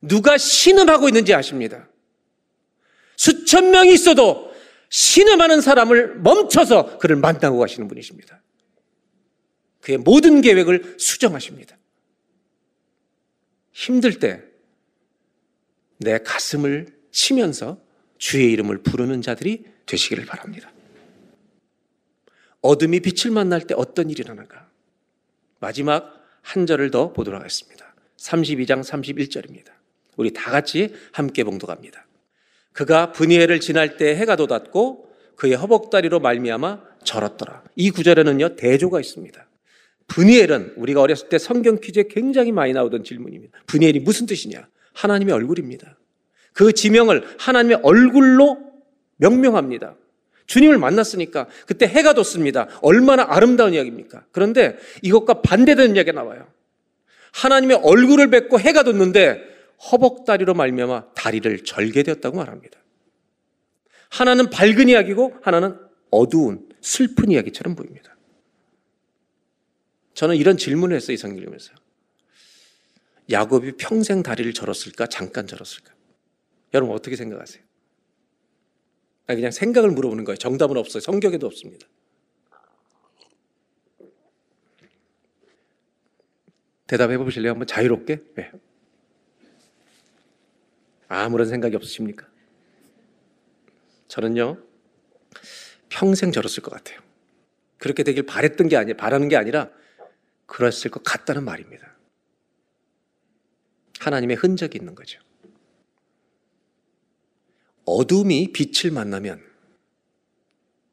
누가 0.01 0.37
신음하고 0.37 1.09
있는지 1.09 1.33
아십니다. 1.33 1.89
수천 3.17 3.71
명이 3.71 3.93
있어도 3.95 4.53
신음하는 4.89 5.61
사람을 5.61 6.21
멈춰서 6.21 6.99
그를 6.99 7.17
만나고 7.17 7.59
가시는 7.59 7.87
분이십니다. 7.89 8.43
그의 9.81 9.99
모든 9.99 10.41
계획을 10.41 10.97
수정하십니다. 10.99 11.77
힘들 13.73 14.19
때 14.19 14.55
내 15.99 16.19
가슴을 16.19 16.87
치면서 17.11 17.81
주의 18.19 18.53
이름을 18.53 18.83
부르는 18.83 19.23
자들이 19.23 19.65
되시기를 19.87 20.27
바랍니다. 20.27 20.73
어둠이 22.61 23.01
빛을 23.01 23.33
만날 23.33 23.67
때 23.67 23.75
어떤 23.77 24.11
일이 24.11 24.23
일어나가? 24.23 24.71
마지막 25.65 26.23
한 26.43 26.67
절을 26.67 26.91
더 26.91 27.15
보도록 27.15 27.41
하겠습니다. 27.41 27.95
32장 28.19 28.85
31절입니다. 28.85 29.69
우리 30.19 30.31
다 30.31 30.51
같이 30.51 30.95
함께 31.11 31.43
봉독합니다. 31.43 32.07
그가 32.73 33.13
분이엘을 33.13 33.61
지날 33.61 33.97
때 33.97 34.15
해가 34.15 34.37
돋았고 34.37 35.09
그의 35.37 35.55
허벅다리로 35.55 36.21
말미암아 36.21 36.83
절었더라. 37.05 37.65
이 37.77 37.91
구절에는요 37.91 38.57
대조가 38.57 39.01
있습니다. 39.01 39.47
분이엘은 40.09 40.75
우리가 40.77 41.01
어렸을 41.01 41.31
때 41.31 41.39
성경 41.39 41.81
퀴즈에 41.81 42.09
굉장히 42.11 42.53
많이 42.53 42.75
나오던 42.75 43.03
질문입니다. 43.03 43.59
분이엘이 43.67 44.01
무슨 44.01 44.27
뜻이냐? 44.27 44.69
하나님의 44.93 45.35
얼굴입니다. 45.35 45.97
그 46.53 46.75
지명을 46.75 47.37
하나님의 47.39 47.81
얼굴로 47.83 48.59
명명합니다. 49.17 49.97
주님을 50.47 50.79
만났으니까 50.79 51.49
그때 51.67 51.87
해가 51.87 52.13
돋습니다. 52.15 52.69
얼마나 52.83 53.27
아름다운 53.29 53.75
이야기입니까? 53.75 54.27
그런데 54.31 54.77
이것과 55.03 55.43
반대되는 55.43 55.97
이야기가 55.97 56.21
나와요. 56.21 56.47
하나님의 57.33 57.81
얼굴을 57.83 58.31
뵙고 58.31 58.61
해가 58.61 58.83
돋는데 58.83 59.43
허벅다리로 59.91 60.55
말미암아 60.55 61.15
다리를 61.15 61.65
절게 61.65 62.03
되었다고 62.03 62.37
말합니다. 62.37 62.79
하나는 64.11 64.51
밝은 64.51 64.89
이야기고 64.89 65.39
하나는 65.43 65.77
어두운 66.11 66.69
슬픈 66.81 67.31
이야기처럼 67.31 67.75
보입니다. 67.75 68.17
저는 70.15 70.37
이런 70.37 70.57
질문을 70.57 70.95
했어요, 70.95 71.15
이 71.15 71.17
성경 71.17 71.39
읽으면서. 71.39 71.73
야곱이 73.31 73.73
평생 73.79 74.23
다리를 74.23 74.53
절었을까? 74.53 75.07
잠깐 75.07 75.47
절었을까? 75.47 75.93
여러분 76.73 76.95
어떻게 76.95 77.17
생각하세요? 77.17 77.64
그냥 79.27 79.51
생각을 79.51 79.91
물어보는 79.91 80.25
거예요. 80.25 80.37
정답은 80.37 80.77
없어요. 80.77 81.01
성경에도 81.01 81.47
없습니다. 81.47 81.87
대답해 86.87 87.17
보실래요? 87.17 87.53
한번 87.53 87.67
자유롭게? 87.67 88.23
네. 88.37 88.53
아무런 91.09 91.49
생각이 91.49 91.75
없으십니까? 91.77 92.29
저는요, 94.09 94.63
평생 95.89 96.31
저랬을 96.31 96.63
것 96.63 96.71
같아요. 96.71 97.01
그렇게 97.79 98.03
되길 98.03 98.25
바랬던 98.25 98.69
게 98.69 98.77
아니라, 98.77 98.97
바라는 98.97 99.29
게 99.29 99.37
아니라, 99.37 99.71
그랬을 100.47 100.91
것 100.91 101.03
같다는 101.03 101.45
말입니다. 101.45 101.97
하나님의 104.01 104.37
흔적이 104.37 104.79
있는 104.79 104.95
거죠. 104.95 105.21
어둠이 107.87 108.53
빛을 108.53 108.93
만나면 108.93 109.43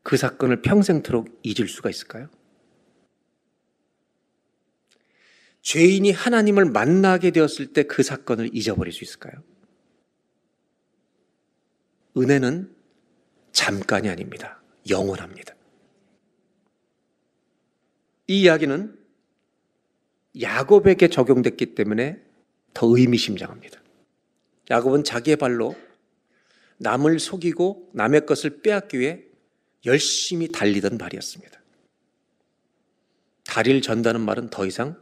그 0.03 0.17
사건을 0.17 0.61
평생토록 0.61 1.39
잊을 1.43 1.67
수가 1.67 1.89
있을까요? 1.89 2.29
죄인이 5.61 6.11
하나님을 6.11 6.65
만나게 6.65 7.31
되었을 7.31 7.73
때 7.73 7.83
그 7.83 8.03
사건을 8.03 8.49
잊어버릴 8.53 8.91
수 8.91 9.03
있을까요? 9.03 9.43
은혜는 12.17 12.75
잠깐이 13.51 14.09
아닙니다. 14.09 14.61
영원합니다. 14.89 15.55
이 18.27 18.41
이야기는 18.41 18.97
야곱에게 20.41 21.09
적용됐기 21.09 21.75
때문에 21.75 22.21
더 22.73 22.87
의미심장합니다. 22.87 23.81
야곱은 24.71 25.03
자기의 25.03 25.35
발로 25.35 25.75
남을 26.81 27.19
속이고 27.19 27.91
남의 27.93 28.25
것을 28.25 28.61
빼앗기 28.61 28.99
위해 28.99 29.23
열심히 29.85 30.47
달리던 30.47 30.97
발이었습니다. 30.97 31.61
다리를 33.45 33.81
전다는 33.81 34.21
말은 34.21 34.49
더 34.49 34.65
이상 34.65 34.99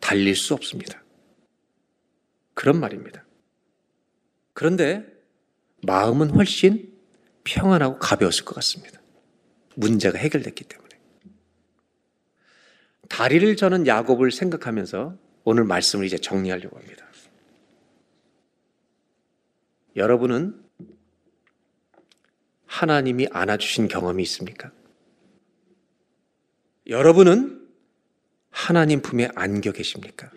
달릴 0.00 0.34
수 0.34 0.54
없습니다. 0.54 1.04
그런 2.54 2.80
말입니다. 2.80 3.24
그런데 4.54 5.06
마음은 5.86 6.30
훨씬 6.30 6.92
평안하고 7.44 7.98
가벼웠을 8.00 8.44
것 8.44 8.54
같습니다. 8.56 9.00
문제가 9.76 10.18
해결됐기 10.18 10.64
때문에. 10.64 10.90
다리를 13.08 13.56
저는 13.56 13.86
야곱을 13.86 14.32
생각하면서 14.32 15.16
오늘 15.44 15.64
말씀을 15.64 16.06
이제 16.06 16.18
정리하려고 16.18 16.76
합니다. 16.76 17.06
여러분은 19.96 20.69
하나님이 22.70 23.26
안아주신 23.32 23.88
경험이 23.88 24.22
있습니까? 24.22 24.70
여러분은 26.86 27.68
하나님 28.48 29.02
품에 29.02 29.28
안겨 29.34 29.72
계십니까? 29.72 30.30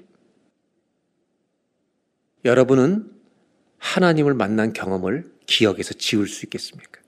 여러분은 2.43 3.11
하나님을 3.77 4.33
만난 4.33 4.73
경험을 4.73 5.31
기억에서 5.45 5.93
지울 5.93 6.27
수 6.27 6.45
있겠습니까? 6.47 7.01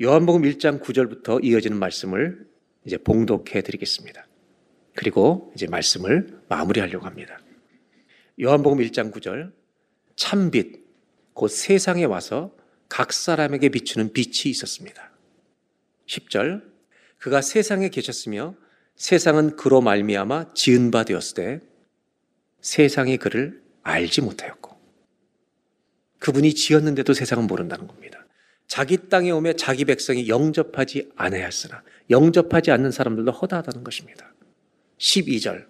요한복음 0.00 0.42
1장 0.42 0.80
9절부터 0.80 1.44
이어지는 1.44 1.76
말씀을 1.76 2.48
이제 2.84 2.96
봉독해 2.96 3.62
드리겠습니다. 3.62 4.24
그리고 4.94 5.52
이제 5.56 5.66
말씀을 5.66 6.42
마무리하려고 6.48 7.06
합니다. 7.06 7.40
요한복음 8.40 8.78
1장 8.78 9.12
9절 9.12 9.52
참빛 10.14 10.85
곧 11.36 11.48
세상에 11.48 12.04
와서 12.04 12.50
각 12.88 13.12
사람에게 13.12 13.68
비추는 13.68 14.14
빛이 14.14 14.50
있었습니다. 14.50 15.10
10절 16.06 16.62
그가 17.18 17.42
세상에 17.42 17.90
계셨으며 17.90 18.54
세상은 18.96 19.54
그로 19.54 19.82
말미암아 19.82 20.54
지은 20.54 20.90
바 20.90 21.04
되었을 21.04 21.34
때 21.34 21.60
세상이 22.62 23.18
그를 23.18 23.62
알지 23.82 24.22
못하였고 24.22 24.76
그분이 26.20 26.54
지었는데도 26.54 27.12
세상은 27.12 27.46
모른다는 27.46 27.86
겁니다. 27.86 28.24
자기 28.66 28.96
땅에 29.10 29.30
오며 29.30 29.52
자기 29.52 29.84
백성이 29.84 30.28
영접하지 30.28 31.12
않아야했으나 31.16 31.82
영접하지 32.08 32.70
않는 32.70 32.90
사람들도 32.90 33.30
허다하다는 33.30 33.84
것입니다. 33.84 34.32
12절 34.96 35.66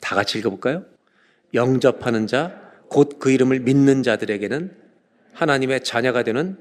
다 0.00 0.14
같이 0.14 0.38
읽어볼까요? 0.38 0.86
영접하는 1.52 2.28
자, 2.28 2.60
곧 2.88 3.18
그 3.18 3.32
이름을 3.32 3.58
믿는 3.60 4.04
자들에게는 4.04 4.83
하나님의 5.34 5.84
자녀가 5.84 6.22
되는 6.22 6.58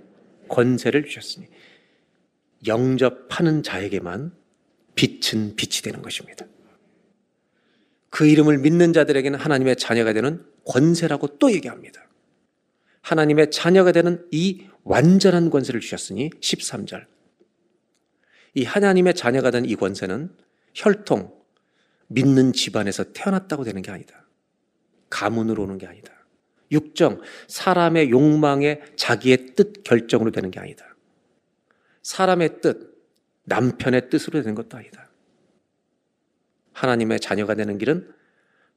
권세를 0.50 1.06
주셨으니 1.06 1.48
영접하는 2.68 3.64
자에게만 3.64 4.34
빛은 4.96 5.56
빛이 5.56 5.82
되는 5.84 6.02
것입니다. 6.02 6.46
그 8.10 8.28
이름을 8.28 8.60
믿는 8.60 8.94
자들에게는 8.94 9.40
하나님의 9.40 9.76
자녀가 9.76 10.14
되는 10.14 10.46
권세라고 10.66 11.40
또 11.40 11.52
얘기합니다. 11.52 12.08
하나님의 13.02 13.52
자녀가 13.52 13.92
되는 13.92 14.28
이 14.32 14.68
완전한 14.84 15.50
권세를 15.50 15.82
주셨으니 15.82 16.30
13절. 16.30 17.06
이 18.56 18.64
하나님의 18.64 19.16
자녀가 19.16 19.50
된 19.52 19.66
이 19.66 19.76
권세는 19.76 20.36
혈통, 20.76 21.34
믿는 22.08 22.54
집안에서 22.54 23.12
태어났다고 23.14 23.64
되는 23.64 23.82
게 23.82 23.92
아니다. 23.92 24.28
가문으로 25.10 25.64
오는 25.64 25.78
게 25.78 25.88
아니다. 25.88 26.14
육정, 26.74 27.22
사람의 27.48 28.10
욕망에 28.10 28.82
자기의 28.96 29.56
뜻 29.56 29.84
결정으로 29.84 30.32
되는 30.32 30.52
게 30.52 30.60
아니다. 30.60 30.86
사람의 32.02 32.62
뜻, 32.62 32.94
남편의 33.46 34.10
뜻으로 34.10 34.42
되는 34.42 34.56
것도 34.56 34.78
아니다. 34.78 35.10
하나님의 36.74 37.20
자녀가 37.20 37.56
되는 37.56 37.78
길은 37.78 38.12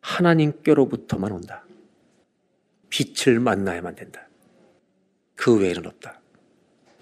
하나님께로부터만 0.00 1.32
온다. 1.32 1.64
빛을 2.90 3.40
만나야만 3.40 3.96
된다. 3.96 4.28
그 5.34 5.58
외에는 5.58 5.86
없다. 5.86 6.20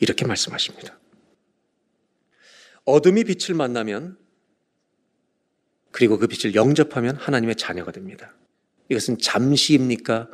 이렇게 0.01 0.27
말씀하십니다. 0.27 0.99
어둠이 2.85 3.25
빛을 3.25 3.57
만나면 3.57 4.19
그리고 5.91 6.19
그 6.19 6.27
빛을 6.27 6.55
영접하면 6.55 7.17
하나님의 7.17 7.57
자녀가 7.57 7.93
됩니다. 7.93 8.35
이것은 8.89 9.19
잠시입니까? 9.19 10.29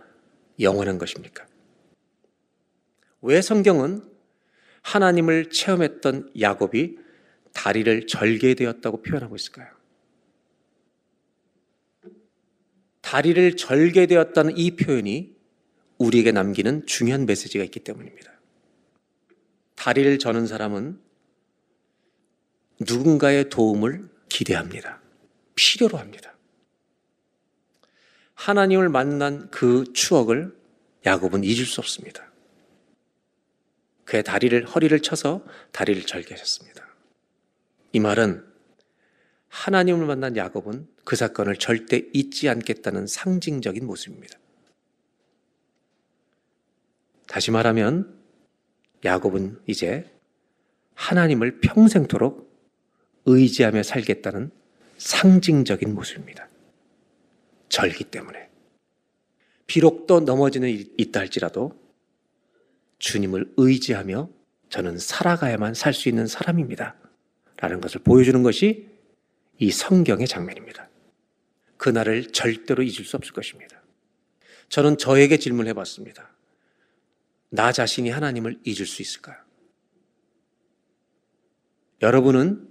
영원한 0.61 0.99
것입니까? 0.99 1.47
왜 3.23 3.43
성경은 3.43 4.03
하나님을 4.83 5.51
체험했던 5.51 6.33
야곱이 6.41 6.99
다리를 7.53 8.07
절게 8.07 8.55
되었다고 8.55 9.03
표현하고 9.03 9.37
있을까요? 9.37 9.69
다리를 13.01 13.57
절게 13.57 14.07
되었다는 14.07 14.57
이 14.57 14.77
표현이 14.77 15.35
우리에게 15.99 16.33
남기는 16.33 16.87
중요한 16.87 17.27
메시지가 17.27 17.65
있기 17.65 17.81
때문입니다. 17.81 18.33
다리를 19.75 20.19
저는 20.19 20.47
사람은 20.47 21.01
누군가의 22.81 23.51
도움을 23.51 24.09
기대합니다. 24.29 25.01
필요로 25.55 25.99
합니다. 25.99 26.30
하나님을 28.41 28.89
만난 28.89 29.51
그 29.51 29.93
추억을 29.93 30.57
야곱은 31.05 31.45
잊을 31.45 31.67
수 31.67 31.83
없습니다. 31.83 32.33
그의 34.07 34.25
다리를 34.25 34.65
허리를 34.65 34.99
쳐서 35.01 35.45
다리를 35.73 36.07
절게 36.07 36.35
하셨습니다. 36.35 36.89
이 37.93 38.01
말은 38.01 38.43
하나님을 39.49 40.07
만난 40.07 40.39
야곱은 40.39 40.89
그 41.05 41.17
사건을 41.17 41.57
절대 41.57 42.03
잊지 42.15 42.49
않겠다는 42.49 43.07
상징적인 43.07 43.87
모습입니다. 43.87 44.39
다시 47.27 47.51
말하면 47.51 48.19
야곱은 49.05 49.61
이제 49.67 50.11
하나님을 50.95 51.61
평생토록 51.61 52.51
의지하며 53.27 53.83
살겠다는 53.83 54.51
상징적인 54.97 55.95
모습입니다. 55.95 56.50
절기 57.71 58.05
때문에. 58.05 58.51
비록 59.67 60.07
또 60.07 60.21
넘어지는 60.21 60.69
일이 60.69 60.93
있다 60.99 61.21
할지라도 61.21 61.81
주님을 62.99 63.55
의지하며 63.57 64.29
저는 64.69 64.99
살아가야만 64.99 65.75
살 65.75 65.95
수 65.95 66.09
있는 66.09 66.27
사람입니다. 66.27 66.97
라는 67.57 67.81
것을 67.81 68.03
보여주는 68.03 68.43
것이 68.43 68.89
이 69.59 69.71
성경의 69.71 70.27
장면입니다. 70.27 70.89
그날을 71.77 72.33
절대로 72.33 72.83
잊을 72.83 73.05
수 73.05 73.17
없을 73.17 73.33
것입니다. 73.33 73.83
저는 74.69 74.99
저에게 74.99 75.39
질문해 75.39 75.73
봤습니다. 75.75 76.31
나 77.51 77.73
자신이 77.73 78.11
하나님을 78.11 78.61
잊을 78.65 78.87
수 78.87 79.03
있을까요? 79.03 79.37
여러분은 82.03 82.69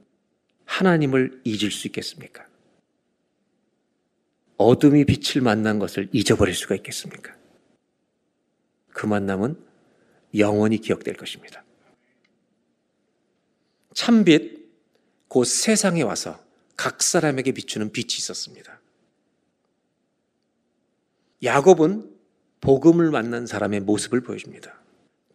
하나님을 0.65 1.41
잊을 1.43 1.71
수 1.71 1.87
있겠습니까? 1.87 2.48
어둠이 4.59 5.05
빛을 5.05 5.41
만난 5.41 5.79
것을 5.79 6.09
잊어버릴 6.11 6.53
수가 6.53 6.75
있겠습니까? 6.75 7.33
그 8.89 9.05
만남은 9.05 9.57
영원히 10.37 10.79
기억될 10.79 11.15
것입니다. 11.15 11.63
참빛, 13.93 14.59
곧 15.29 15.45
세상에 15.45 16.01
와서 16.01 16.43
각 16.75 17.01
사람에게 17.01 17.53
비추는 17.53 17.93
빛이 17.93 18.17
있었습니다. 18.17 18.81
야곱은 21.41 22.13
복음을 22.59 23.11
만난 23.11 23.47
사람의 23.47 23.79
모습을 23.79 24.19
보여줍니다. 24.21 24.77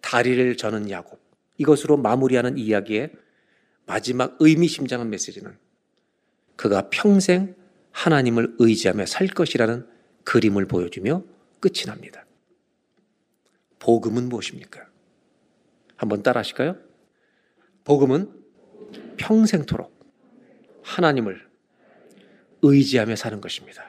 다리를 0.02 0.54
저는 0.58 0.90
야곱. 0.90 1.18
이것으로 1.56 1.96
마무리하는 1.96 2.58
이야기의 2.58 3.10
마지막 3.86 4.36
의미심장한 4.38 5.08
메시지는 5.08 5.56
그가 6.56 6.90
평생 6.90 7.54
하나님을 7.94 8.56
의지하며 8.58 9.06
살 9.06 9.28
것이라는 9.28 9.86
그림을 10.24 10.66
보여주며 10.66 11.22
끝이 11.60 11.84
납니다. 11.86 12.26
복음은 13.78 14.28
무엇입니까? 14.28 14.86
한번 15.96 16.22
따라 16.22 16.40
하실까요? 16.40 16.76
복음은 17.84 18.30
평생토록 19.16 19.94
하나님을 20.82 21.48
의지하며 22.62 23.14
사는 23.14 23.40
것입니다. 23.40 23.84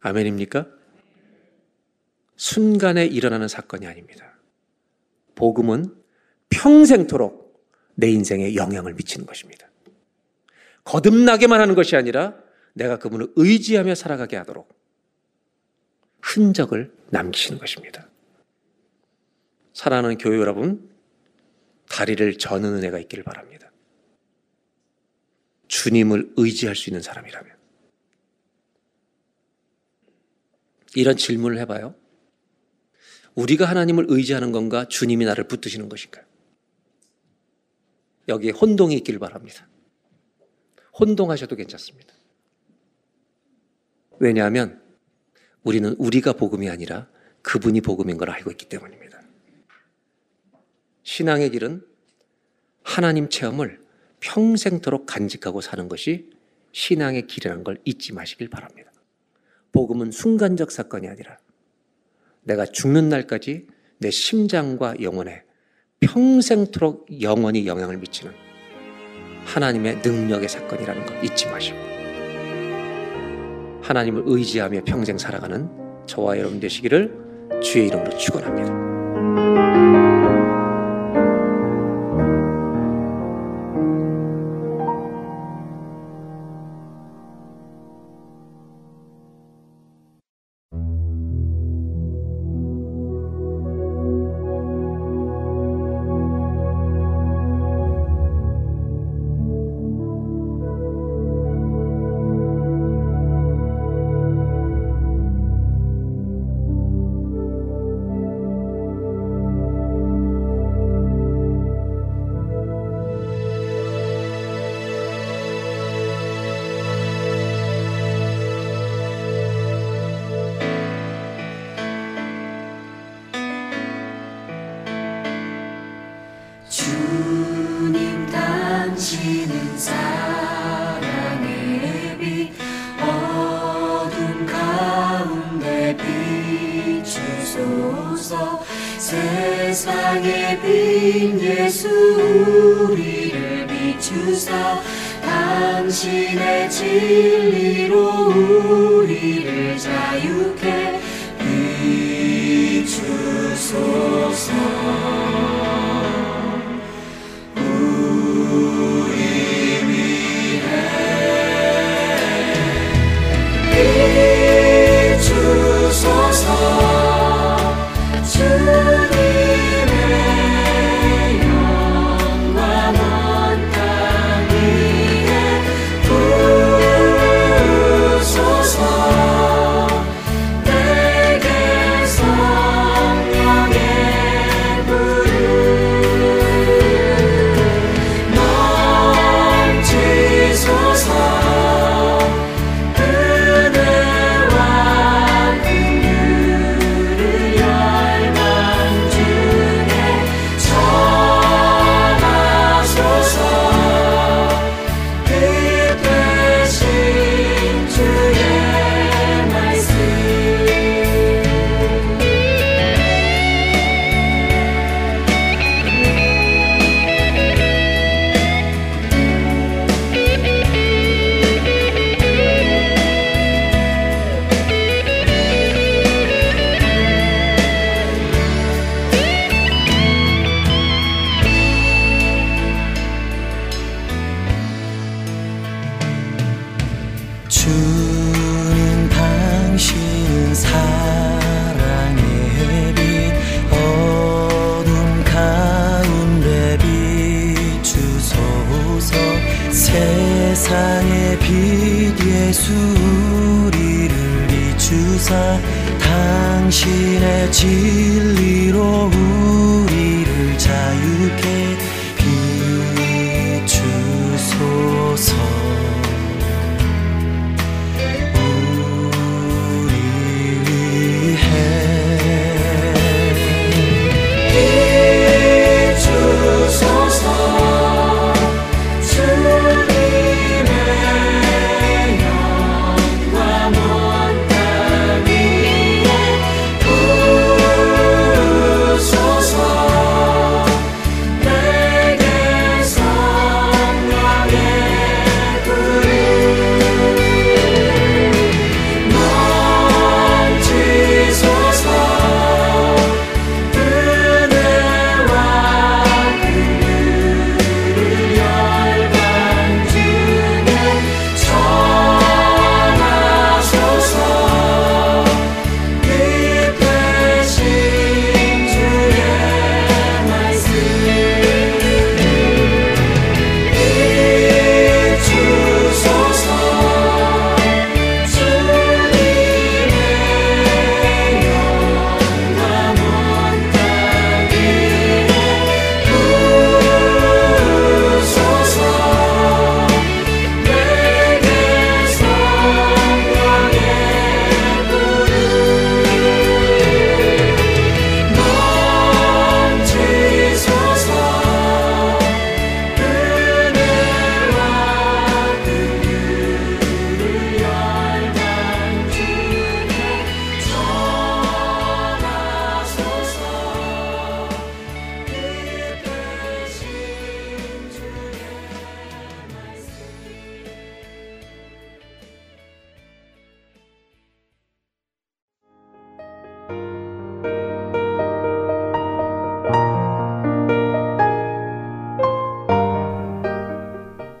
아멘입니까? 0.00 0.68
순간에 2.36 3.06
일어나는 3.06 3.48
사건이 3.48 3.86
아닙니다. 3.86 4.38
복음은 5.34 5.94
평생토록 6.50 7.66
내 7.94 8.10
인생에 8.10 8.54
영향을 8.54 8.94
미치는 8.94 9.26
것입니다. 9.26 9.69
거듭나게만 10.84 11.60
하는 11.60 11.74
것이 11.74 11.96
아니라 11.96 12.34
내가 12.74 12.98
그분을 12.98 13.32
의지하며 13.36 13.94
살아가게 13.94 14.36
하도록 14.36 14.68
흔적을 16.22 16.92
남기시는 17.10 17.58
것입니다. 17.58 18.08
사랑하는 19.72 20.18
교회 20.18 20.38
여러분, 20.38 20.90
다리를 21.88 22.38
저는 22.38 22.74
은혜가 22.74 22.98
있기를 23.00 23.24
바랍니다. 23.24 23.70
주님을 25.68 26.34
의지할 26.36 26.76
수 26.76 26.90
있는 26.90 27.00
사람이라면. 27.00 27.56
이런 30.96 31.16
질문을 31.16 31.58
해봐요. 31.60 31.94
우리가 33.34 33.64
하나님을 33.64 34.06
의지하는 34.08 34.50
건가? 34.52 34.86
주님이 34.86 35.24
나를 35.24 35.44
붙드시는 35.44 35.88
것인가? 35.88 36.22
여기에 38.28 38.50
혼동이 38.50 38.96
있길 38.96 39.18
바랍니다. 39.18 39.69
혼동하셔도 40.98 41.56
괜찮습니다. 41.56 42.14
왜냐하면 44.18 44.80
우리는 45.62 45.94
우리가 45.98 46.34
복음이 46.34 46.68
아니라 46.68 47.08
그분이 47.42 47.80
복음인 47.80 48.16
걸 48.16 48.30
알고 48.30 48.50
있기 48.50 48.68
때문입니다. 48.68 49.20
신앙의 51.02 51.50
길은 51.50 51.84
하나님 52.82 53.28
체험을 53.28 53.80
평생토록 54.20 55.06
간직하고 55.06 55.60
사는 55.60 55.88
것이 55.88 56.30
신앙의 56.72 57.26
길이라는 57.26 57.64
걸 57.64 57.80
잊지 57.84 58.12
마시길 58.12 58.48
바랍니다. 58.48 58.92
복음은 59.72 60.10
순간적 60.10 60.70
사건이 60.70 61.08
아니라 61.08 61.38
내가 62.42 62.66
죽는 62.66 63.08
날까지 63.08 63.66
내 63.98 64.10
심장과 64.10 64.96
영혼에 65.00 65.42
평생토록 66.00 67.22
영원히 67.22 67.66
영향을 67.66 67.98
미치는 67.98 68.49
하나님의 69.54 70.00
능력의 70.04 70.48
사건이라는 70.48 71.06
걸 71.06 71.24
잊지 71.24 71.46
마시고 71.48 71.76
하나님을 73.82 74.22
의지하며 74.26 74.82
평생 74.84 75.18
살아가는 75.18 75.68
저와 76.06 76.38
여러분 76.38 76.60
되시기를 76.60 77.60
주의 77.62 77.88
이름으로 77.88 78.16
축원합니다. 78.16 79.99